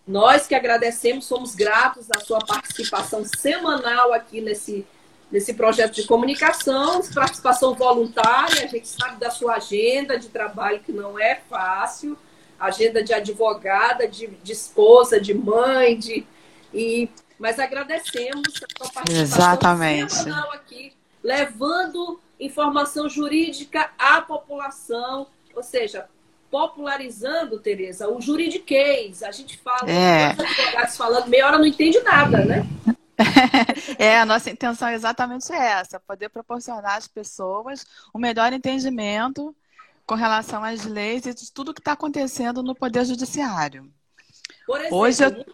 Nós 0.08 0.48
que 0.48 0.56
agradecemos, 0.56 1.26
somos 1.26 1.54
gratos 1.54 2.08
à 2.10 2.20
sua 2.20 2.40
participação 2.40 3.24
semanal 3.24 4.12
aqui 4.12 4.42
nesse, 4.42 4.88
nesse 5.32 5.54
projeto 5.54 5.94
de 5.94 6.08
comunicação, 6.08 7.02
participação 7.14 7.76
voluntária, 7.76 8.64
a 8.64 8.68
gente 8.68 8.88
sabe 8.88 9.20
da 9.20 9.30
sua 9.30 9.58
agenda 9.58 10.18
de 10.18 10.30
trabalho 10.30 10.80
que 10.80 10.92
não 10.92 11.20
é 11.20 11.42
fácil 11.48 12.18
agenda 12.60 13.04
de 13.04 13.14
advogada, 13.14 14.08
de, 14.08 14.28
de 14.28 14.52
esposa, 14.52 15.22
de 15.22 15.34
mãe, 15.34 15.98
de, 15.98 16.26
e, 16.74 17.08
mas 17.40 17.58
agradecemos 17.58 18.48
a 18.48 18.84
sua 18.84 18.94
participação 18.94 19.22
Exatamente. 19.22 20.16
aqui, 20.54 20.94
levando 21.24 22.20
informação 22.40 23.08
jurídica 23.08 23.90
à 23.98 24.22
população, 24.22 25.28
ou 25.56 25.64
seja, 25.64 26.08
popularizando, 26.52 27.60
Tereza, 27.60 28.10
o 28.10 28.22
juridiquês. 28.22 29.24
A 29.24 29.32
gente 29.32 29.58
fala, 29.58 29.90
é. 29.90 30.34
os 30.34 30.40
advogados 30.40 30.98
falando, 30.98 31.28
meia 31.28 31.48
hora 31.48 31.58
não 31.58 31.66
entende 31.66 32.00
nada, 32.02 32.44
né? 32.44 32.68
É, 33.98 34.18
a 34.18 34.26
nossa 34.26 34.50
intenção 34.50 34.88
é 34.88 34.94
exatamente 34.94 35.52
essa, 35.52 36.00
poder 36.00 36.30
proporcionar 36.30 36.96
às 36.96 37.06
pessoas 37.06 37.86
o 38.14 38.18
melhor 38.18 38.54
entendimento 38.54 39.54
com 40.06 40.16
relação 40.16 40.64
às 40.64 40.86
leis 40.86 41.26
e 41.26 41.34
de 41.34 41.52
tudo 41.52 41.74
que 41.74 41.82
está 41.82 41.92
acontecendo 41.92 42.64
no 42.64 42.74
Poder 42.74 43.04
Judiciário. 43.04 43.92
Exemplo, 44.70 44.98
hoje 44.98 45.24
eu, 45.24 45.46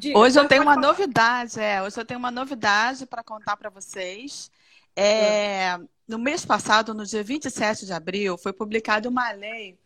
diga, 0.00 0.18
hoje 0.18 0.38
eu 0.38 0.48
tenho 0.48 0.62
uma 0.62 0.74
falar. 0.74 0.86
novidade, 0.86 1.60
é, 1.60 1.82
hoje 1.82 2.00
eu 2.00 2.04
tenho 2.04 2.18
uma 2.18 2.30
novidade 2.30 3.06
para 3.06 3.22
contar 3.22 3.56
para 3.56 3.70
vocês. 3.70 4.50
É, 4.96 5.78
no 6.08 6.18
mês 6.18 6.44
passado, 6.44 6.92
no 6.92 7.06
dia 7.06 7.22
27 7.22 7.86
de 7.86 7.92
abril, 7.92 8.36
foi 8.36 8.52
publicada 8.52 9.08
uma 9.08 9.30
lei 9.32 9.78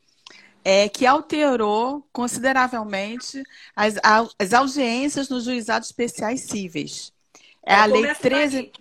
é, 0.65 0.89
que 0.89 1.05
alterou 1.05 2.09
consideravelmente 2.11 3.43
as, 3.77 3.97
as 4.39 4.53
audiências 4.55 5.29
nos 5.29 5.45
juizados 5.45 5.89
especiais 5.89 6.41
cíveis. 6.41 7.13
É 7.63 7.75
a 7.75 7.85
Lei 7.85 8.03
13.990. 8.03 8.73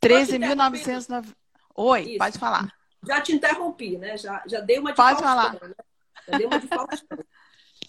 13, 0.00 0.36
13 0.80 1.34
Oi, 1.74 2.00
Isso. 2.02 2.18
pode 2.18 2.38
falar. 2.38 2.72
Já 3.06 3.20
te 3.20 3.32
interrompi, 3.32 3.96
né? 3.96 4.16
Já, 4.16 4.42
já 4.46 4.60
dei 4.60 4.78
uma 4.78 4.90
de 4.90 4.96
Pode 4.96 5.20
falar. 5.20 5.54
Né? 5.54 5.74
Já 6.28 6.38
dei 6.38 6.46
uma 6.46 6.58
de 6.58 6.68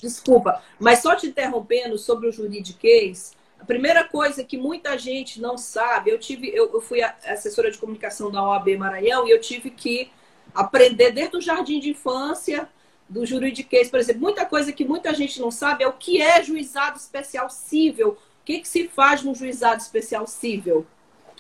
Desculpa, 0.04 0.62
mas 0.78 1.00
só 1.00 1.16
te 1.16 1.28
interrompendo 1.28 1.98
sobre 1.98 2.28
o 2.28 2.32
juridiquês, 2.32 3.34
a 3.58 3.64
primeira 3.64 4.04
coisa 4.04 4.44
que 4.44 4.58
muita 4.58 4.98
gente 4.98 5.40
não 5.40 5.58
sabe, 5.58 6.12
eu 6.12 6.20
tive, 6.20 6.50
eu, 6.50 6.70
eu 6.74 6.82
fui 6.82 7.02
assessora 7.02 7.72
de 7.72 7.78
comunicação 7.78 8.30
da 8.30 8.44
OAB 8.44 8.76
Maranhão 8.78 9.26
e 9.26 9.32
eu 9.32 9.40
tive 9.40 9.70
que 9.70 10.12
aprender 10.54 11.12
desde 11.12 11.38
o 11.38 11.42
jardim 11.42 11.80
de 11.80 11.92
infância 11.92 12.68
do 13.08 13.26
juridiquês, 13.26 13.90
por 13.90 13.98
exemplo, 13.98 14.22
muita 14.22 14.46
coisa 14.46 14.74
que 14.74 14.84
muita 14.84 15.14
gente 15.14 15.40
não 15.40 15.50
sabe 15.50 15.86
é 15.86 15.88
o 15.88 15.94
que 15.94 16.22
é 16.22 16.44
juizado 16.44 16.98
especial 16.98 17.50
cível, 17.50 18.10
o 18.10 18.44
que, 18.44 18.60
que 18.60 18.68
se 18.68 18.90
faz 18.90 19.24
no 19.24 19.34
juizado 19.34 19.82
especial 19.82 20.28
cível. 20.28 20.86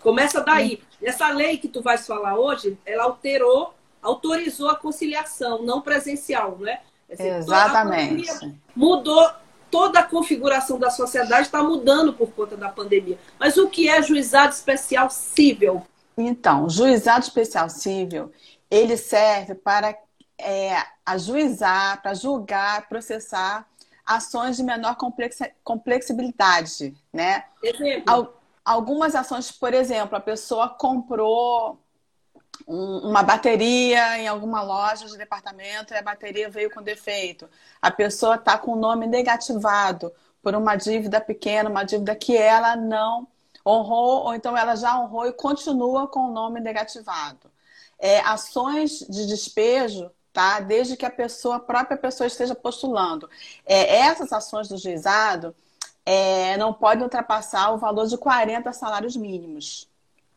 Começa 0.01 0.39
daí. 0.39 0.81
Essa 1.01 1.29
lei 1.31 1.57
que 1.57 1.67
tu 1.67 1.81
vais 1.81 2.07
falar 2.07 2.39
hoje, 2.39 2.77
ela 2.85 3.03
alterou, 3.03 3.73
autorizou 4.01 4.69
a 4.69 4.75
conciliação 4.77 5.63
não 5.63 5.81
presencial, 5.81 6.57
né? 6.59 6.79
Dizer, 7.15 7.37
Exatamente. 7.37 8.55
Mudou 8.75 9.29
toda 9.69 9.99
a 9.99 10.03
configuração 10.03 10.77
da 10.77 10.89
sociedade 10.89 11.47
está 11.47 11.63
mudando 11.63 12.13
por 12.13 12.31
conta 12.31 12.55
da 12.55 12.69
pandemia. 12.69 13.17
Mas 13.39 13.57
o 13.57 13.67
que 13.67 13.89
é 13.89 14.01
juizado 14.01 14.53
especial 14.53 15.09
cível? 15.09 15.85
Então, 16.17 16.69
juizado 16.69 17.23
especial 17.23 17.69
cível, 17.69 18.31
ele 18.69 18.95
serve 18.97 19.55
para 19.55 19.97
é, 20.37 20.77
ajuizar, 21.05 22.01
para 22.01 22.13
julgar, 22.13 22.87
processar 22.87 23.67
ações 24.05 24.57
de 24.57 24.63
menor 24.63 24.97
complexibilidade, 25.63 26.93
né? 27.11 27.45
Exemplo 27.63 28.33
algumas 28.63 29.15
ações, 29.15 29.51
por 29.51 29.73
exemplo, 29.73 30.15
a 30.15 30.21
pessoa 30.21 30.69
comprou 30.69 31.79
uma 32.65 33.23
bateria 33.23 34.19
em 34.19 34.27
alguma 34.27 34.61
loja 34.61 35.05
de 35.05 35.17
departamento 35.17 35.93
e 35.93 35.97
a 35.97 36.01
bateria 36.01 36.49
veio 36.49 36.71
com 36.71 36.81
defeito. 36.81 37.49
A 37.81 37.91
pessoa 37.91 38.35
está 38.35 38.57
com 38.57 38.71
o 38.73 38.75
nome 38.75 39.07
negativado 39.07 40.11
por 40.41 40.55
uma 40.55 40.75
dívida 40.75 41.19
pequena, 41.21 41.69
uma 41.69 41.83
dívida 41.83 42.15
que 42.15 42.35
ela 42.35 42.75
não 42.75 43.27
honrou, 43.65 44.25
ou 44.25 44.33
então 44.33 44.57
ela 44.57 44.75
já 44.75 44.99
honrou 44.99 45.25
e 45.25 45.33
continua 45.33 46.07
com 46.07 46.21
o 46.21 46.31
nome 46.31 46.59
negativado. 46.59 47.51
É, 47.97 48.19
ações 48.19 48.99
de 49.09 49.25
despejo, 49.25 50.11
tá? 50.33 50.59
Desde 50.59 50.97
que 50.97 51.05
a 51.05 51.09
pessoa, 51.09 51.55
a 51.57 51.59
própria 51.59 51.97
pessoa 51.97 52.27
esteja 52.27 52.53
postulando. 52.53 53.29
É, 53.65 53.97
essas 53.99 54.33
ações 54.33 54.67
do 54.67 54.77
juizado, 54.77 55.55
é, 56.05 56.57
não 56.57 56.73
pode 56.73 57.01
ultrapassar 57.01 57.71
o 57.71 57.77
valor 57.77 58.07
de 58.07 58.17
40 58.17 58.71
salários 58.73 59.15
mínimos. 59.15 59.87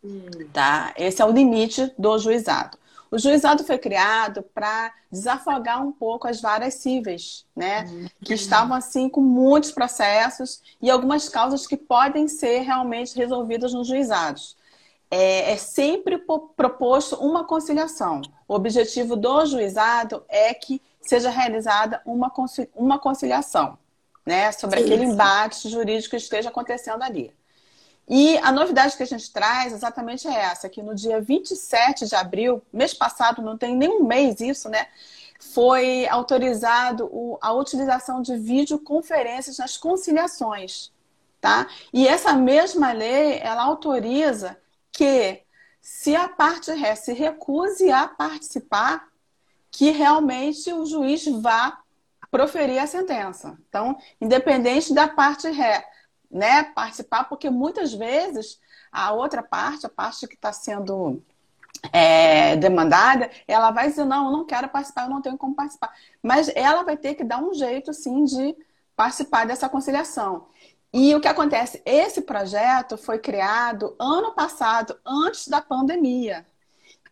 Hum. 0.06 0.48
Tá? 0.52 0.92
Esse 0.96 1.20
é 1.20 1.24
o 1.24 1.30
limite 1.30 1.92
do 1.98 2.18
juizado. 2.18 2.78
O 3.10 3.18
juizado 3.18 3.64
foi 3.64 3.78
criado 3.78 4.42
para 4.42 4.92
desafogar 5.10 5.82
um 5.84 5.92
pouco 5.92 6.26
as 6.26 6.40
varas 6.40 6.74
cíveis, 6.74 7.46
né? 7.54 7.84
Uhum. 7.88 8.06
Que 8.24 8.34
estavam 8.34 8.76
assim 8.76 9.08
com 9.08 9.20
muitos 9.20 9.70
processos 9.70 10.60
e 10.82 10.90
algumas 10.90 11.28
causas 11.28 11.66
que 11.66 11.76
podem 11.76 12.26
ser 12.26 12.60
realmente 12.60 13.16
resolvidas 13.16 13.72
nos 13.72 13.86
juizados. 13.86 14.56
É, 15.08 15.52
é 15.52 15.56
sempre 15.56 16.18
proposto 16.56 17.14
uma 17.16 17.44
conciliação. 17.44 18.22
O 18.48 18.54
objetivo 18.54 19.14
do 19.14 19.46
juizado 19.46 20.24
é 20.28 20.52
que 20.52 20.82
seja 21.00 21.30
realizada 21.30 22.02
uma, 22.04 22.32
uma 22.74 22.98
conciliação 22.98 23.78
né? 24.26 24.50
Sobre 24.50 24.80
sim, 24.80 24.84
aquele 24.84 25.04
embate 25.04 25.68
jurídico 25.68 26.10
que 26.10 26.16
esteja 26.16 26.48
acontecendo 26.48 27.02
ali. 27.02 27.32
E 28.08 28.38
a 28.38 28.52
novidade 28.52 28.96
que 28.96 29.02
a 29.02 29.06
gente 29.06 29.32
traz 29.32 29.72
exatamente 29.72 30.28
é 30.28 30.34
essa, 30.34 30.68
que 30.68 30.82
no 30.82 30.94
dia 30.94 31.20
27 31.20 32.06
de 32.06 32.14
abril, 32.14 32.62
mês 32.72 32.94
passado, 32.94 33.42
não 33.42 33.58
tem 33.58 33.74
nem 33.74 33.88
um 33.88 34.04
mês 34.04 34.40
isso, 34.40 34.68
né? 34.68 34.86
Foi 35.40 36.06
autorizado 36.08 37.10
a 37.40 37.52
utilização 37.52 38.22
de 38.22 38.36
videoconferências 38.36 39.58
nas 39.58 39.76
conciliações, 39.76 40.92
tá? 41.40 41.66
E 41.92 42.06
essa 42.06 42.32
mesma 42.32 42.92
lei, 42.92 43.40
ela 43.40 43.64
autoriza 43.64 44.56
que 44.92 45.42
se 45.80 46.14
a 46.14 46.28
parte 46.28 46.72
ré 46.72 46.94
se 46.94 47.12
recuse 47.12 47.90
a 47.90 48.06
participar, 48.06 49.08
que 49.70 49.90
realmente 49.90 50.72
o 50.72 50.86
juiz 50.86 51.26
vá 51.26 51.78
proferir 52.30 52.78
a 52.78 52.86
sentença. 52.86 53.58
Então, 53.68 53.96
independente 54.20 54.94
da 54.94 55.06
parte 55.06 55.48
ré, 55.50 55.84
né, 56.30 56.64
participar, 56.64 57.24
porque 57.24 57.50
muitas 57.50 57.92
vezes 57.92 58.60
a 58.90 59.12
outra 59.12 59.42
parte, 59.42 59.86
a 59.86 59.90
parte 59.90 60.26
que 60.26 60.34
está 60.34 60.52
sendo 60.52 61.22
é, 61.92 62.56
demandada, 62.56 63.30
ela 63.46 63.70
vai 63.70 63.88
dizer, 63.88 64.04
não, 64.04 64.26
eu 64.26 64.32
não 64.32 64.44
quero 64.44 64.68
participar, 64.68 65.04
eu 65.04 65.10
não 65.10 65.20
tenho 65.20 65.36
como 65.36 65.54
participar. 65.54 65.92
Mas 66.22 66.50
ela 66.54 66.82
vai 66.82 66.96
ter 66.96 67.14
que 67.14 67.24
dar 67.24 67.38
um 67.38 67.52
jeito, 67.52 67.92
sim, 67.92 68.24
de 68.24 68.56
participar 68.94 69.46
dessa 69.46 69.68
conciliação. 69.68 70.46
E 70.92 71.14
o 71.14 71.20
que 71.20 71.28
acontece? 71.28 71.82
Esse 71.84 72.22
projeto 72.22 72.96
foi 72.96 73.18
criado 73.18 73.94
ano 73.98 74.32
passado, 74.32 74.98
antes 75.04 75.48
da 75.48 75.60
pandemia. 75.60 76.46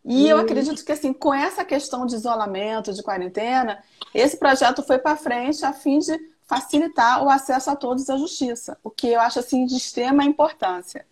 E 0.05 0.29
eu 0.29 0.39
acredito 0.39 0.85
que, 0.85 0.93
assim, 0.93 1.13
com 1.13 1.33
essa 1.33 1.65
questão 1.65 2.05
de 2.05 2.15
isolamento, 2.15 2.93
de 2.93 3.03
quarentena, 3.03 3.83
esse 4.15 4.37
projeto 4.39 4.83
foi 4.83 4.99
para 4.99 5.17
frente 5.17 5.65
a 5.65 5.73
fim 5.73 5.99
de 5.99 6.19
facilitar 6.47 7.25
o 7.25 7.31
acesso 7.31 7.71
a 7.71 7.77
todos 7.77 8.09
à 8.11 8.17
justiça, 8.17 8.79
o 8.83 8.91
que 8.91 9.09
eu 9.09 9.21
acho, 9.21 9.39
assim, 9.39 9.65
de 9.67 9.77
extrema 9.77 10.25
importância. 10.25 11.07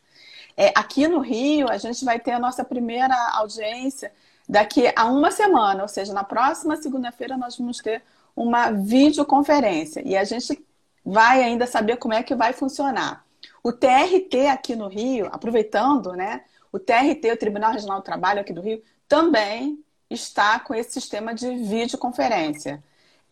É, 0.56 0.72
aqui 0.76 1.08
no 1.08 1.20
Rio, 1.20 1.70
a 1.70 1.78
gente 1.78 2.04
vai 2.04 2.20
ter 2.20 2.32
a 2.32 2.38
nossa 2.38 2.64
primeira 2.64 3.14
audiência 3.34 4.12
daqui 4.48 4.92
a 4.94 5.06
uma 5.06 5.30
semana, 5.30 5.82
ou 5.82 5.88
seja, 5.88 6.12
na 6.12 6.24
próxima 6.24 6.76
segunda-feira 6.76 7.36
nós 7.36 7.56
vamos 7.56 7.78
ter 7.78 8.02
uma 8.36 8.70
videoconferência 8.70 10.02
e 10.04 10.16
a 10.16 10.24
gente 10.24 10.64
vai 11.04 11.42
ainda 11.42 11.66
saber 11.66 11.96
como 11.96 12.14
é 12.14 12.22
que 12.22 12.34
vai 12.34 12.52
funcionar. 12.52 13.24
O 13.62 13.72
TRT 13.72 14.48
aqui 14.50 14.76
no 14.76 14.88
Rio, 14.88 15.28
aproveitando, 15.32 16.12
né, 16.12 16.42
o 16.70 16.78
TRT, 16.78 17.32
o 17.32 17.36
Tribunal 17.36 17.72
Regional 17.72 18.00
do 18.00 18.04
Trabalho 18.04 18.40
aqui 18.40 18.52
do 18.52 18.60
Rio, 18.60 18.82
também 19.08 19.82
está 20.08 20.58
com 20.60 20.74
esse 20.74 20.92
sistema 20.92 21.34
de 21.34 21.48
videoconferência. 21.56 22.82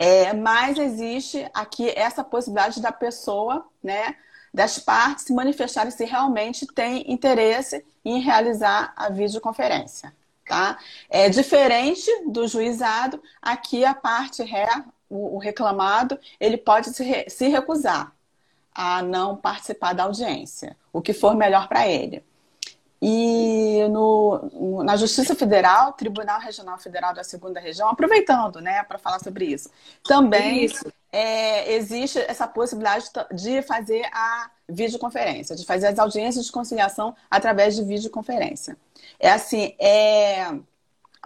É, 0.03 0.33
mas 0.33 0.79
existe 0.79 1.47
aqui 1.53 1.91
essa 1.91 2.25
possibilidade 2.25 2.81
da 2.81 2.91
pessoa, 2.91 3.67
né, 3.85 4.17
das 4.53 4.79
partes 4.79 5.27
se 5.27 5.35
manifestarem 5.35 5.91
se 5.91 6.07
realmente 6.07 6.67
tem 6.67 7.05
interesse 7.13 7.85
em 8.03 8.19
realizar 8.19 8.95
a 8.97 9.11
videoconferência. 9.11 10.11
Tá? 10.49 10.79
É 11.11 11.29
diferente 11.29 12.11
do 12.27 12.49
juizado, 12.49 13.23
aqui 13.43 13.85
a 13.85 13.95
parte 13.95 14.43
ré, 14.43 14.69
o, 15.11 15.37
o 15.37 15.39
reclamado, 15.39 16.19
ele 16.41 16.57
pode 16.57 16.95
se, 16.95 17.05
re, 17.05 17.29
se 17.29 17.49
recusar 17.49 18.11
a 18.75 19.03
não 19.03 19.37
participar 19.37 19.93
da 19.93 20.05
audiência, 20.05 20.79
o 20.95 21.03
que 21.03 21.13
for 21.13 21.37
melhor 21.37 21.69
para 21.69 21.87
ele. 21.87 22.25
E 23.03 23.87
no, 23.89 24.83
na 24.85 24.95
Justiça 24.95 25.35
Federal, 25.35 25.95
Tribunal 25.95 26.39
Regional 26.39 26.77
Federal 26.79 27.15
da 27.15 27.25
Segunda 27.25 27.59
Região, 27.59 27.89
aproveitando 27.89 28.61
né, 28.61 28.83
para 28.83 28.99
falar 28.99 29.19
sobre 29.21 29.47
isso, 29.47 29.71
também 30.05 30.65
isso. 30.65 30.93
É, 31.11 31.75
existe 31.75 32.19
essa 32.19 32.47
possibilidade 32.47 33.07
de 33.33 33.63
fazer 33.63 34.05
a 34.13 34.51
videoconferência, 34.69 35.57
de 35.57 35.65
fazer 35.65 35.89
as 35.89 35.99
audiências 35.99 36.45
de 36.45 36.53
conciliação 36.53 37.17
através 37.31 37.75
de 37.75 37.83
videoconferência. 37.83 38.77
É 39.19 39.33
assim, 39.33 39.75
é 39.81 40.47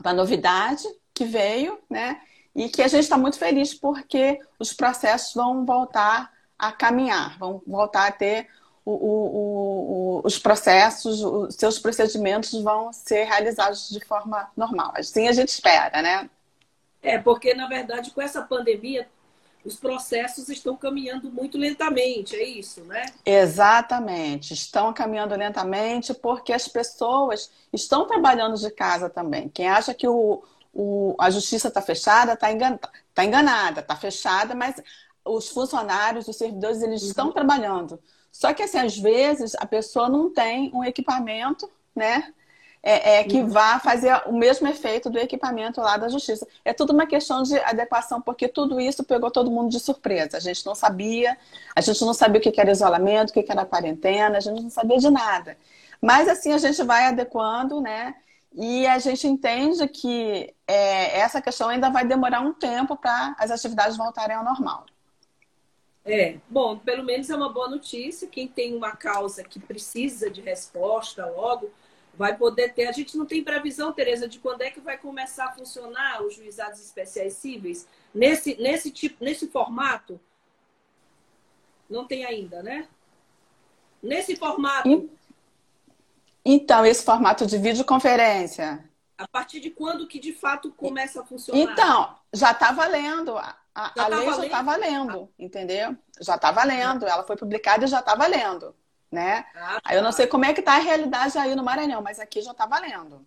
uma 0.03 0.13
novidade 0.13 0.85
que 1.13 1.25
veio, 1.25 1.79
né? 1.91 2.21
E 2.55 2.69
que 2.69 2.83
a 2.83 2.89
gente 2.89 3.03
está 3.03 3.19
muito 3.19 3.37
feliz 3.37 3.75
porque 3.75 4.39
os 4.59 4.73
processos 4.73 5.35
vão 5.35 5.67
voltar 5.67 6.33
a 6.59 6.73
caminhar, 6.73 7.37
vão 7.39 7.61
voltar 7.67 8.07
a 8.07 8.13
ter 8.13 8.49
o, 8.85 8.93
o, 8.93 10.19
o, 10.19 10.21
os 10.25 10.39
processos, 10.39 11.23
os 11.23 11.55
seus 11.55 11.79
procedimentos 11.79 12.53
vão 12.63 12.93
ser 12.93 13.25
realizados 13.25 13.89
de 13.89 14.01
forma 14.05 14.51
normal. 14.57 14.93
Assim 14.97 15.27
a 15.27 15.33
gente 15.33 15.49
espera, 15.49 16.03
né? 16.03 16.29
É, 17.03 17.19
porque 17.19 17.55
na 17.55 17.67
verdade 17.67 18.11
com 18.11 18.21
essa 18.21 18.43
pandemia 18.43 19.09
os 19.65 19.77
processos 19.77 20.51
estão 20.51 20.77
caminhando 20.77 21.31
muito 21.31 21.57
lentamente, 21.57 22.37
é 22.37 22.45
isso, 22.45 22.85
né? 22.85 23.07
Exatamente, 23.25 24.53
estão 24.53 24.93
caminhando 24.93 25.35
lentamente 25.35 26.13
porque 26.13 26.53
as 26.53 26.69
pessoas 26.69 27.51
estão 27.73 28.07
trabalhando 28.07 28.57
de 28.59 28.71
casa 28.71 29.09
também. 29.09 29.49
Quem 29.49 29.67
acha 29.67 29.95
que 29.95 30.07
o, 30.07 30.43
o 30.75 31.15
a 31.19 31.31
justiça 31.31 31.69
está 31.69 31.81
fechada 31.81 32.35
está 32.35 32.53
engan, 32.53 32.79
tá 33.15 33.25
enganada, 33.25 33.81
está 33.81 33.97
fechada, 33.97 34.55
mas 34.55 34.77
os 35.25 35.49
funcionários, 35.49 36.29
os 36.29 36.37
servidores, 36.37 36.83
eles 36.83 37.03
uhum. 37.03 37.09
estão 37.09 37.33
trabalhando. 37.33 37.99
Só 38.35 38.53
que, 38.53 38.65
assim, 38.65 38.79
às 38.79 38.99
vezes 38.99 39.55
a 39.61 39.65
pessoa 39.65 40.09
não 40.09 40.29
tem 40.29 40.69
um 40.75 40.83
equipamento, 40.83 41.71
né? 41.95 42.35
É, 42.83 43.21
é, 43.21 43.25
que 43.25 43.39
uhum. 43.39 43.49
vá 43.49 43.79
fazer 43.79 44.13
o 44.27 44.33
mesmo 44.33 44.67
efeito 44.69 45.09
do 45.09 45.19
equipamento 45.19 45.81
lá 45.81 45.97
da 45.97 46.09
justiça. 46.09 46.47
É 46.65 46.73
tudo 46.73 46.93
uma 46.93 47.07
questão 47.07 47.45
de 47.45 47.57
adequação, 47.61 48.21
porque 48.21 48.49
tudo 48.49 48.81
isso 48.81 49.05
pegou 49.05 49.31
todo 49.31 49.53
mundo 49.53 49.71
de 49.71 49.79
surpresa. 49.79 50.37
A 50.37 50.41
gente 50.41 50.67
não 50.67 50.75
sabia, 50.75 51.39
a 51.77 51.81
gente 51.81 52.05
não 52.05 52.13
sabia 52.13 52.41
o 52.41 52.43
que 52.43 52.61
era 52.61 52.73
isolamento, 52.73 53.31
o 53.31 53.33
que 53.33 53.47
era 53.49 53.65
quarentena, 53.65 54.37
a 54.37 54.41
gente 54.41 54.63
não 54.63 54.69
sabia 54.69 54.99
de 54.99 55.09
nada. 55.09 55.57
Mas 56.03 56.29
assim 56.29 56.53
a 56.53 56.59
gente 56.59 56.83
vai 56.83 57.07
adequando, 57.07 57.81
né? 57.81 58.17
E 58.53 58.87
a 58.87 58.99
gente 58.99 59.29
entende 59.29 59.87
que 59.89 60.53
é, 60.67 61.21
essa 61.21 61.41
questão 61.41 61.69
ainda 61.69 61.89
vai 61.89 62.05
demorar 62.05 62.41
um 62.41 62.53
tempo 62.53 62.97
para 62.97 63.35
as 63.39 63.51
atividades 63.51 63.97
voltarem 63.97 64.37
ao 64.37 64.45
normal. 64.45 64.87
É, 66.05 66.37
bom, 66.51 66.79
pelo 66.79 67.03
menos 67.03 67.31
é 67.31 67.37
uma 67.37 67.49
boa 67.49 67.69
notícia. 67.69 68.29
Quem 68.29 68.47
tem 68.47 68.75
uma 68.75 68.95
causa 68.95 69.43
que 69.43 69.59
precisa 69.59 70.31
de 70.31 70.43
resposta 70.43 71.25
logo, 71.27 71.71
vai 72.15 72.37
poder 72.37 72.75
ter. 72.75 72.87
A 72.87 72.93
gente 72.93 73.17
não 73.17 73.25
tem 73.25 73.43
previsão, 73.43 73.93
Tereza, 73.93 74.29
de 74.29 74.39
quando 74.39 74.63
é 74.63 74.71
que 74.71 74.81
vai 74.81 74.99
começar 74.99 75.47
a 75.47 75.53
funcionar 75.53 76.23
os 76.23 76.35
juizados 76.35 76.81
especiais 76.81 77.35
cíveis 77.35 77.89
nesse, 78.15 78.55
nesse 78.57 78.91
tipo, 78.91 79.25
nesse 79.25 79.49
formato. 79.49 80.21
Não 81.89 82.07
tem 82.07 82.25
ainda, 82.25 82.63
né? 82.63 82.87
Nesse 84.03 84.37
formato. 84.37 85.09
Então, 86.45 86.85
esse 86.85 87.03
formato 87.03 87.47
de 87.47 87.57
videoconferência. 87.57 88.85
A 89.17 89.27
partir 89.27 89.61
de 89.61 89.71
quando 89.71 90.07
que 90.07 90.19
de 90.19 90.35
fato 90.35 90.71
começa 90.73 91.23
a 91.23 91.25
funcionar? 91.25 91.61
Então, 91.63 92.19
já 92.33 92.51
está 92.51 92.73
valendo. 92.73 93.39
A, 93.75 94.05
a 94.05 94.09
lei 94.09 94.27
já 94.27 94.45
está 94.47 94.63
valendo, 94.63 95.29
entendeu? 95.39 95.97
Já 96.21 96.37
está 96.37 96.53
valendo. 96.53 97.07
Ela 97.07 97.25
foi 97.25 97.37
publicada 97.37 97.85
e 97.85 97.89
já 97.89 97.99
está 97.99 98.15
valendo, 98.15 98.75
né? 99.11 99.45
Ah, 99.55 99.75
tá. 99.75 99.81
Aí 99.85 99.97
eu 99.97 100.03
não 100.03 100.13
sei 100.13 100.27
como 100.27 100.45
é 100.45 100.53
que 100.53 100.61
está 100.61 100.75
a 100.75 100.81
realidade 100.81 101.37
aí 101.37 101.55
no 101.57 101.65
Maranhão, 101.65 102.01
mas 102.01 102.21
aqui 102.21 102.41
já 102.41 102.53
está 102.53 102.67
valendo. 102.67 103.27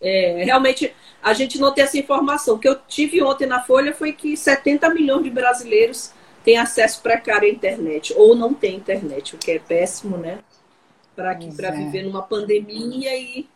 É, 0.00 0.42
realmente, 0.44 0.94
a 1.22 1.34
gente 1.34 1.58
não 1.58 1.72
tem 1.72 1.84
essa 1.84 1.98
informação. 1.98 2.56
O 2.56 2.58
que 2.58 2.68
eu 2.68 2.80
tive 2.80 3.22
ontem 3.22 3.46
na 3.46 3.62
Folha 3.62 3.94
foi 3.94 4.12
que 4.12 4.36
70 4.36 4.88
milhões 4.90 5.22
de 5.22 5.30
brasileiros 5.30 6.12
têm 6.42 6.56
acesso 6.56 7.02
precário 7.02 7.46
à 7.46 7.50
internet, 7.50 8.14
ou 8.16 8.34
não 8.34 8.54
têm 8.54 8.76
internet, 8.76 9.34
o 9.34 9.38
que 9.38 9.52
é 9.52 9.58
péssimo, 9.58 10.16
né? 10.16 10.40
Para 11.14 11.32
é. 11.32 11.70
viver 11.70 12.02
numa 12.02 12.22
pandemia 12.22 13.14
e, 13.16 13.46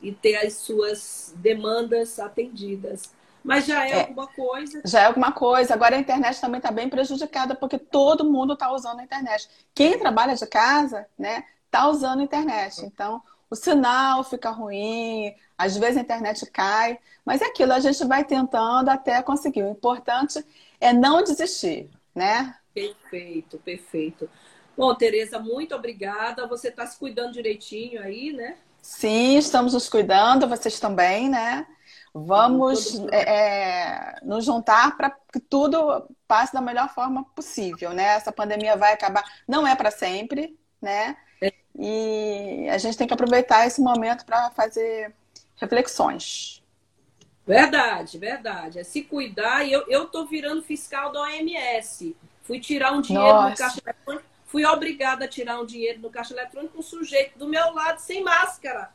e 0.00 0.12
ter 0.12 0.36
as 0.36 0.54
suas 0.54 1.34
demandas 1.36 2.18
atendidas. 2.18 3.12
Mas 3.42 3.66
já 3.66 3.86
é, 3.86 3.90
é, 3.90 4.00
alguma 4.02 4.26
coisa. 4.28 4.82
Já 4.84 5.00
é 5.00 5.06
alguma 5.06 5.32
coisa. 5.32 5.74
Agora 5.74 5.96
a 5.96 5.98
internet 5.98 6.40
também 6.40 6.58
está 6.58 6.70
bem 6.70 6.88
prejudicada, 6.88 7.54
porque 7.54 7.78
todo 7.78 8.30
mundo 8.30 8.52
está 8.52 8.72
usando 8.72 9.00
a 9.00 9.04
internet. 9.04 9.48
Quem 9.74 9.98
trabalha 9.98 10.34
de 10.34 10.46
casa, 10.46 11.06
né, 11.18 11.44
está 11.66 11.88
usando 11.88 12.20
a 12.20 12.24
internet. 12.24 12.84
Então, 12.84 13.22
o 13.50 13.56
sinal 13.56 14.24
fica 14.24 14.50
ruim, 14.50 15.34
às 15.58 15.76
vezes 15.76 15.98
a 15.98 16.00
internet 16.00 16.46
cai, 16.46 16.98
mas 17.24 17.42
é 17.42 17.46
aquilo, 17.46 17.72
a 17.72 17.80
gente 17.80 18.04
vai 18.04 18.24
tentando 18.24 18.88
até 18.88 19.20
conseguir. 19.22 19.62
O 19.62 19.70
importante 19.70 20.44
é 20.80 20.92
não 20.92 21.22
desistir, 21.22 21.90
né? 22.14 22.56
Perfeito, 22.72 23.58
perfeito. 23.58 24.30
Bom, 24.76 24.94
Tereza, 24.94 25.38
muito 25.38 25.74
obrigada. 25.74 26.46
Você 26.46 26.68
está 26.68 26.86
se 26.86 26.98
cuidando 26.98 27.34
direitinho 27.34 28.02
aí, 28.02 28.32
né? 28.32 28.56
Sim, 28.80 29.36
estamos 29.36 29.74
nos 29.74 29.88
cuidando, 29.88 30.48
vocês 30.48 30.80
também, 30.80 31.28
né? 31.28 31.66
Vamos 32.14 32.98
é, 33.10 33.22
é, 33.22 34.18
nos 34.22 34.44
juntar 34.44 34.96
para 34.96 35.10
que 35.10 35.40
tudo 35.40 36.06
passe 36.28 36.52
da 36.52 36.60
melhor 36.60 36.90
forma 36.90 37.24
possível, 37.34 37.92
né? 37.92 38.14
Essa 38.14 38.30
pandemia 38.30 38.76
vai 38.76 38.92
acabar, 38.92 39.24
não 39.48 39.66
é 39.66 39.74
para 39.74 39.90
sempre, 39.90 40.58
né? 40.80 41.16
É. 41.40 41.52
E 41.78 42.68
a 42.68 42.76
gente 42.76 42.98
tem 42.98 43.06
que 43.06 43.14
aproveitar 43.14 43.66
esse 43.66 43.80
momento 43.80 44.26
para 44.26 44.50
fazer 44.50 45.14
reflexões. 45.56 46.62
Verdade, 47.46 48.18
verdade. 48.18 48.78
É 48.78 48.84
se 48.84 49.02
cuidar. 49.02 49.64
E 49.64 49.72
eu, 49.72 49.84
eu 49.88 50.06
tô 50.06 50.26
virando 50.26 50.62
fiscal 50.62 51.10
da 51.10 51.22
OMS. 51.22 52.14
Fui 52.42 52.60
tirar 52.60 52.92
um 52.92 53.00
dinheiro 53.00 53.28
Nossa. 53.28 53.50
no 53.50 53.56
caixa 53.56 53.80
eletrônico. 53.84 54.26
Fui 54.46 54.64
obrigada 54.66 55.24
a 55.24 55.28
tirar 55.28 55.60
um 55.60 55.64
dinheiro 55.64 56.00
no 56.00 56.10
caixa 56.10 56.34
eletrônico 56.34 56.74
com 56.74 56.80
um 56.80 56.82
sujeito 56.82 57.38
do 57.38 57.48
meu 57.48 57.72
lado 57.72 57.98
sem 57.98 58.22
máscara. 58.22 58.90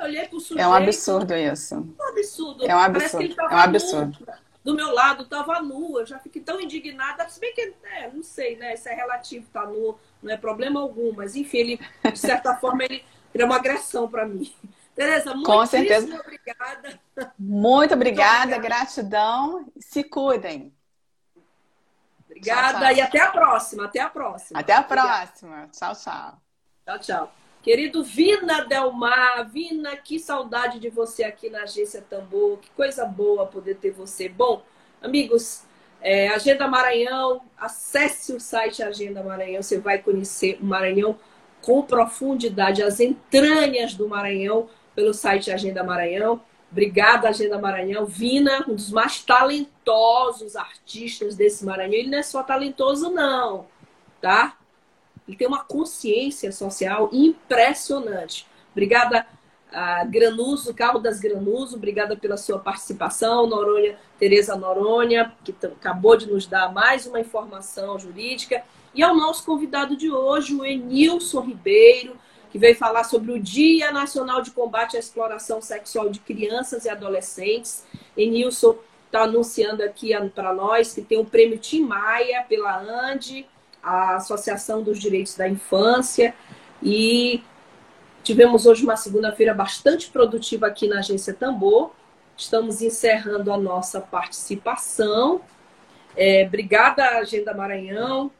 Eu 0.00 0.06
olhei 0.06 0.26
pro 0.28 0.40
sujeito. 0.40 0.64
É 0.64 0.68
um 0.68 0.72
absurdo 0.72 1.36
isso. 1.36 1.74
Um 1.76 2.08
absurdo. 2.08 2.66
É 2.66 2.74
um 2.74 2.78
absurdo. 2.78 3.36
é 3.38 3.54
um 3.54 3.58
absurdo. 3.58 4.18
Nu, 4.26 4.34
do 4.64 4.74
meu 4.74 4.94
lado, 4.94 5.26
tava 5.26 5.60
nu. 5.60 6.00
Eu 6.00 6.06
já 6.06 6.18
fiquei 6.18 6.42
tão 6.42 6.58
indignada. 6.60 7.28
Se 7.28 7.38
bem 7.38 7.52
que, 7.54 7.74
é, 7.84 8.10
não 8.10 8.22
sei, 8.22 8.56
né? 8.56 8.74
Isso 8.74 8.88
é 8.88 8.94
relativo, 8.94 9.46
tá 9.52 9.66
nu, 9.66 9.98
não 10.22 10.32
é 10.32 10.36
problema 10.38 10.80
algum. 10.80 11.12
Mas, 11.12 11.36
enfim, 11.36 11.58
ele, 11.58 11.80
de 12.10 12.18
certa 12.18 12.56
forma, 12.58 12.82
ele, 12.84 13.04
ele 13.34 13.42
é 13.42 13.46
uma 13.46 13.56
agressão 13.56 14.08
para 14.08 14.26
mim. 14.26 14.50
Tereza, 14.96 15.34
muito 15.34 15.46
Com 15.46 15.64
certeza. 15.66 16.20
obrigada. 16.20 17.00
Muito 17.38 17.94
obrigada, 17.94 18.58
gratidão. 18.58 19.70
Se 19.78 20.02
cuidem. 20.02 20.74
Obrigada 22.26 22.78
tchau, 22.78 22.80
tchau. 22.80 22.96
e 22.96 23.00
até 23.00 23.20
a 23.20 23.30
próxima. 23.30 23.84
Até 23.84 24.00
a 24.00 24.08
próxima. 24.08 24.60
Até 24.60 24.72
a 24.72 24.82
próxima. 24.82 25.68
Tchau, 25.72 25.94
tchau. 25.94 26.42
Tchau, 26.84 26.98
tchau. 26.98 27.39
Querido 27.62 28.02
Vina 28.02 28.64
Delmar, 28.64 29.48
Vina, 29.50 29.94
que 29.96 30.18
saudade 30.18 30.78
de 30.78 30.88
você 30.88 31.24
aqui 31.24 31.50
na 31.50 31.62
Agência 31.62 32.02
Tambor, 32.08 32.58
que 32.58 32.70
coisa 32.70 33.04
boa 33.04 33.46
poder 33.46 33.76
ter 33.76 33.90
você. 33.90 34.30
Bom, 34.30 34.62
amigos, 35.02 35.64
é, 36.00 36.28
Agenda 36.28 36.66
Maranhão, 36.66 37.42
acesse 37.58 38.32
o 38.32 38.40
site 38.40 38.82
Agenda 38.82 39.22
Maranhão, 39.22 39.62
você 39.62 39.78
vai 39.78 39.98
conhecer 39.98 40.58
o 40.60 40.64
Maranhão 40.64 41.18
com 41.60 41.82
profundidade, 41.82 42.82
as 42.82 42.98
entranhas 42.98 43.92
do 43.92 44.08
Maranhão, 44.08 44.68
pelo 44.94 45.12
site 45.12 45.50
Agenda 45.50 45.84
Maranhão. 45.84 46.40
Obrigada, 46.72 47.28
Agenda 47.28 47.58
Maranhão. 47.58 48.06
Vina, 48.06 48.64
um 48.68 48.74
dos 48.74 48.90
mais 48.90 49.22
talentosos 49.22 50.56
artistas 50.56 51.34
desse 51.36 51.64
Maranhão. 51.66 51.92
Ele 51.92 52.10
não 52.10 52.18
é 52.18 52.22
só 52.22 52.42
talentoso, 52.42 53.10
não, 53.10 53.66
tá? 54.20 54.56
Ele 55.30 55.36
tem 55.36 55.46
uma 55.46 55.62
consciência 55.62 56.50
social 56.50 57.08
impressionante. 57.12 58.48
Obrigada, 58.72 59.24
Granuso, 60.08 60.74
Caldas 60.74 61.20
Granuso, 61.20 61.76
obrigada 61.76 62.16
pela 62.16 62.36
sua 62.36 62.58
participação. 62.58 63.46
Noronha, 63.46 63.96
Tereza 64.18 64.56
Noronha, 64.56 65.32
que 65.44 65.54
acabou 65.64 66.16
de 66.16 66.26
nos 66.26 66.48
dar 66.48 66.72
mais 66.72 67.06
uma 67.06 67.20
informação 67.20 67.96
jurídica. 67.96 68.64
E 68.92 69.04
ao 69.04 69.14
nosso 69.14 69.44
convidado 69.44 69.96
de 69.96 70.10
hoje, 70.10 70.52
o 70.52 70.64
Enilson 70.64 71.42
Ribeiro, 71.42 72.16
que 72.50 72.58
veio 72.58 72.74
falar 72.74 73.04
sobre 73.04 73.30
o 73.30 73.38
Dia 73.38 73.92
Nacional 73.92 74.42
de 74.42 74.50
Combate 74.50 74.96
à 74.96 74.98
Exploração 74.98 75.62
Sexual 75.62 76.10
de 76.10 76.18
Crianças 76.18 76.86
e 76.86 76.88
Adolescentes. 76.88 77.84
Enilson 78.16 78.76
está 79.06 79.22
anunciando 79.22 79.84
aqui 79.84 80.10
para 80.34 80.52
nós 80.52 80.92
que 80.92 81.02
tem 81.02 81.18
o 81.18 81.24
prêmio 81.24 81.56
Tim 81.56 81.84
Maia 81.84 82.44
pela 82.48 82.80
ANDE, 82.80 83.46
a 83.82 84.16
Associação 84.16 84.82
dos 84.82 84.98
Direitos 84.98 85.36
da 85.36 85.48
Infância, 85.48 86.34
e 86.82 87.42
tivemos 88.22 88.66
hoje 88.66 88.84
uma 88.84 88.96
segunda-feira 88.96 89.54
bastante 89.54 90.10
produtiva 90.10 90.66
aqui 90.66 90.86
na 90.86 90.98
Agência 90.98 91.34
Tambor. 91.34 91.92
Estamos 92.36 92.80
encerrando 92.80 93.52
a 93.52 93.58
nossa 93.58 94.00
participação. 94.00 95.42
É, 96.16 96.44
obrigada, 96.46 97.18
Agenda 97.18 97.54
Maranhão, 97.54 98.30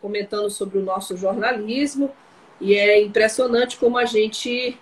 comentando 0.00 0.48
sobre 0.50 0.78
o 0.78 0.82
nosso 0.82 1.16
jornalismo. 1.16 2.10
E 2.60 2.74
é 2.74 3.02
impressionante 3.02 3.76
como 3.76 3.98
a 3.98 4.04
gente. 4.04 4.78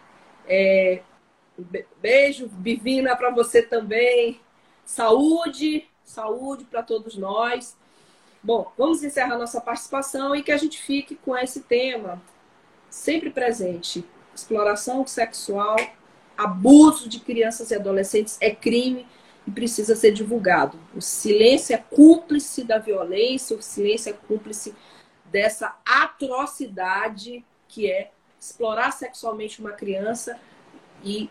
É... 0.46 1.00
Beijo, 2.00 2.48
Bivina, 2.48 3.16
para 3.16 3.30
você 3.30 3.62
também. 3.62 4.40
Saúde, 4.84 5.88
saúde 6.04 6.64
para 6.64 6.82
todos 6.82 7.16
nós. 7.16 7.76
Bom, 8.42 8.72
vamos 8.76 9.04
encerrar 9.04 9.38
nossa 9.38 9.60
participação 9.60 10.34
e 10.34 10.42
que 10.42 10.50
a 10.50 10.56
gente 10.56 10.82
fique 10.82 11.14
com 11.14 11.36
esse 11.36 11.60
tema 11.60 12.20
sempre 12.90 13.30
presente. 13.30 14.04
Exploração 14.34 15.06
sexual, 15.06 15.76
abuso 16.36 17.08
de 17.08 17.20
crianças 17.20 17.70
e 17.70 17.76
adolescentes 17.76 18.38
é 18.40 18.50
crime 18.50 19.06
e 19.46 19.50
precisa 19.50 19.94
ser 19.94 20.10
divulgado. 20.10 20.76
O 20.92 21.00
silêncio 21.00 21.72
é 21.72 21.78
cúmplice 21.78 22.64
da 22.64 22.78
violência, 22.78 23.56
o 23.56 23.62
silêncio 23.62 24.10
é 24.10 24.12
cúmplice 24.12 24.74
dessa 25.26 25.76
atrocidade 25.86 27.44
que 27.68 27.90
é 27.90 28.10
explorar 28.40 28.90
sexualmente 28.90 29.60
uma 29.60 29.72
criança 29.72 30.36
e 31.04 31.30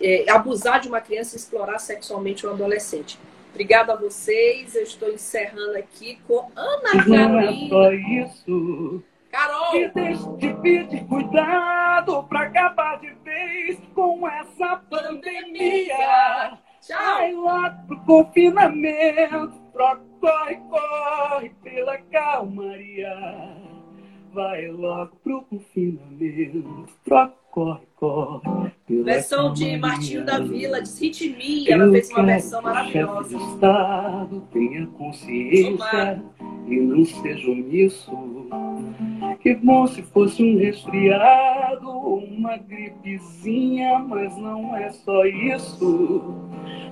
é, 0.00 0.30
abusar 0.30 0.80
de 0.80 0.88
uma 0.88 1.00
criança 1.00 1.36
e 1.36 1.38
explorar 1.38 1.78
sexualmente 1.78 2.46
um 2.46 2.50
adolescente. 2.50 3.18
Obrigada 3.50 3.92
a 3.92 3.96
vocês. 3.96 4.74
Eu 4.74 4.82
estou 4.82 5.10
encerrando 5.10 5.76
aqui 5.76 6.18
com 6.26 6.50
Ana 6.56 6.92
Carolina. 6.92 7.28
Não 7.28 7.40
é 7.40 7.68
só 7.68 7.92
isso. 7.92 9.04
Carol! 9.30 9.70
Que 9.70 9.88
deixe 9.88 10.36
de 10.38 10.54
pedir 10.54 11.04
cuidado 11.06 12.24
para 12.24 12.40
acabar 12.40 13.00
de 13.00 13.12
vez 13.24 13.78
com 13.94 14.26
essa 14.28 14.76
pandemia. 14.90 16.58
Tchau! 16.80 16.98
Vai 16.98 17.32
lá 17.34 17.70
pro 17.86 18.00
confinamento, 18.00 19.52
corre, 19.72 20.56
corre 20.68 21.50
pela 21.62 21.98
calmaria. 21.98 23.16
Vai 24.32 24.68
logo 24.68 25.16
pro 25.22 25.42
confinamento, 25.42 26.88
corre, 27.50 27.80
corre. 27.96 28.72
pela 28.86 29.04
Versão 29.04 29.52
de. 29.52 29.76
Martinho 29.76 30.24
da 30.24 30.38
Vila, 30.38 30.80
de 30.82 30.90
Ritmia. 31.00 31.74
Ela 31.74 31.90
fez 31.90 32.10
uma 32.10 32.22
versão 32.24 32.62
maravilhosa. 32.62 33.36
Estado 33.36 34.40
tenha 34.52 34.86
consciência 34.86 35.70
Tomara. 35.76 36.22
e 36.66 36.80
não 36.80 37.04
seja 37.04 37.50
omisso. 37.50 38.10
Que 39.40 39.54
bom 39.54 39.86
se 39.86 40.02
fosse 40.02 40.42
um 40.42 40.58
resfriado 40.58 41.88
ou 41.88 42.18
uma 42.18 42.56
gripezinha, 42.58 43.98
mas 43.98 44.36
não 44.36 44.76
é 44.76 44.90
só 44.90 45.24
isso. 45.24 46.34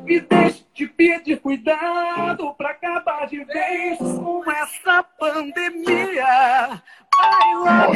Me 0.05 0.21
deixe 0.21 0.65
te 0.73 0.87
pedir 0.87 1.39
cuidado 1.41 2.55
pra 2.55 2.71
acabar 2.71 3.27
de 3.27 3.45
vez 3.45 3.99
com 3.99 4.43
essa 4.51 5.03
pandemia. 5.03 6.81
Vai 7.19 7.55
lá, 7.63 7.89